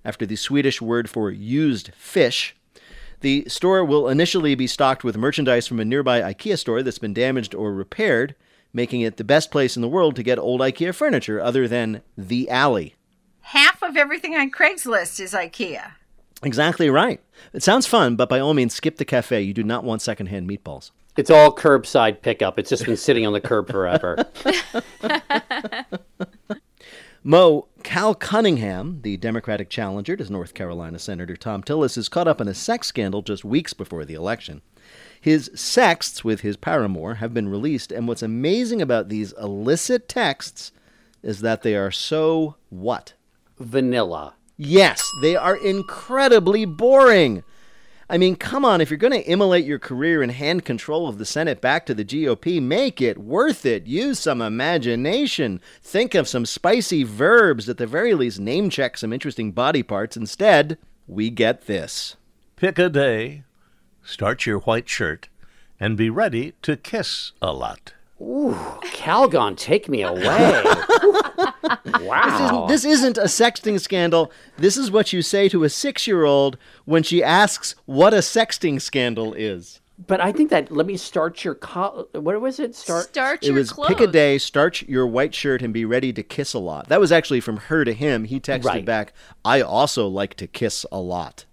after 0.04 0.26
the 0.26 0.36
Swedish 0.36 0.82
word 0.82 1.12
for 1.12 1.30
used 1.30 1.92
fish. 1.94 2.56
The 3.20 3.48
store 3.48 3.86
will 3.86 4.10
initially 4.10 4.56
be 4.56 4.66
stocked 4.66 5.04
with 5.04 5.16
merchandise 5.16 5.68
from 5.68 5.80
a 5.80 5.86
nearby 5.86 6.22
IKEA 6.22 6.58
store 6.58 6.82
that's 6.82 6.98
been 6.98 7.14
damaged 7.14 7.54
or 7.54 7.72
repaired, 7.72 8.34
making 8.74 9.02
it 9.02 9.18
the 9.18 9.24
best 9.24 9.52
place 9.52 9.76
in 9.76 9.84
the 9.84 9.88
world 9.88 10.16
to 10.16 10.24
get 10.24 10.40
old 10.40 10.60
IKEA 10.60 10.96
furniture 10.96 11.40
other 11.40 11.68
than 11.68 12.02
the 12.18 12.50
alley. 12.50 12.96
Half 13.42 13.84
of 13.84 13.96
everything 13.96 14.36
on 14.36 14.50
Craigslist 14.50 15.20
is 15.20 15.34
IKEA. 15.34 15.92
Exactly 16.44 16.90
right. 16.90 17.22
It 17.54 17.64
sounds 17.64 17.86
fun, 17.86 18.16
but 18.16 18.30
by 18.30 18.40
all 18.40 18.54
means, 18.54 18.74
skip 18.74 18.98
the 18.98 19.06
cafe. 19.06 19.42
You 19.42 19.54
do 19.54 19.64
not 19.64 19.84
want 19.84 20.02
secondhand 20.02 20.50
meatballs. 20.50 20.92
It's 21.18 21.30
all 21.30 21.54
curbside 21.54 22.22
pickup. 22.22 22.58
It's 22.58 22.70
just 22.70 22.86
been 22.86 22.96
sitting 22.96 23.26
on 23.26 23.34
the 23.34 23.42
curb 23.42 23.70
forever. 23.70 24.26
Mo, 27.24 27.68
Cal 27.84 28.16
Cunningham, 28.16 29.02
the 29.02 29.18
Democratic 29.18 29.70
challenger 29.70 30.16
to 30.16 30.32
North 30.32 30.54
Carolina 30.54 30.98
Senator 30.98 31.36
Thom 31.36 31.62
Tillis, 31.62 31.98
is 31.98 32.08
caught 32.08 32.30
up 32.30 32.40
in 32.40 32.48
a 32.48 32.54
sex 32.54 32.88
scandal 32.88 33.22
just 33.22 33.44
weeks 33.44 33.74
before 33.74 34.06
the 34.06 34.14
election. 34.14 34.62
His 35.20 35.52
sexts 35.54 36.24
with 36.24 36.42
his 36.42 36.56
paramour 36.56 37.16
have 37.16 37.34
been 37.34 37.50
released, 37.50 37.92
and 37.92 38.08
what's 38.08 38.24
amazing 38.24 38.82
about 38.82 39.10
these 39.10 39.34
illicit 39.34 40.08
texts 40.08 40.72
is 41.22 41.42
that 41.42 41.62
they 41.62 41.76
are 41.76 41.92
so 41.92 42.56
what? 42.70 43.14
Vanilla. 43.60 44.36
Yes, 44.62 45.10
they 45.22 45.38
are 45.38 45.55
incredibly 45.55 46.66
boring. 46.66 47.45
I 48.10 48.18
mean, 48.18 48.36
come 48.36 48.66
on, 48.66 48.82
if 48.82 48.89
you're 48.89 48.97
going 48.97 49.14
to 49.14 49.32
immolate 49.32 49.64
your 49.64 49.80
career 49.80 50.22
and 50.22 50.34
hand 50.34 50.66
control 50.66 51.07
of 51.07 51.18
the 51.18 51.24
Senate 51.24 51.62
back 51.62 51.86
to 51.86 51.93
the 51.93 52.03
GOP, 52.03 52.62
make 52.62 53.01
it 53.01 53.18
worth 53.18 53.66
it. 53.66 53.88
Use 53.88 54.20
some 54.20 54.41
imagination. 54.41 55.62
Think 55.82 56.14
of 56.14 56.28
some 56.28 56.45
spicy 56.45 57.05
verbs, 57.05 57.70
at 57.70 57.78
the 57.78 57.88
very 57.88 58.14
least, 58.14 58.41
name 58.41 58.70
check 58.70 58.97
some 58.97 59.14
interesting 59.14 59.53
body 59.53 59.82
parts. 59.82 60.18
Instead, 60.18 60.78
we 61.07 61.30
get 61.30 61.68
this. 61.68 62.18
Pick 62.57 62.78
a 62.78 62.89
day, 62.89 63.43
start 64.03 64.45
your 64.45 64.60
white 64.60 64.89
shirt, 64.89 65.30
and 65.80 65.95
be 65.95 66.10
ready 66.10 66.51
to 66.64 66.76
kiss 66.76 67.32
a 67.41 67.53
lot. 67.53 67.93
Ooh, 68.20 68.57
Calgon, 68.84 69.55
take 69.55 69.88
me 69.88 70.01
away. 70.01 70.64
This 71.62 72.01
wow. 72.01 72.45
isn't, 72.45 72.68
this 72.68 72.86
isn't 72.86 73.18
a 73.18 73.24
sexting 73.24 73.80
scandal. 73.80 74.32
This 74.57 74.78
is 74.78 74.91
what 74.91 75.12
you 75.14 75.22
say 75.22 75.49
to 75.49 75.64
a 75.64 75.70
six 75.70 76.07
year 76.07 76.24
old 76.24 76.57
when 76.86 77.03
she 77.03 77.24
asks 77.24 77.76
what 77.86 78.14
a 78.14 78.18
sexting 78.18 78.82
scandal 78.82 79.34
is. 79.34 79.80
But 80.07 80.22
I 80.22 80.32
think 80.32 80.49
that 80.51 80.72
let 80.72 80.86
me 80.86 80.95
start 80.95 81.43
your 81.43 81.55
co- 81.55 82.07
what 82.14 82.39
was 82.39 82.57
it? 82.62 82.74
Start 82.74 83.03
Start 83.10 83.43
It 83.43 83.47
your 83.47 83.55
was 83.55 83.74
clothes. 83.74 83.89
pick 83.89 83.99
a 83.99 84.07
day, 84.07 84.38
starch 84.38 84.84
your 84.84 85.05
white 85.05 85.36
shirt, 85.36 85.62
and 85.62 85.74
be 85.74 85.84
ready 85.84 86.14
to 86.14 86.24
kiss 86.24 86.53
a 86.53 86.60
lot. 86.60 86.88
That 86.88 87.01
was 87.01 87.12
actually 87.12 87.41
from 87.41 87.57
her 87.57 87.84
to 87.84 87.91
him. 87.93 88.24
He 88.24 88.39
texted 88.39 88.64
Right. 88.64 88.86
back, 88.86 89.12
I 89.43 89.60
also 89.60 90.07
like 90.07 90.36
to 90.36 90.47
kiss 90.47 90.86
a 90.89 90.99
lot. 91.01 91.43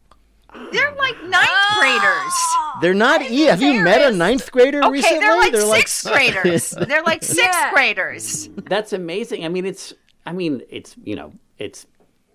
They're 0.73 0.95
like 0.97 1.23
ninth 1.25 1.51
graders. 1.79 2.35
They're 2.81 2.95
not 2.95 3.23
e. 3.23 3.43
Have 3.43 3.63
you 3.63 3.83
met 3.83 4.03
a 4.13 4.15
ninth 4.17 4.51
grader 4.53 4.79
Okay, 4.85 4.91
recently? 4.91 5.51
they're 5.51 5.65
like 5.67 5.89
sixth 5.89 6.13
graders. 6.13 6.71
They're 6.89 7.03
like 7.03 7.23
sixth 7.23 7.41
Yeah. 7.43 7.73
graders. 7.73 8.49
That's 8.69 8.93
amazing. 8.93 9.45
I 9.45 9.49
mean, 9.49 9.65
it's 9.67 9.93
I 10.27 10.33
mean, 10.33 10.63
it's 10.69 10.95
you 11.03 11.17
know, 11.17 11.33
it's 11.59 11.87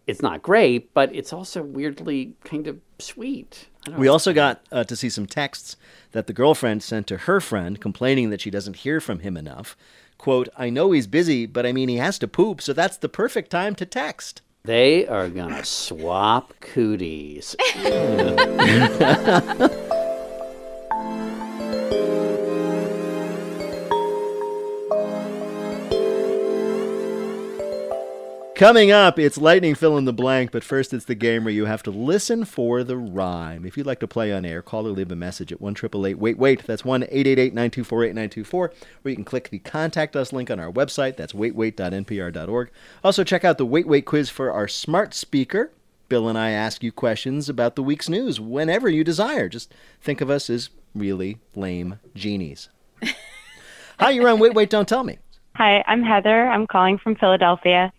it's 0.08 0.22
not 0.22 0.42
great, 0.42 0.94
but 0.94 1.14
it's 1.14 1.32
also 1.32 1.62
weirdly 1.62 2.34
kind 2.44 2.68
of 2.68 2.80
sweet. 3.00 3.68
I 3.86 3.92
don't 3.92 4.00
We 4.00 4.08
know. 4.08 4.14
also 4.14 4.34
got 4.34 4.62
uh, 4.72 4.84
to 4.86 4.96
see 4.96 5.10
some 5.10 5.26
texts 5.28 5.76
that 6.12 6.28
the 6.28 6.34
girlfriend 6.34 6.82
sent 6.84 7.08
to 7.08 7.18
her 7.18 7.40
friend 7.40 7.80
complaining 7.80 8.30
that 8.32 8.42
she 8.42 8.50
doesn't 8.50 8.78
hear 8.78 9.00
from 9.00 9.20
him 9.20 9.38
enough. 9.38 9.76
Quote, 10.18 10.50
I 10.58 10.70
know 10.70 10.92
he's 10.92 11.08
busy, 11.08 11.46
but 11.48 11.66
I 11.66 11.72
mean, 11.72 11.90
he 11.90 11.98
has 11.98 12.20
to 12.20 12.28
poop, 12.28 12.62
so 12.62 12.74
that's 12.74 12.98
the 12.98 13.10
perfect 13.10 13.50
time 13.50 13.74
to 13.76 13.86
text. 13.86 14.42
They 14.64 15.08
are 15.08 15.30
gonna 15.30 15.66
swap 15.66 16.54
cooties. 16.60 17.56
Coming 28.62 28.92
up, 28.92 29.18
it's 29.18 29.40
lightning 29.40 29.74
fill 29.74 29.98
in 29.98 30.06
the 30.06 30.14
blank, 30.14 30.52
but 30.52 30.64
first 30.64 30.94
it's 30.94 31.06
the 31.06 31.16
game 31.16 31.46
where 31.46 31.52
you 31.52 31.66
have 31.66 31.82
to 31.82 31.90
listen 31.90 32.46
for 32.46 32.84
the 32.84 32.96
rhyme. 32.96 33.66
If 33.66 33.76
you'd 33.76 33.88
like 33.88 34.00
to 34.02 34.08
play 34.08 34.32
on 34.32 34.46
air, 34.46 34.62
call 34.62 34.86
or 34.86 34.92
leave 34.92 35.12
a 35.12 35.16
message 35.16 35.52
at 35.52 35.60
1 35.60 35.76
wait 35.96 36.38
wait. 36.38 36.68
That's 36.68 36.86
1 36.86 37.02
888 37.02 37.56
924 37.56 38.04
8924. 38.04 38.66
Or 38.68 39.10
you 39.10 39.16
can 39.16 39.24
click 39.24 39.50
the 39.50 39.58
contact 39.58 40.16
us 40.16 40.32
link 40.32 40.52
on 40.52 40.60
our 40.60 40.72
website. 40.72 41.18
That's 41.18 41.34
waitwait.npr.org. 41.34 42.70
Also, 43.04 43.24
check 43.24 43.44
out 43.44 43.58
the 43.58 43.66
Wait 43.66 43.88
Wait 43.88 44.06
quiz 44.06 44.30
for 44.30 44.52
our 44.52 44.68
smart 44.68 45.16
speaker. 45.16 45.72
Bill 46.08 46.30
and 46.30 46.38
I 46.38 46.52
ask 46.52 46.84
you 46.84 46.92
questions 46.92 47.50
about 47.50 47.76
the 47.76 47.82
week's 47.82 48.10
news 48.10 48.40
whenever 48.40 48.88
you 48.88 49.04
desire. 49.04 49.50
Just 49.50 49.74
think 50.02 50.22
of 50.22 50.30
us 50.30 50.52
as 50.52 50.70
really 50.94 51.40
lame 51.56 51.98
genies. 52.14 52.70
Hi, 54.00 54.12
you're 54.12 54.30
on 54.30 54.38
Wait 54.38 54.54
Wait, 54.54 54.70
Don't 54.70 54.88
Tell 54.88 55.04
Me. 55.04 55.18
Hi, 55.56 55.84
I'm 55.88 56.04
Heather. 56.04 56.48
I'm 56.48 56.68
calling 56.68 57.00
from 57.00 57.16
Philadelphia. 57.16 57.92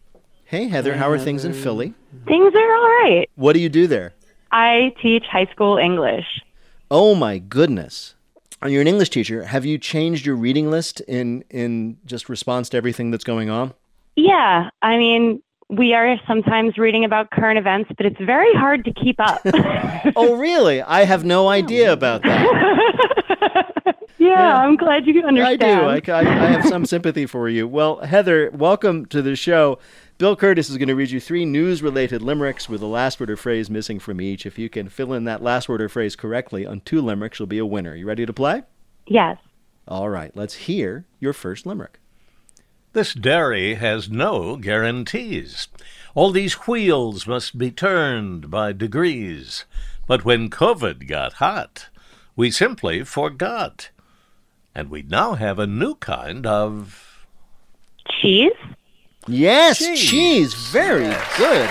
Hey, 0.53 0.69
Heather, 0.69 0.95
how 0.95 1.09
are 1.09 1.19
things 1.19 1.47
in 1.47 1.55
Philly? 1.55 1.95
Things 2.27 2.55
are 2.55 2.75
all 2.75 2.83
right. 2.83 3.27
What 3.37 3.55
do 3.55 3.59
you 3.59 3.71
do 3.71 3.87
there? 3.87 4.13
I 4.51 4.95
teach 5.01 5.25
high 5.25 5.47
school 5.47 5.79
English. 5.79 6.27
Oh 6.91 7.15
my 7.15 7.39
goodness. 7.39 8.15
You're 8.63 8.83
an 8.83 8.87
English 8.87 9.09
teacher. 9.09 9.45
Have 9.45 9.65
you 9.65 9.79
changed 9.79 10.27
your 10.27 10.37
reading 10.37 10.71
list 10.71 11.01
in 11.09 11.43
in 11.49 11.97
just 12.05 12.29
response 12.29 12.69
to 12.69 12.77
everything 12.77 13.11
that's 13.11 13.25
going 13.25 13.49
on? 13.49 13.73
Yeah, 14.15 14.69
I 14.83 14.99
mean, 14.99 15.43
we 15.71 15.95
are 15.95 16.21
sometimes 16.27 16.77
reading 16.77 17.07
about 17.07 17.31
current 17.31 17.59
events, 17.59 17.91
but 17.97 18.05
it's 18.05 18.21
very 18.21 18.53
hard 18.53 18.85
to 18.85 18.93
keep 18.93 19.19
up. 19.21 19.41
oh, 20.17 20.37
really? 20.37 20.83
I 20.83 21.05
have 21.05 21.25
no 21.25 21.49
idea 21.49 21.95
about 21.95 22.25
that. 22.25 23.97
yeah, 24.19 24.59
I'm 24.59 24.77
glad 24.77 25.07
you 25.07 25.23
I 25.23 25.29
understand. 25.29 26.05
do. 26.05 26.13
I, 26.13 26.19
I, 26.19 26.21
I 26.21 26.47
have 26.51 26.67
some 26.67 26.85
sympathy 26.85 27.25
for 27.25 27.49
you. 27.49 27.67
Well, 27.67 28.01
Heather, 28.01 28.51
welcome 28.51 29.07
to 29.07 29.23
the 29.23 29.35
show. 29.35 29.79
Bill 30.23 30.37
Kurtis 30.37 30.71
is 30.71 30.79
going 30.79 30.87
to 30.87 30.95
read 30.95 31.11
you 31.11 31.19
three 31.19 31.45
news 31.45 31.83
related 31.83 32.23
limericks 32.23 32.69
with 32.69 32.81
a 32.81 32.87
last 32.87 33.19
word 33.19 33.29
or 33.29 33.37
phrase 33.37 33.69
missing 33.69 33.99
from 33.99 34.21
each. 34.21 34.47
If 34.47 34.57
you 34.57 34.69
can 34.69 34.89
fill 34.89 35.15
in 35.15 35.25
that 35.25 35.43
last 35.43 35.69
word 35.69 35.83
or 35.83 35.89
phrase 35.89 36.15
correctly 36.15 36.65
on 36.65 36.81
two 36.83 37.01
limericks, 37.01 37.41
you'll 37.41 37.49
be 37.49 37.59
a 37.59 37.67
winner. 37.67 37.97
You 37.97 38.07
ready 38.07 38.25
to 38.25 38.33
play? 38.33 38.63
Yes. 39.09 39.39
All 39.89 40.09
right, 40.09 40.31
let's 40.37 40.55
hear 40.55 41.07
your 41.19 41.33
first 41.33 41.67
limerick. 41.67 41.99
This 42.93 43.15
dairy 43.15 43.75
has 43.75 44.09
no 44.09 44.55
guarantees. 44.55 45.67
All 46.15 46.31
these 46.31 46.69
wheels 46.69 47.27
must 47.27 47.59
be 47.59 47.73
turned 47.73 48.49
by 48.49 48.71
degrees. 48.71 49.65
But 50.07 50.25
when 50.25 50.51
COVID 50.51 51.09
got 51.09 51.33
hot, 51.33 51.89
we 52.37 52.53
simply 52.53 53.03
forgot. 53.03 53.91
And 54.73 54.89
we 54.89 55.03
now 55.03 55.35
have 55.35 55.59
a 55.59 55.67
new 55.67 55.97
kind 55.97 56.47
of. 56.47 57.27
Cheese? 58.09 58.53
Yes, 59.29 59.79
cheese. 59.99 60.53
Very 60.73 61.15
good. 61.37 61.71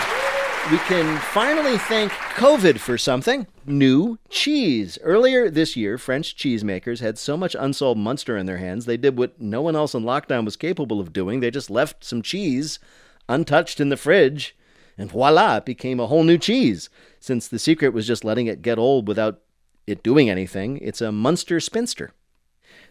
We 0.72 0.78
can 0.78 1.18
finally 1.18 1.78
thank 1.78 2.12
COVID 2.12 2.80
for 2.80 2.98
something 2.98 3.48
new 3.66 4.20
cheese. 4.30 4.98
Earlier 5.02 5.50
this 5.50 5.76
year, 5.76 5.98
French 5.98 6.36
cheesemakers 6.36 7.02
had 7.02 7.18
so 7.18 7.36
much 7.36 7.56
unsold 7.60 7.98
Munster 7.98 8.38
in 8.38 8.46
their 8.46 8.60
hands, 8.60 8.86
they 8.86 8.96
did 8.96 9.18
what 9.18 9.42
no 9.42 9.62
one 9.62 9.76
else 9.76 9.94
in 9.94 10.04
lockdown 10.04 10.46
was 10.46 10.56
capable 10.56 11.00
of 11.00 11.12
doing. 11.12 11.40
They 11.40 11.52
just 11.52 11.70
left 11.70 12.04
some 12.04 12.22
cheese 12.22 12.80
untouched 13.28 13.80
in 13.80 13.90
the 13.90 13.98
fridge, 13.98 14.56
and 14.98 15.10
voila, 15.10 15.58
it 15.58 15.66
became 15.66 16.00
a 16.00 16.08
whole 16.08 16.24
new 16.24 16.38
cheese. 16.38 16.90
Since 17.20 17.48
the 17.48 17.60
secret 17.60 17.94
was 17.94 18.08
just 18.08 18.24
letting 18.24 18.48
it 18.48 18.62
get 18.62 18.78
old 18.78 19.08
without 19.08 19.42
it 19.88 20.04
doing 20.04 20.30
anything, 20.30 20.78
it's 20.78 21.02
a 21.02 21.12
Munster 21.12 21.60
Spinster. 21.60 22.12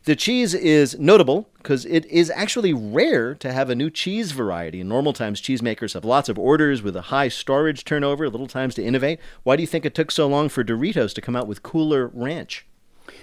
The 0.04 0.16
cheese 0.16 0.54
is 0.54 0.98
notable 0.98 1.50
because 1.58 1.84
it 1.84 2.06
is 2.06 2.30
actually 2.30 2.72
rare 2.72 3.34
to 3.34 3.52
have 3.52 3.68
a 3.68 3.74
new 3.74 3.90
cheese 3.90 4.32
variety. 4.32 4.80
In 4.80 4.88
normal 4.88 5.12
times, 5.12 5.42
cheesemakers 5.42 5.92
have 5.92 6.06
lots 6.06 6.30
of 6.30 6.38
orders 6.38 6.80
with 6.80 6.96
a 6.96 7.02
high 7.02 7.28
storage 7.28 7.84
turnover, 7.84 8.30
little 8.30 8.46
times 8.46 8.74
to 8.76 8.82
innovate. 8.82 9.20
Why 9.42 9.56
do 9.56 9.62
you 9.62 9.66
think 9.66 9.84
it 9.84 9.94
took 9.94 10.10
so 10.10 10.26
long 10.26 10.48
for 10.48 10.64
Doritos 10.64 11.12
to 11.14 11.20
come 11.20 11.36
out 11.36 11.46
with 11.46 11.62
Cooler 11.62 12.10
Ranch? 12.14 12.66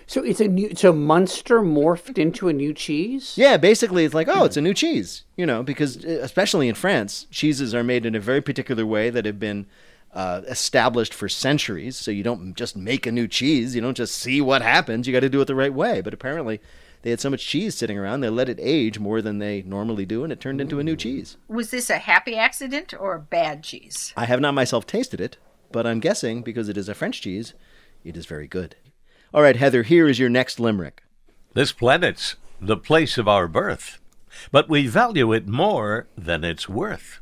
So 0.06 0.22
it's 0.22 0.40
a 0.40 0.48
new. 0.48 0.76
So 0.76 0.94
Munster 0.94 1.62
morphed 1.62 2.18
into 2.18 2.48
a 2.48 2.54
new 2.54 2.74
cheese. 2.74 3.34
Yeah, 3.38 3.58
basically, 3.58 4.06
it's 4.06 4.14
like, 4.14 4.28
oh, 4.28 4.44
it's 4.44 4.58
a 4.58 4.62
new 4.62 4.74
cheese, 4.74 5.24
you 5.36 5.46
know, 5.46 5.64
because 5.64 6.06
uh, 6.06 6.20
especially 6.22 6.70
in 6.70 6.76
France, 6.76 7.26
cheeses 7.32 7.74
are 7.74 7.84
made 7.84 8.06
in 8.06 8.14
a 8.14 8.20
very 8.20 8.42
particular 8.42 8.86
way 8.86 9.10
that 9.10 9.26
have 9.26 9.40
been 9.40 9.66
uh, 10.14 10.42
established 10.48 11.14
for 11.14 11.30
centuries. 11.30 11.98
So 11.98 12.12
you 12.12 12.24
don't 12.24 12.56
just 12.56 12.76
make 12.76 13.06
a 13.06 13.12
new 13.12 13.28
cheese, 13.28 13.76
you 13.76 13.82
don't 13.82 13.98
just 13.98 14.16
see 14.16 14.42
what 14.42 14.62
happens, 14.62 15.08
you 15.08 15.14
got 15.14 15.20
to 15.20 15.30
do 15.30 15.42
it 15.42 15.46
the 15.46 15.56
right 15.56 15.74
way. 15.74 16.02
But 16.02 16.14
apparently, 16.14 16.60
They 17.04 17.12
had 17.12 17.20
so 17.20 17.30
much 17.30 17.46
cheese 17.48 17.76
sitting 17.76 17.98
around, 17.98 18.22
they 18.22 18.30
let 18.30 18.50
it 18.50 18.60
age 18.60 19.00
more 19.00 19.22
than 19.22 19.38
they 19.38 19.62
normally 19.62 20.06
do, 20.06 20.24
and 20.24 20.34
it 20.34 20.40
turned 20.40 20.60
into 20.60 20.80
a 20.80 20.84
new 20.84 20.96
cheese. 20.96 21.38
Was 21.48 21.70
this 21.70 21.90
a 21.90 22.00
happy 22.00 22.36
accident 22.36 22.94
or 23.00 23.16
a 23.16 23.20
bad 23.20 23.64
cheese? 23.64 24.14
I 24.18 24.26
have 24.26 24.42
not 24.42 24.54
myself 24.56 24.86
tasted 24.88 25.22
it, 25.22 25.38
but 25.72 25.86
I'm 25.86 26.00
guessing 26.00 26.42
because 26.42 26.70
it 26.70 26.78
is 26.78 26.90
a 26.90 26.96
French 26.96 27.22
cheese, 27.22 27.54
it 28.04 28.18
is 28.18 28.26
very 28.26 28.48
good. 28.48 28.76
All 29.34 29.42
right, 29.42 29.56
Heather, 29.56 29.84
here 29.84 30.08
is 30.08 30.20
your 30.20 30.30
next 30.30 30.60
limerick. 30.60 31.04
This 31.54 31.72
planet's 31.72 32.36
the 32.60 32.78
place 32.78 33.18
of 33.18 33.28
our 33.28 33.48
birth, 33.48 34.00
but 34.52 34.68
we 34.68 34.88
value 34.88 35.32
it 35.34 35.48
more 35.48 36.08
than 36.18 36.44
it's 36.44 36.68
worth. 36.68 37.20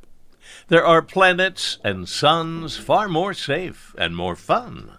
There 0.68 0.86
are 0.86 1.04
planets 1.04 1.78
and 1.84 2.10
suns 2.10 2.76
far 2.76 3.08
more 3.08 3.36
safe 3.36 3.94
and 4.00 4.16
more 4.16 4.36
fun. 4.36 4.98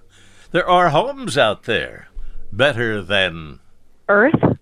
There 0.52 0.68
are 0.68 0.90
homes 0.90 1.36
out 1.36 1.64
there 1.64 2.08
better 2.52 3.02
than 3.02 3.58
Earth? 4.08 4.58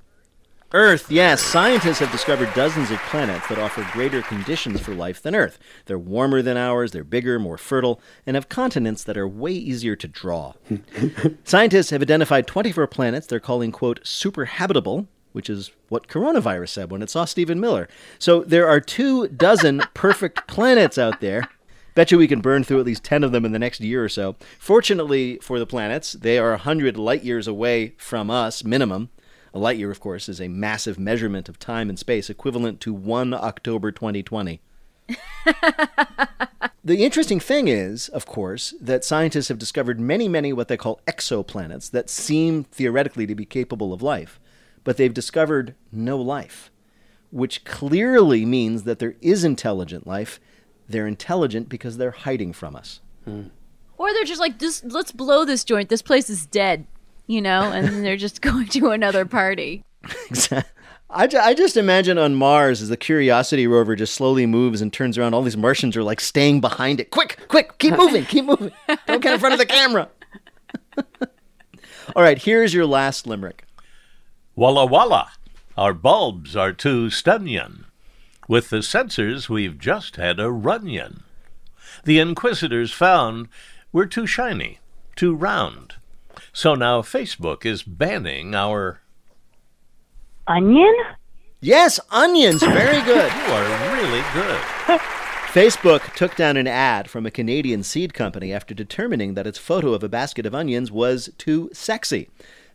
Earth, 0.73 1.11
yes. 1.11 1.43
Scientists 1.43 1.99
have 1.99 2.11
discovered 2.11 2.53
dozens 2.55 2.91
of 2.91 2.99
planets 3.01 3.47
that 3.49 3.59
offer 3.59 3.87
greater 3.93 4.23
conditions 4.23 4.81
for 4.81 4.95
life 4.95 5.21
than 5.21 5.35
Earth. 5.35 5.59
They're 5.85 5.99
warmer 5.99 6.41
than 6.41 6.57
ours, 6.57 6.93
they're 6.93 7.05
bigger, 7.05 7.39
more 7.39 7.59
fertile, 7.59 8.01
and 8.27 8.35
have 8.35 8.49
continents 8.49 9.05
that 9.05 9.19
are 9.19 9.29
way 9.29 9.53
easier 9.53 9.95
to 9.97 10.09
draw. 10.09 10.55
Scientists 11.45 11.91
have 11.91 12.03
identified 12.03 12.47
24 12.47 12.87
planets 12.87 13.27
they're 13.27 13.39
calling, 13.39 13.71
quote, 13.71 14.01
super 14.03 14.47
habitable, 14.47 15.07
which 15.35 15.51
is 15.51 15.73
what 15.89 16.07
coronavirus 16.07 16.69
said 16.69 16.91
when 16.93 17.03
it 17.03 17.11
saw 17.11 17.25
Stephen 17.25 17.59
Miller. 17.59 17.89
So 18.21 18.45
there 18.45 18.69
are 18.69 18.81
two 18.81 19.27
dozen 19.27 19.83
perfect 19.95 20.47
planets 20.47 20.97
out 20.97 21.21
there. 21.21 21.49
Bet 21.97 22.13
you 22.13 22.19
we 22.19 22.29
can 22.29 22.41
burn 22.41 22.63
through 22.63 22.79
at 22.79 22.87
least 22.87 23.05
10 23.05 23.25
of 23.25 23.33
them 23.33 23.45
in 23.45 23.51
the 23.51 23.59
next 23.59 23.81
year 23.81 24.05
or 24.05 24.09
so. 24.09 24.37
Fortunately 24.61 25.39
for 25.43 25.59
the 25.59 25.67
planets, 25.67 26.13
they 26.13 26.39
are 26.39 26.51
100 26.51 26.97
light 26.97 27.25
years 27.25 27.49
away 27.49 27.95
from 27.99 28.31
us, 28.31 28.63
minimum. 28.63 29.11
A 29.53 29.59
light 29.59 29.77
year, 29.77 29.91
of 29.91 30.01
course, 30.01 30.29
is 30.29 30.41
a 30.41 30.49
massive 30.49 30.99
measurement 30.99 31.49
of 31.49 31.59
time 31.59 31.89
and 31.89 31.99
space 31.99 32.31
equivalent 32.31 32.81
to 32.81 32.93
1 32.93 33.35
October 33.35 33.91
2020. 33.91 34.61
the 36.85 37.05
interesting 37.05 37.41
thing 37.41 37.69
is, 37.69 38.09
of 38.09 38.27
course, 38.27 38.75
that 38.81 39.05
scientists 39.05 39.49
have 39.49 39.59
discovered 39.59 39.99
many, 40.01 40.29
many 40.29 40.53
what 40.53 40.69
they 40.69 40.77
call 40.77 41.01
exoplanets 41.07 41.91
that 41.91 42.11
seem 42.11 42.65
theoretically 42.65 43.27
to 43.27 43.35
be 43.35 43.45
capable 43.45 43.93
of 43.93 44.03
life, 44.03 44.41
but 44.85 44.97
they've 44.97 45.13
discovered 45.13 45.75
no 45.91 46.17
life, 46.17 46.71
which 47.31 47.65
clearly 47.65 48.45
means 48.45 48.85
that 48.85 48.99
there 48.99 49.17
is 49.21 49.45
intelligent 49.45 50.07
life. 50.07 50.39
They're 50.89 51.07
intelligent 51.07 51.69
because 51.69 51.97
they're 51.97 52.11
hiding 52.11 52.53
from 52.53 52.77
us. 52.77 53.01
Hmm. 53.25 53.45
Or 53.97 54.13
they're 54.13 54.25
just 54.25 54.41
like, 54.41 54.59
just 54.59 54.85
let's 54.85 55.13
blow 55.13 55.45
this 55.45 55.65
joint. 55.65 55.89
This 55.89 56.03
place 56.03 56.29
is 56.29 56.47
dead, 56.47 56.87
you 57.27 57.41
know, 57.41 57.73
and 57.73 57.87
then 57.87 58.03
they're 58.03 58.17
just 58.17 58.41
going 58.43 58.69
to 58.69 58.91
another 58.91 59.25
party. 59.25 59.83
I, 61.11 61.27
ju- 61.27 61.39
I 61.39 61.55
just 61.55 61.77
imagine 61.77 62.19
on 62.19 62.35
Mars 62.35 62.83
as 62.83 62.89
the 62.89 62.97
Curiosity 62.97 63.67
rover 63.67 63.95
just 63.95 64.15
slowly 64.15 64.47
moves 64.47 64.83
and 64.83 64.93
turns 64.93 65.17
around, 65.17 65.33
all 65.33 65.43
these 65.43 65.57
Martians 65.57 65.97
are 65.97 66.03
like 66.03 66.21
staying 66.21 66.61
behind 66.61 67.01
it. 67.01 67.11
Quick, 67.11 67.39
quick, 67.49 67.79
keep 67.79 67.97
moving, 67.97 68.25
keep 68.25 68.45
moving. 68.45 68.73
Don't 69.07 69.23
get 69.23 69.35
in 69.35 69.41
front 69.41 69.53
of 69.53 69.59
the 69.59 69.67
camera. 69.67 70.09
all 72.17 72.23
right, 72.23 72.39
here's 72.39 72.75
your 72.75 72.85
last 72.85 73.27
limerick. 73.27 73.65
Walla 74.57 74.87
Walla. 74.87 75.33
Our 75.77 75.93
bulbs 75.93 76.55
are 76.55 76.73
too 76.73 77.07
stunyon. 77.07 77.85
With 78.49 78.71
the 78.71 78.83
censors, 78.83 79.49
we've 79.49 79.79
just 79.79 80.17
had 80.17 80.39
a 80.39 80.51
runyon. 80.51 81.25
The 82.05 82.19
Inquisitors 82.19 82.93
found 82.93 83.49
we're 83.93 84.07
too 84.07 84.27
shiny, 84.27 84.81
too 85.17 85.35
round. 85.35 85.95
So 86.53 86.75
now 86.75 87.03
Facebook 87.03 87.65
is 87.65 87.83
banning 87.83 88.55
our. 88.55 89.01
Onion? 90.47 90.95
Yes, 91.61 91.99
onions. 92.11 92.63
Very 92.63 93.03
good. 93.03 93.33
You 93.47 93.53
are 93.53 93.93
really 93.95 94.23
good. 94.33 95.01
Facebook 95.55 96.13
took 96.15 96.35
down 96.35 96.57
an 96.57 96.67
ad 96.67 97.09
from 97.09 97.25
a 97.25 97.31
Canadian 97.31 97.85
seed 97.85 98.13
company 98.13 98.53
after 98.53 98.75
determining 98.75 99.35
that 99.35 99.47
its 99.47 99.59
photo 99.59 99.95
of 99.95 100.03
a 100.03 100.09
basket 100.09 100.47
of 100.47 100.55
onions 100.55 100.91
was 100.91 101.31
too 101.39 101.71
sexy. 101.73 102.29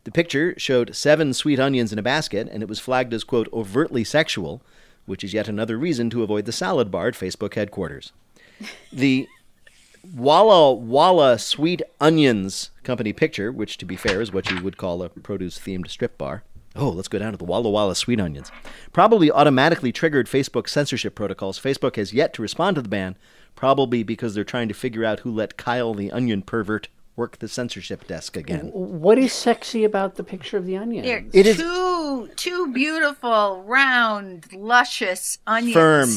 The 0.03 0.11
picture 0.11 0.53
showed 0.57 0.95
seven 0.95 1.33
sweet 1.33 1.59
onions 1.59 1.91
in 1.91 1.99
a 1.99 2.03
basket, 2.03 2.47
and 2.51 2.63
it 2.63 2.69
was 2.69 2.79
flagged 2.79 3.13
as, 3.13 3.23
quote, 3.23 3.49
overtly 3.51 4.03
sexual, 4.03 4.61
which 5.05 5.23
is 5.23 5.33
yet 5.33 5.47
another 5.47 5.77
reason 5.77 6.09
to 6.11 6.23
avoid 6.23 6.45
the 6.45 6.51
salad 6.51 6.89
bar 6.89 7.07
at 7.09 7.15
Facebook 7.15 7.55
headquarters. 7.55 8.11
The 8.91 9.27
Walla 10.15 10.73
Walla 10.73 11.37
Sweet 11.37 11.81
Onions 11.99 12.71
company 12.83 13.11
picture, 13.11 13.51
which 13.51 13.77
to 13.77 13.85
be 13.85 13.95
fair 13.95 14.21
is 14.21 14.31
what 14.31 14.49
you 14.49 14.61
would 14.63 14.77
call 14.77 15.03
a 15.03 15.09
produce 15.09 15.59
themed 15.59 15.89
strip 15.89 16.17
bar. 16.17 16.43
Oh, 16.75 16.89
let's 16.89 17.07
go 17.07 17.19
down 17.19 17.31
to 17.31 17.37
the 17.37 17.43
Walla 17.43 17.69
Walla 17.69 17.95
Sweet 17.95 18.21
Onions. 18.21 18.51
Probably 18.93 19.29
automatically 19.29 19.91
triggered 19.91 20.27
Facebook 20.27 20.69
censorship 20.69 21.15
protocols. 21.15 21.59
Facebook 21.59 21.97
has 21.97 22.13
yet 22.13 22.33
to 22.33 22.41
respond 22.41 22.75
to 22.75 22.81
the 22.81 22.89
ban, 22.89 23.17
probably 23.55 24.03
because 24.03 24.33
they're 24.33 24.43
trying 24.43 24.69
to 24.69 24.73
figure 24.73 25.03
out 25.03 25.21
who 25.21 25.31
let 25.31 25.57
Kyle 25.57 25.93
the 25.93 26.11
onion 26.11 26.41
pervert 26.41 26.87
work 27.19 27.37
the 27.37 27.47
censorship 27.47 28.07
desk 28.07 28.35
again. 28.37 28.71
What 28.73 29.19
is 29.19 29.33
sexy 29.33 29.83
about 29.83 30.15
the 30.15 30.23
picture 30.23 30.57
of 30.57 30.65
the 30.65 30.77
onion? 30.77 31.03
They're 31.05 31.25
It 31.33 31.45
is- 31.45 31.57
two 31.57 32.29
two 32.35 32.71
beautiful, 32.73 33.61
round, 33.67 34.51
luscious 34.53 35.37
onions. 35.45 35.73
Firm, 35.73 36.09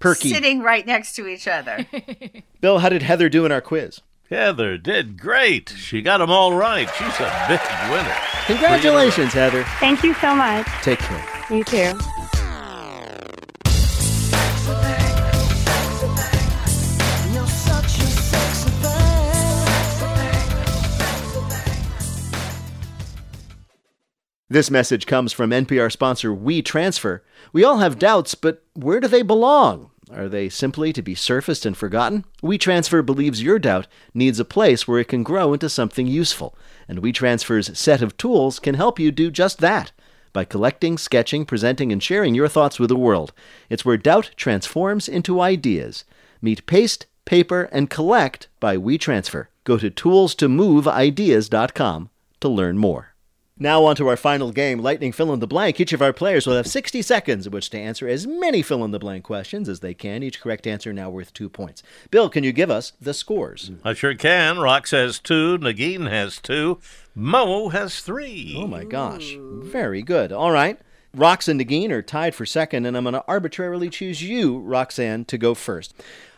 perky. 0.00 0.30
Sitting 0.30 0.60
right 0.60 0.84
next 0.84 1.14
to 1.14 1.26
each 1.28 1.48
other. 1.48 1.86
Bill, 2.60 2.80
how 2.80 2.88
did 2.90 3.02
Heather 3.02 3.28
do 3.30 3.46
in 3.46 3.52
our 3.52 3.60
quiz? 3.62 4.00
Heather 4.28 4.76
did 4.76 5.18
great. 5.18 5.70
She 5.76 6.02
got 6.02 6.18
them 6.18 6.30
all 6.30 6.52
right. 6.54 6.88
She's 6.98 7.20
a 7.20 7.44
big 7.48 7.60
winner. 7.90 8.16
Congratulations, 8.46 9.32
Heather. 9.32 9.64
Thank 9.80 10.02
you 10.02 10.14
so 10.14 10.34
much. 10.34 10.66
Take 10.82 10.98
care. 10.98 11.24
You 11.50 11.64
too. 11.64 12.39
This 24.52 24.68
message 24.68 25.06
comes 25.06 25.32
from 25.32 25.50
NPR 25.50 25.92
sponsor 25.92 26.30
WeTransfer. 26.30 27.20
We 27.52 27.62
all 27.62 27.78
have 27.78 28.00
doubts, 28.00 28.34
but 28.34 28.64
where 28.74 28.98
do 28.98 29.06
they 29.06 29.22
belong? 29.22 29.92
Are 30.12 30.28
they 30.28 30.48
simply 30.48 30.92
to 30.92 31.02
be 31.02 31.14
surfaced 31.14 31.64
and 31.64 31.76
forgotten? 31.76 32.24
WeTransfer 32.42 33.06
believes 33.06 33.44
your 33.44 33.60
doubt 33.60 33.86
needs 34.12 34.40
a 34.40 34.44
place 34.44 34.88
where 34.88 34.98
it 34.98 35.06
can 35.06 35.22
grow 35.22 35.52
into 35.52 35.68
something 35.68 36.08
useful, 36.08 36.58
and 36.88 37.00
WeTransfer's 37.00 37.78
set 37.78 38.02
of 38.02 38.16
tools 38.16 38.58
can 38.58 38.74
help 38.74 38.98
you 38.98 39.12
do 39.12 39.30
just 39.30 39.60
that 39.60 39.92
by 40.32 40.44
collecting, 40.44 40.98
sketching, 40.98 41.46
presenting, 41.46 41.92
and 41.92 42.02
sharing 42.02 42.34
your 42.34 42.48
thoughts 42.48 42.80
with 42.80 42.88
the 42.88 42.96
world. 42.96 43.32
It's 43.68 43.84
where 43.84 43.96
doubt 43.96 44.32
transforms 44.34 45.08
into 45.08 45.40
ideas. 45.40 46.04
Meet 46.42 46.66
Paste, 46.66 47.06
Paper, 47.24 47.68
and 47.70 47.88
Collect 47.88 48.48
by 48.58 48.76
WeTransfer. 48.76 49.46
Go 49.62 49.78
to 49.78 49.92
toolstomoveideas.com 49.92 52.10
to 52.40 52.48
learn 52.48 52.78
more. 52.78 53.09
Now, 53.62 53.84
on 53.84 53.94
to 53.96 54.08
our 54.08 54.16
final 54.16 54.52
game, 54.52 54.78
Lightning 54.78 55.12
Fill 55.12 55.34
in 55.34 55.40
the 55.40 55.46
Blank. 55.46 55.78
Each 55.78 55.92
of 55.92 56.00
our 56.00 56.14
players 56.14 56.46
will 56.46 56.56
have 56.56 56.66
60 56.66 57.02
seconds 57.02 57.46
in 57.46 57.52
which 57.52 57.68
to 57.68 57.78
answer 57.78 58.08
as 58.08 58.26
many 58.26 58.62
fill 58.62 58.82
in 58.86 58.90
the 58.90 58.98
blank 58.98 59.22
questions 59.22 59.68
as 59.68 59.80
they 59.80 59.92
can. 59.92 60.22
Each 60.22 60.40
correct 60.40 60.66
answer 60.66 60.94
now 60.94 61.10
worth 61.10 61.34
two 61.34 61.50
points. 61.50 61.82
Bill, 62.10 62.30
can 62.30 62.42
you 62.42 62.52
give 62.52 62.70
us 62.70 62.94
the 63.02 63.12
scores? 63.12 63.68
Mm-hmm. 63.68 63.86
I 63.86 63.92
sure 63.92 64.14
can. 64.14 64.56
Rox 64.56 64.92
has 64.92 65.18
two. 65.18 65.58
Negin 65.58 66.08
has 66.08 66.38
two. 66.38 66.78
Mo 67.14 67.68
has 67.68 68.00
three. 68.00 68.56
Oh 68.56 68.66
my 68.66 68.84
gosh. 68.84 69.36
Very 69.38 70.00
good. 70.00 70.32
All 70.32 70.52
right. 70.52 70.80
Rox 71.14 71.46
and 71.46 71.60
Negin 71.60 71.90
are 71.90 72.00
tied 72.00 72.34
for 72.34 72.46
second, 72.46 72.86
and 72.86 72.96
I'm 72.96 73.04
going 73.04 73.12
to 73.12 73.24
arbitrarily 73.28 73.90
choose 73.90 74.22
you, 74.22 74.58
Roxanne, 74.60 75.26
to 75.26 75.36
go 75.36 75.52
first. 75.54 75.92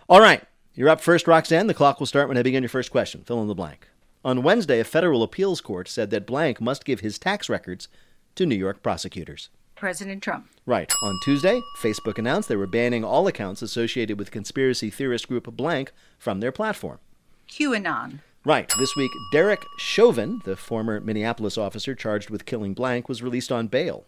All 0.08 0.20
right. 0.20 0.42
You're 0.74 0.88
up 0.88 1.00
first, 1.00 1.28
Roxanne. 1.28 1.68
The 1.68 1.74
clock 1.74 2.00
will 2.00 2.06
start 2.06 2.26
when 2.26 2.36
I 2.36 2.42
begin 2.42 2.64
your 2.64 2.68
first 2.68 2.90
question. 2.90 3.22
Fill 3.22 3.42
in 3.42 3.46
the 3.46 3.54
blank. 3.54 3.86
On 4.24 4.42
Wednesday, 4.44 4.78
a 4.78 4.84
federal 4.84 5.24
appeals 5.24 5.60
court 5.60 5.88
said 5.88 6.10
that 6.10 6.26
blank 6.26 6.60
must 6.60 6.84
give 6.84 7.00
his 7.00 7.18
tax 7.18 7.48
records 7.48 7.88
to 8.36 8.46
New 8.46 8.54
York 8.54 8.82
prosecutors. 8.82 9.48
President 9.74 10.22
Trump. 10.22 10.46
Right. 10.64 10.92
On 11.02 11.18
Tuesday, 11.24 11.60
Facebook 11.80 12.18
announced 12.18 12.48
they 12.48 12.54
were 12.54 12.68
banning 12.68 13.02
all 13.02 13.26
accounts 13.26 13.62
associated 13.62 14.16
with 14.16 14.30
conspiracy 14.30 14.90
theorist 14.90 15.26
group 15.26 15.44
blank 15.56 15.90
from 16.18 16.38
their 16.38 16.52
platform. 16.52 17.00
QAnon. 17.48 18.20
Right. 18.44 18.72
This 18.78 18.94
week, 18.94 19.10
Derek 19.32 19.60
Chauvin, 19.78 20.40
the 20.44 20.54
former 20.54 21.00
Minneapolis 21.00 21.58
officer 21.58 21.96
charged 21.96 22.30
with 22.30 22.46
killing 22.46 22.74
blank, 22.74 23.08
was 23.08 23.22
released 23.22 23.50
on 23.50 23.66
bail. 23.66 24.04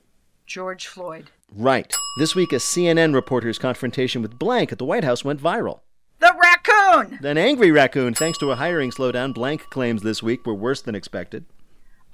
George 0.47 0.87
Floyd. 0.87 1.31
Right. 1.53 1.93
This 2.19 2.37
week, 2.37 2.53
a 2.53 2.57
CNN 2.57 3.13
reporter's 3.13 3.59
confrontation 3.59 4.23
with 4.23 4.39
blank 4.39 4.71
at 4.71 4.79
the 4.79 4.85
White 4.85 5.05
House 5.05 5.25
went 5.25 5.43
viral. 5.43 5.81
The 6.25 6.35
raccoon. 6.41 7.19
An 7.23 7.37
angry 7.37 7.71
raccoon, 7.71 8.15
thanks 8.15 8.39
to 8.39 8.51
a 8.51 8.57
hiring 8.57 8.91
slowdown, 8.91 9.35
blank 9.35 9.69
claims 9.69 10.01
this 10.01 10.23
week 10.23 10.47
were 10.47 10.55
worse 10.55 10.81
than 10.81 10.95
expected. 10.95 11.45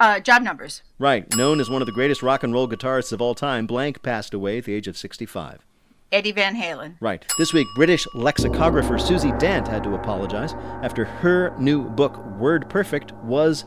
Uh, 0.01 0.19
job 0.19 0.43
numbers. 0.43 0.83
Right. 0.99 1.33
Known 1.37 1.61
as 1.61 1.71
one 1.71 1.81
of 1.81 1.87
the 1.87 1.93
greatest 1.93 2.21
rock 2.21 2.43
and 2.43 2.53
roll 2.53 2.67
guitarists 2.67 3.13
of 3.13 3.23
all 3.23 3.37
time, 3.37 3.69
blank 3.69 4.03
passed 4.03 4.35
away 4.35 4.59
at 4.59 4.65
the 4.65 4.75
age 4.75 4.89
of 4.89 4.97
65. 4.97 5.65
Eddie 6.11 6.33
Van 6.33 6.57
Halen. 6.57 6.97
Right. 6.99 7.25
This 7.39 7.53
week, 7.53 7.69
British 7.77 8.05
lexicographer 8.13 8.99
Susie 8.99 9.31
Dent 9.39 9.69
had 9.69 9.85
to 9.85 9.95
apologize 9.95 10.55
after 10.83 11.05
her 11.05 11.55
new 11.61 11.89
book, 11.89 12.17
Word 12.37 12.69
Perfect, 12.69 13.13
was 13.23 13.65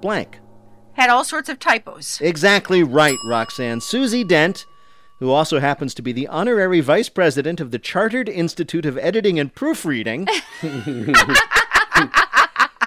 blank. 0.00 0.40
had 0.94 1.10
all 1.10 1.22
sorts 1.22 1.50
of 1.50 1.58
typos. 1.58 2.18
Exactly 2.22 2.82
right, 2.82 3.18
Roxanne. 3.28 3.82
Susie 3.82 4.24
Dent, 4.24 4.64
who 5.18 5.30
also 5.30 5.60
happens 5.60 5.94
to 5.94 6.02
be 6.02 6.12
the 6.12 6.28
honorary 6.28 6.80
vice 6.80 7.08
president 7.08 7.60
of 7.60 7.70
the 7.70 7.78
Chartered 7.78 8.28
Institute 8.28 8.84
of 8.84 8.98
Editing 8.98 9.38
and 9.38 9.54
Proofreading, 9.54 10.26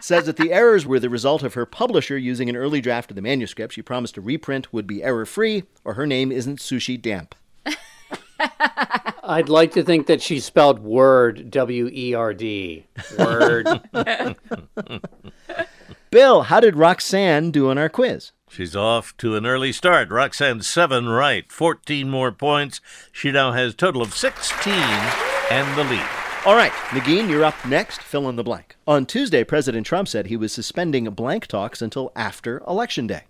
says 0.01 0.25
that 0.25 0.37
the 0.37 0.51
errors 0.51 0.85
were 0.85 0.99
the 0.99 1.09
result 1.09 1.43
of 1.43 1.55
her 1.55 1.65
publisher 1.65 2.17
using 2.17 2.49
an 2.49 2.55
early 2.55 2.81
draft 2.81 3.11
of 3.11 3.15
the 3.15 3.21
manuscript. 3.21 3.73
She 3.73 3.81
promised 3.81 4.17
a 4.17 4.21
reprint 4.21 4.71
would 4.71 4.87
be 4.87 5.03
error 5.03 5.25
free, 5.25 5.63
or 5.83 5.95
her 5.95 6.05
name 6.05 6.31
isn't 6.31 6.59
Sushi 6.59 7.01
Damp. 7.01 7.35
I'd 9.23 9.49
like 9.49 9.73
to 9.73 9.83
think 9.83 10.07
that 10.07 10.21
she 10.21 10.39
spelled 10.39 10.79
word 10.79 11.51
W 11.51 11.89
E 11.91 12.13
R 12.15 12.33
D. 12.33 12.87
Word. 13.17 13.67
Bill, 16.11 16.41
how 16.43 16.59
did 16.59 16.75
Roxanne 16.75 17.51
do 17.51 17.69
on 17.69 17.77
our 17.77 17.89
quiz? 17.89 18.31
She's 18.49 18.75
off 18.75 19.15
to 19.17 19.35
an 19.35 19.45
early 19.45 19.71
start. 19.71 20.09
Roxanne 20.09 20.61
seven 20.61 21.07
right, 21.07 21.49
14 21.51 22.09
more 22.09 22.31
points. 22.31 22.81
She 23.11 23.31
now 23.31 23.51
has 23.51 23.73
a 23.73 23.77
total 23.77 24.01
of 24.01 24.13
16 24.13 24.73
and 24.73 25.77
the 25.77 25.83
lead. 25.83 26.05
All 26.45 26.55
right, 26.55 26.71
Negin, 26.91 27.29
you're 27.29 27.43
up 27.43 27.65
next. 27.65 28.01
Fill 28.01 28.29
in 28.29 28.37
the 28.37 28.43
blank. 28.43 28.75
On 28.87 29.05
Tuesday, 29.05 29.43
President 29.43 29.85
Trump 29.85 30.07
said 30.07 30.27
he 30.27 30.37
was 30.37 30.51
suspending 30.51 31.09
blank 31.11 31.47
talks 31.47 31.81
until 31.81 32.11
after 32.15 32.59
Election 32.67 33.07
Day. 33.07 33.23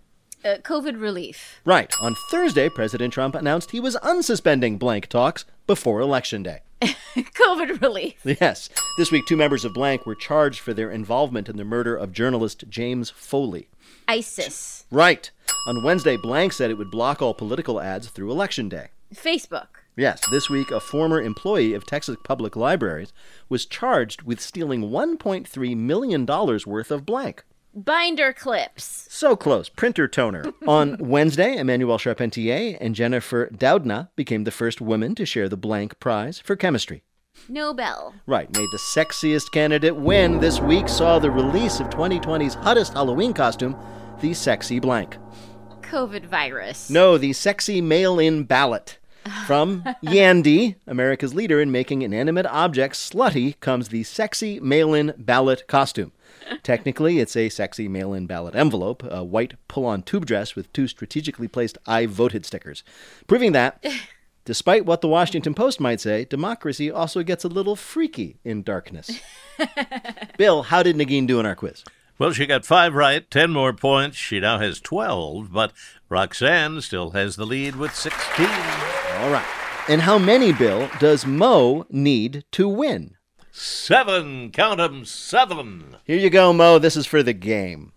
Uh, 0.46 0.58
COVID 0.58 1.02
relief. 1.02 1.60
Right. 1.66 1.94
On 2.02 2.16
Thursday, 2.30 2.70
President 2.70 3.12
Trump 3.14 3.36
announced 3.36 3.72
he 3.72 3.80
was 3.80 3.98
unsuspending 3.98 4.78
blank 4.78 5.08
talks 5.08 5.44
before 5.66 6.00
Election 6.00 6.44
Day. 6.44 6.62
COVID 6.82 7.82
relief. 7.82 8.22
Yes. 8.24 8.70
This 8.98 9.12
week, 9.12 9.26
two 9.28 9.36
members 9.36 9.66
of 9.66 9.74
blank 9.74 10.06
were 10.06 10.16
charged 10.16 10.60
for 10.60 10.74
their 10.74 10.92
involvement 10.92 11.50
in 11.50 11.58
the 11.58 11.66
murder 11.66 11.96
of 11.96 12.14
journalist 12.14 12.66
James 12.70 13.10
Foley. 13.10 13.69
ISIS. 14.08 14.86
Right. 14.92 15.30
On 15.68 15.84
Wednesday, 15.84 16.18
blank 16.18 16.54
said 16.54 16.72
it 16.72 16.78
would 16.78 16.92
block 16.92 17.22
all 17.22 17.34
political 17.34 17.80
ads 17.80 18.10
through 18.10 18.32
Election 18.32 18.70
Day. 18.70 18.90
Facebook. 19.14 19.68
Yes, 19.96 20.22
this 20.32 20.50
week, 20.50 20.72
a 20.72 20.80
former 20.80 21.22
employee 21.22 21.74
of 21.74 21.86
Texas 21.86 22.16
Public 22.24 22.56
Libraries 22.56 23.12
was 23.50 23.66
charged 23.66 24.22
with 24.22 24.40
stealing 24.40 24.90
$1.3 24.90 25.78
million 25.78 26.26
worth 26.26 26.92
of 26.92 27.06
blank. 27.06 27.44
Binder 27.76 28.34
clips. 28.34 29.08
So 29.10 29.36
close. 29.36 29.70
Printer 29.70 30.08
toner. 30.08 30.54
On 30.68 30.98
Wednesday, 31.00 31.56
Emmanuelle 31.58 32.00
Charpentier 32.00 32.78
and 32.80 32.96
Jennifer 32.96 33.48
Doudna 33.48 34.10
became 34.16 34.44
the 34.44 34.52
first 34.52 34.82
women 34.82 35.16
to 35.16 35.26
share 35.26 35.50
the 35.50 35.58
blank 35.58 36.00
prize 36.00 36.40
for 36.40 36.56
chemistry. 36.56 37.04
Nobel. 37.48 38.14
Right, 38.26 38.52
made 38.56 38.70
the 38.72 38.78
sexiest 38.78 39.52
candidate 39.52 39.96
win. 39.96 40.40
This 40.40 40.60
week 40.60 40.90
saw 40.90 41.20
the 41.20 41.32
release 41.32 41.80
of 41.80 41.90
2020's 41.90 42.56
hottest 42.56 42.94
Halloween 42.94 43.34
costume, 43.34 43.76
the 44.22 44.34
sexy 44.34 44.80
blank. 44.80 45.18
COVID 45.82 46.26
virus. 46.26 46.90
No, 46.90 47.18
the 47.18 47.34
sexy 47.34 47.82
mail 47.82 48.20
in 48.20 48.44
ballot. 48.44 48.98
From 49.48 49.84
Yandy, 50.04 50.76
America's 50.88 51.34
leader 51.34 51.60
in 51.60 51.72
making 51.72 52.02
inanimate 52.02 52.46
objects 52.48 53.10
slutty, 53.10 53.60
comes 53.60 53.90
the 53.90 54.04
sexy 54.04 54.60
mail 54.60 54.94
in 54.94 55.14
ballot 55.18 55.68
costume. 55.68 56.12
Technically, 56.64 57.20
it's 57.20 57.36
a 57.36 57.50
sexy 57.50 57.88
mail 57.88 58.14
in 58.14 58.26
ballot 58.26 58.56
envelope, 58.56 59.04
a 59.10 59.24
white 59.24 59.54
pull 59.68 59.86
on 59.86 60.02
tube 60.02 60.26
dress 60.26 60.56
with 60.56 60.72
two 60.74 60.88
strategically 60.88 61.48
placed 61.48 61.78
I 61.86 62.06
voted 62.06 62.46
stickers. 62.46 62.84
Proving 63.28 63.52
that, 63.52 63.84
despite 64.46 64.86
what 64.86 65.02
the 65.02 65.08
Washington 65.08 65.54
Post 65.54 65.80
might 65.80 66.00
say, 66.00 66.26
democracy 66.26 66.90
also 66.92 67.24
gets 67.24 67.44
a 67.44 67.50
little 67.50 67.76
freaky 67.76 68.38
in 68.44 68.64
darkness. 68.64 69.20
Bill, 70.38 70.64
how 70.64 70.84
did 70.84 70.96
Negin 70.96 71.28
do 71.28 71.40
in 71.40 71.46
our 71.46 71.56
quiz? 71.56 71.84
Well, 72.18 72.34
she 72.34 72.46
got 72.46 72.66
five 72.66 72.96
right, 72.96 73.30
10 73.32 73.52
more 73.52 73.72
points. 73.74 74.18
She 74.18 74.40
now 74.40 74.60
has 74.60 74.82
12, 74.82 75.54
but 75.54 75.72
Roxanne 76.10 76.82
still 76.82 77.12
has 77.12 77.38
the 77.38 77.46
lead 77.46 77.78
with 77.78 77.96
16. 77.96 78.46
All 78.46 79.32
right. 79.32 79.46
And 79.88 80.02
how 80.02 80.18
many, 80.18 80.52
Bill, 80.52 80.90
does 81.00 81.26
Mo 81.26 81.86
need 81.90 82.44
to 82.52 82.68
win? 82.68 83.16
Seven. 83.52 84.52
Count 84.52 84.80
'em, 84.80 85.04
seven. 85.06 85.98
Here 86.04 86.18
you 86.18 86.30
go, 86.30 86.54
Mo. 86.54 86.78
This 86.78 86.96
is 86.96 87.06
for 87.06 87.24
the 87.24 87.34
game. 87.34 87.92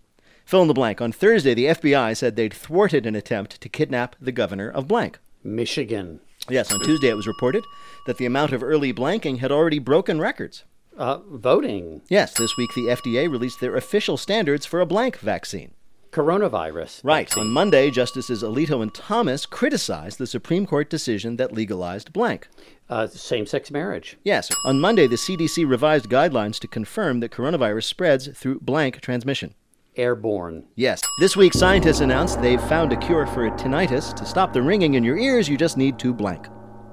Fill 0.45 0.61
in 0.63 0.67
the 0.67 0.73
blank. 0.73 1.01
On 1.01 1.11
Thursday, 1.11 1.53
the 1.53 1.67
FBI 1.67 2.15
said 2.15 2.35
they'd 2.35 2.53
thwarted 2.53 3.05
an 3.05 3.15
attempt 3.15 3.61
to 3.61 3.69
kidnap 3.69 4.15
the 4.19 4.31
governor 4.31 4.69
of 4.69 4.87
blank. 4.87 5.19
Michigan. 5.43 6.19
Yes, 6.49 6.71
on 6.71 6.79
Tuesday 6.81 7.09
it 7.09 7.15
was 7.15 7.27
reported 7.27 7.63
that 8.05 8.17
the 8.17 8.25
amount 8.25 8.51
of 8.51 8.63
early 8.63 8.93
blanking 8.93 9.39
had 9.39 9.51
already 9.51 9.79
broken 9.79 10.19
records. 10.19 10.63
Uh, 10.97 11.19
voting. 11.29 12.01
Yes, 12.09 12.33
this 12.33 12.55
week 12.57 12.73
the 12.75 12.87
FDA 12.87 13.29
released 13.31 13.59
their 13.59 13.75
official 13.75 14.17
standards 14.17 14.65
for 14.65 14.79
a 14.81 14.85
blank 14.85 15.17
vaccine. 15.19 15.71
Coronavirus. 16.11 17.03
Right. 17.03 17.27
vaccine. 17.27 17.45
On 17.45 17.49
Monday, 17.51 17.89
Justices 17.89 18.43
Alito 18.43 18.83
and 18.83 18.93
Thomas 18.93 19.47
criticized 19.47 20.19
the 20.19 20.27
Supreme 20.27 20.67
Court 20.67 20.87
decision 20.87 21.37
that 21.37 21.51
legalized 21.51 22.13
blank. 22.13 22.47
Uh, 22.87 23.07
Same 23.07 23.47
sex 23.47 23.71
marriage. 23.71 24.17
Yes. 24.23 24.51
On 24.65 24.79
Monday, 24.79 25.07
the 25.07 25.15
CDC 25.15 25.67
revised 25.67 26.09
guidelines 26.09 26.59
to 26.59 26.67
confirm 26.67 27.19
that 27.21 27.31
coronavirus 27.31 27.85
spreads 27.85 28.27
through 28.27 28.59
blank 28.59 29.01
transmission. 29.01 29.55
Airborne. 29.95 30.65
Yes. 30.75 31.01
This 31.19 31.35
week, 31.35 31.53
scientists 31.53 31.99
announced 31.99 32.41
they've 32.41 32.61
found 32.61 32.93
a 32.93 32.97
cure 32.97 33.25
for 33.25 33.49
tinnitus. 33.51 34.13
To 34.15 34.25
stop 34.25 34.53
the 34.53 34.61
ringing 34.61 34.93
in 34.95 35.03
your 35.03 35.17
ears, 35.17 35.47
you 35.47 35.57
just 35.57 35.77
need 35.77 35.99
to 35.99 36.13
blank. 36.13 36.47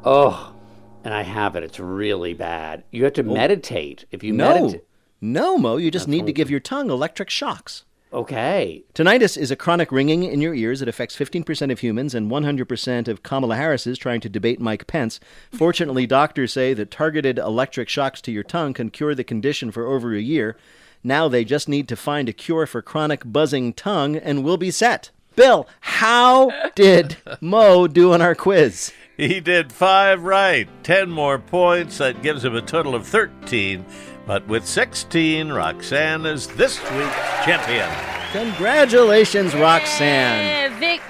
Oh, 0.05 0.55
and 1.05 1.14
I 1.14 1.22
have 1.22 1.57
it. 1.57 1.62
It's 1.62 1.80
really 1.80 2.34
bad. 2.34 2.84
You 2.90 3.05
have 3.05 3.14
to 3.14 3.22
oh. 3.22 3.34
meditate. 3.34 4.05
If 4.11 4.22
you 4.22 4.32
no. 4.32 4.48
meditate. 4.48 4.84
No, 5.20 5.59
Mo, 5.59 5.76
you 5.76 5.90
just 5.90 6.07
That's 6.07 6.12
need 6.12 6.26
to 6.26 6.32
give 6.32 6.51
your 6.51 6.61
tongue 6.61 6.90
electric 6.90 7.28
shocks. 7.28 7.84
Okay. 8.12 8.82
Tinnitus 8.92 9.38
is 9.38 9.53
a 9.53 9.57
chronic 9.57 9.92
ringing 9.92 10.24
in 10.24 10.40
your 10.40 10.55
ears. 10.55 10.82
It 10.82 10.88
affects 10.88 11.16
15% 11.16 11.70
of 11.70 11.78
humans 11.78 12.12
and 12.12 12.28
100% 12.28 13.09
of 13.09 13.22
Kamala 13.22 13.55
Harris's 13.55 13.98
trying 13.98 14.20
to 14.22 14.28
debate 14.28 14.61
Mike 14.61 14.88
Pence. 14.88 15.20
Fortunately, 15.53 16.09
doctors 16.09 16.53
say 16.53 16.74
that 16.74 16.90
targeted 16.90 17.38
electric 17.38 17.88
shocks 17.88 18.20
to 18.22 18.32
your 18.32 18.42
tongue 18.42 18.72
can 18.72 18.90
cure 18.90 19.14
the 19.14 19.22
condition 19.22 19.70
for 19.70 19.86
over 19.86 20.12
a 20.14 20.20
year. 20.20 20.57
Now 21.03 21.28
they 21.28 21.44
just 21.44 21.68
need 21.68 21.88
to 21.88 21.96
find 21.96 22.28
a 22.28 22.32
cure 22.32 22.66
for 22.66 22.82
chronic 22.82 23.22
buzzing 23.24 23.72
tongue 23.72 24.16
and 24.16 24.44
we'll 24.44 24.57
be 24.57 24.70
set. 24.70 25.11
Bill, 25.36 25.66
how 25.80 26.51
did 26.74 27.16
Mo 27.40 27.86
do 27.86 28.12
on 28.12 28.20
our 28.20 28.34
quiz? 28.34 28.92
He 29.16 29.40
did 29.40 29.72
five 29.72 30.22
right, 30.22 30.68
10 30.82 31.11
more 31.11 31.38
points. 31.38 31.98
That 31.98 32.22
gives 32.22 32.44
him 32.44 32.55
a 32.55 32.62
total 32.62 32.94
of 32.94 33.07
13. 33.07 33.84
But 34.26 34.46
with 34.48 34.66
16, 34.66 35.51
Roxanne 35.51 36.24
is 36.26 36.46
this 36.46 36.78
week's 36.92 37.44
champion. 37.44 37.88
Congratulations, 38.32 39.55
Roxanne. 39.55 40.72
Vic- 40.78 41.01
victory. 41.01 41.09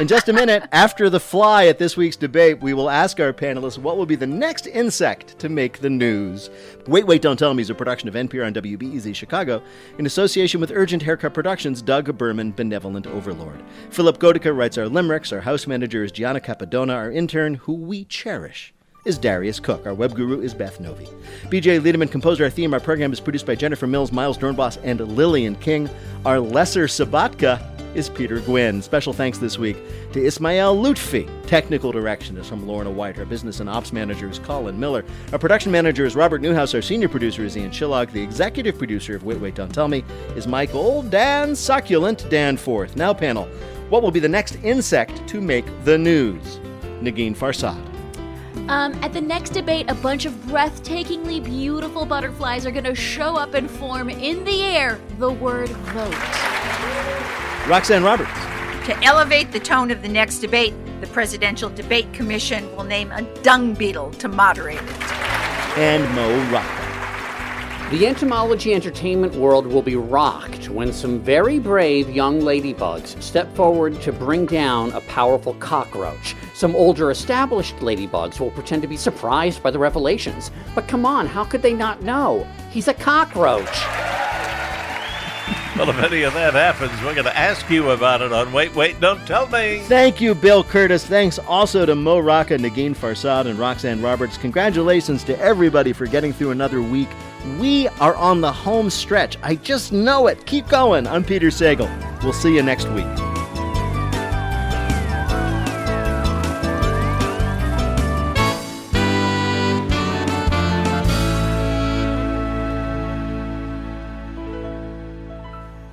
In 0.00 0.06
just 0.06 0.28
a 0.28 0.32
minute, 0.32 0.62
after 0.70 1.10
the 1.10 1.18
fly 1.18 1.66
at 1.66 1.80
this 1.80 1.96
week's 1.96 2.14
debate, 2.14 2.60
we 2.60 2.72
will 2.72 2.88
ask 2.88 3.18
our 3.18 3.32
panelists 3.32 3.78
what 3.78 3.96
will 3.96 4.06
be 4.06 4.14
the 4.14 4.28
next 4.28 4.68
insect 4.68 5.36
to 5.40 5.48
make 5.48 5.80
the 5.80 5.90
news. 5.90 6.50
Wait, 6.86 7.04
Wait, 7.04 7.20
Don't 7.20 7.36
Tell 7.36 7.52
Me 7.52 7.62
is 7.62 7.70
a 7.70 7.74
production 7.74 8.08
of 8.08 8.14
NPR 8.14 8.46
and 8.46 8.54
WBEZ 8.54 9.12
Chicago 9.12 9.60
in 9.98 10.06
association 10.06 10.60
with 10.60 10.70
Urgent 10.70 11.02
Haircut 11.02 11.34
Productions, 11.34 11.82
Doug 11.82 12.16
Berman, 12.16 12.52
Benevolent 12.52 13.08
Overlord. 13.08 13.60
Philipp 13.90 14.18
Goedicke 14.18 14.56
writes 14.56 14.78
our 14.78 14.88
limericks. 14.88 15.32
Our 15.32 15.40
house 15.40 15.66
manager 15.66 16.04
is 16.04 16.12
Gianna 16.12 16.38
Capadona. 16.38 16.94
Our 16.94 17.10
intern, 17.10 17.54
who 17.54 17.72
we 17.72 18.04
cherish, 18.04 18.72
is 19.04 19.18
Darius 19.18 19.58
Cook. 19.58 19.84
Our 19.84 19.94
web 19.94 20.14
guru 20.14 20.40
is 20.42 20.54
Beth 20.54 20.78
Novey. 20.80 21.12
BJ 21.46 21.80
Leiderman 21.80 22.08
composed 22.08 22.40
our 22.40 22.50
theme. 22.50 22.72
Our 22.72 22.78
program 22.78 23.12
is 23.12 23.18
produced 23.18 23.46
by 23.46 23.56
Jennifer 23.56 23.88
Mills, 23.88 24.12
Miles 24.12 24.38
Doornbos, 24.38 24.78
and 24.84 25.00
Lillian 25.00 25.56
King. 25.56 25.90
Our 26.24 26.38
lesser 26.38 26.86
Sabatka 26.86 27.67
is 27.94 28.08
Peter 28.08 28.40
Gwinn. 28.40 28.82
Special 28.82 29.12
thanks 29.12 29.38
this 29.38 29.58
week 29.58 29.76
to 30.12 30.24
Ismael 30.24 30.76
Lutfi. 30.76 31.28
Technical 31.46 31.92
direction 31.92 32.36
is 32.36 32.48
from 32.48 32.66
Lorna 32.66 32.90
White. 32.90 33.18
Our 33.18 33.24
business 33.24 33.60
and 33.60 33.68
ops 33.68 33.92
manager 33.92 34.28
is 34.28 34.38
Colin 34.38 34.78
Miller. 34.78 35.04
Our 35.32 35.38
production 35.38 35.72
manager 35.72 36.04
is 36.04 36.14
Robert 36.14 36.40
Newhouse. 36.40 36.74
Our 36.74 36.82
senior 36.82 37.08
producer 37.08 37.44
is 37.44 37.56
Ian 37.56 37.70
Chillag. 37.70 38.12
The 38.12 38.22
executive 38.22 38.78
producer 38.78 39.16
of 39.16 39.24
Wait, 39.24 39.40
Wait, 39.40 39.54
Don't 39.54 39.72
Tell 39.72 39.88
Me 39.88 40.04
is 40.36 40.46
Michael 40.46 41.02
Dan 41.02 41.54
Succulent 41.54 42.28
Danforth. 42.30 42.96
Now, 42.96 43.14
panel, 43.14 43.46
what 43.88 44.02
will 44.02 44.10
be 44.10 44.20
the 44.20 44.28
next 44.28 44.56
insect 44.62 45.26
to 45.28 45.40
make 45.40 45.64
the 45.84 45.96
news? 45.96 46.60
Negin 47.00 47.36
Farsad. 47.36 47.88
Um, 48.68 48.92
at 49.02 49.14
the 49.14 49.20
next 49.20 49.50
debate, 49.50 49.90
a 49.90 49.94
bunch 49.94 50.26
of 50.26 50.34
breathtakingly 50.46 51.42
beautiful 51.42 52.04
butterflies 52.04 52.66
are 52.66 52.70
going 52.70 52.84
to 52.84 52.94
show 52.94 53.34
up 53.36 53.54
and 53.54 53.70
form 53.70 54.10
in 54.10 54.44
the 54.44 54.62
air 54.62 55.00
the 55.18 55.30
word 55.30 55.70
vote. 55.70 57.17
Roxanne 57.68 58.02
Roberts. 58.02 58.30
To 58.86 58.98
elevate 59.04 59.52
the 59.52 59.60
tone 59.60 59.90
of 59.90 60.00
the 60.00 60.08
next 60.08 60.38
debate, 60.38 60.72
the 61.02 61.06
Presidential 61.08 61.68
Debate 61.68 62.10
Commission 62.14 62.74
will 62.74 62.84
name 62.84 63.12
a 63.12 63.20
dung 63.42 63.74
beetle 63.74 64.10
to 64.12 64.26
moderate 64.26 64.80
it. 64.80 65.12
And 65.76 66.02
Mo 66.14 66.50
Rocca. 66.50 67.90
The 67.90 68.06
entomology 68.06 68.72
entertainment 68.72 69.34
world 69.34 69.66
will 69.66 69.82
be 69.82 69.96
rocked 69.96 70.70
when 70.70 70.94
some 70.94 71.20
very 71.20 71.58
brave 71.58 72.08
young 72.08 72.40
ladybugs 72.40 73.22
step 73.22 73.54
forward 73.54 74.00
to 74.00 74.12
bring 74.12 74.46
down 74.46 74.92
a 74.92 75.02
powerful 75.02 75.52
cockroach. 75.54 76.36
Some 76.54 76.74
older 76.74 77.10
established 77.10 77.76
ladybugs 77.76 78.40
will 78.40 78.50
pretend 78.50 78.80
to 78.80 78.88
be 78.88 78.96
surprised 78.96 79.62
by 79.62 79.70
the 79.70 79.78
revelations. 79.78 80.50
But 80.74 80.88
come 80.88 81.04
on, 81.04 81.26
how 81.26 81.44
could 81.44 81.60
they 81.60 81.74
not 81.74 82.00
know? 82.02 82.46
He's 82.70 82.88
a 82.88 82.94
cockroach. 82.94 83.84
Well, 85.78 85.90
if 85.90 86.02
any 86.02 86.22
of 86.24 86.34
that 86.34 86.54
happens, 86.54 86.90
we're 87.04 87.14
going 87.14 87.24
to 87.26 87.38
ask 87.38 87.70
you 87.70 87.90
about 87.90 88.20
it 88.20 88.32
on 88.32 88.52
Wait, 88.52 88.74
Wait, 88.74 88.98
Don't 88.98 89.24
Tell 89.28 89.46
Me. 89.46 89.78
Thank 89.84 90.20
you, 90.20 90.34
Bill 90.34 90.64
Kurtis. 90.64 91.06
Thanks 91.06 91.38
also 91.38 91.86
to 91.86 91.94
Mo 91.94 92.18
Rocca, 92.18 92.58
Negin 92.58 92.96
Farsad, 92.96 93.46
and 93.46 93.56
Roxanne 93.56 94.02
Roberts. 94.02 94.36
Congratulations 94.38 95.22
to 95.22 95.38
everybody 95.38 95.92
for 95.92 96.06
getting 96.06 96.32
through 96.32 96.50
another 96.50 96.82
week. 96.82 97.08
We 97.60 97.86
are 98.00 98.16
on 98.16 98.40
the 98.40 98.50
home 98.50 98.90
stretch. 98.90 99.38
I 99.44 99.54
just 99.54 99.92
know 99.92 100.26
it. 100.26 100.44
Keep 100.46 100.68
going. 100.68 101.06
I'm 101.06 101.22
Peter 101.22 101.46
Sagal. 101.46 101.88
We'll 102.24 102.32
see 102.32 102.56
you 102.56 102.62
next 102.64 102.88
week. 102.88 103.27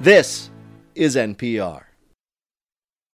This 0.06 0.52
is 0.94 1.16
NPR. 1.16 1.82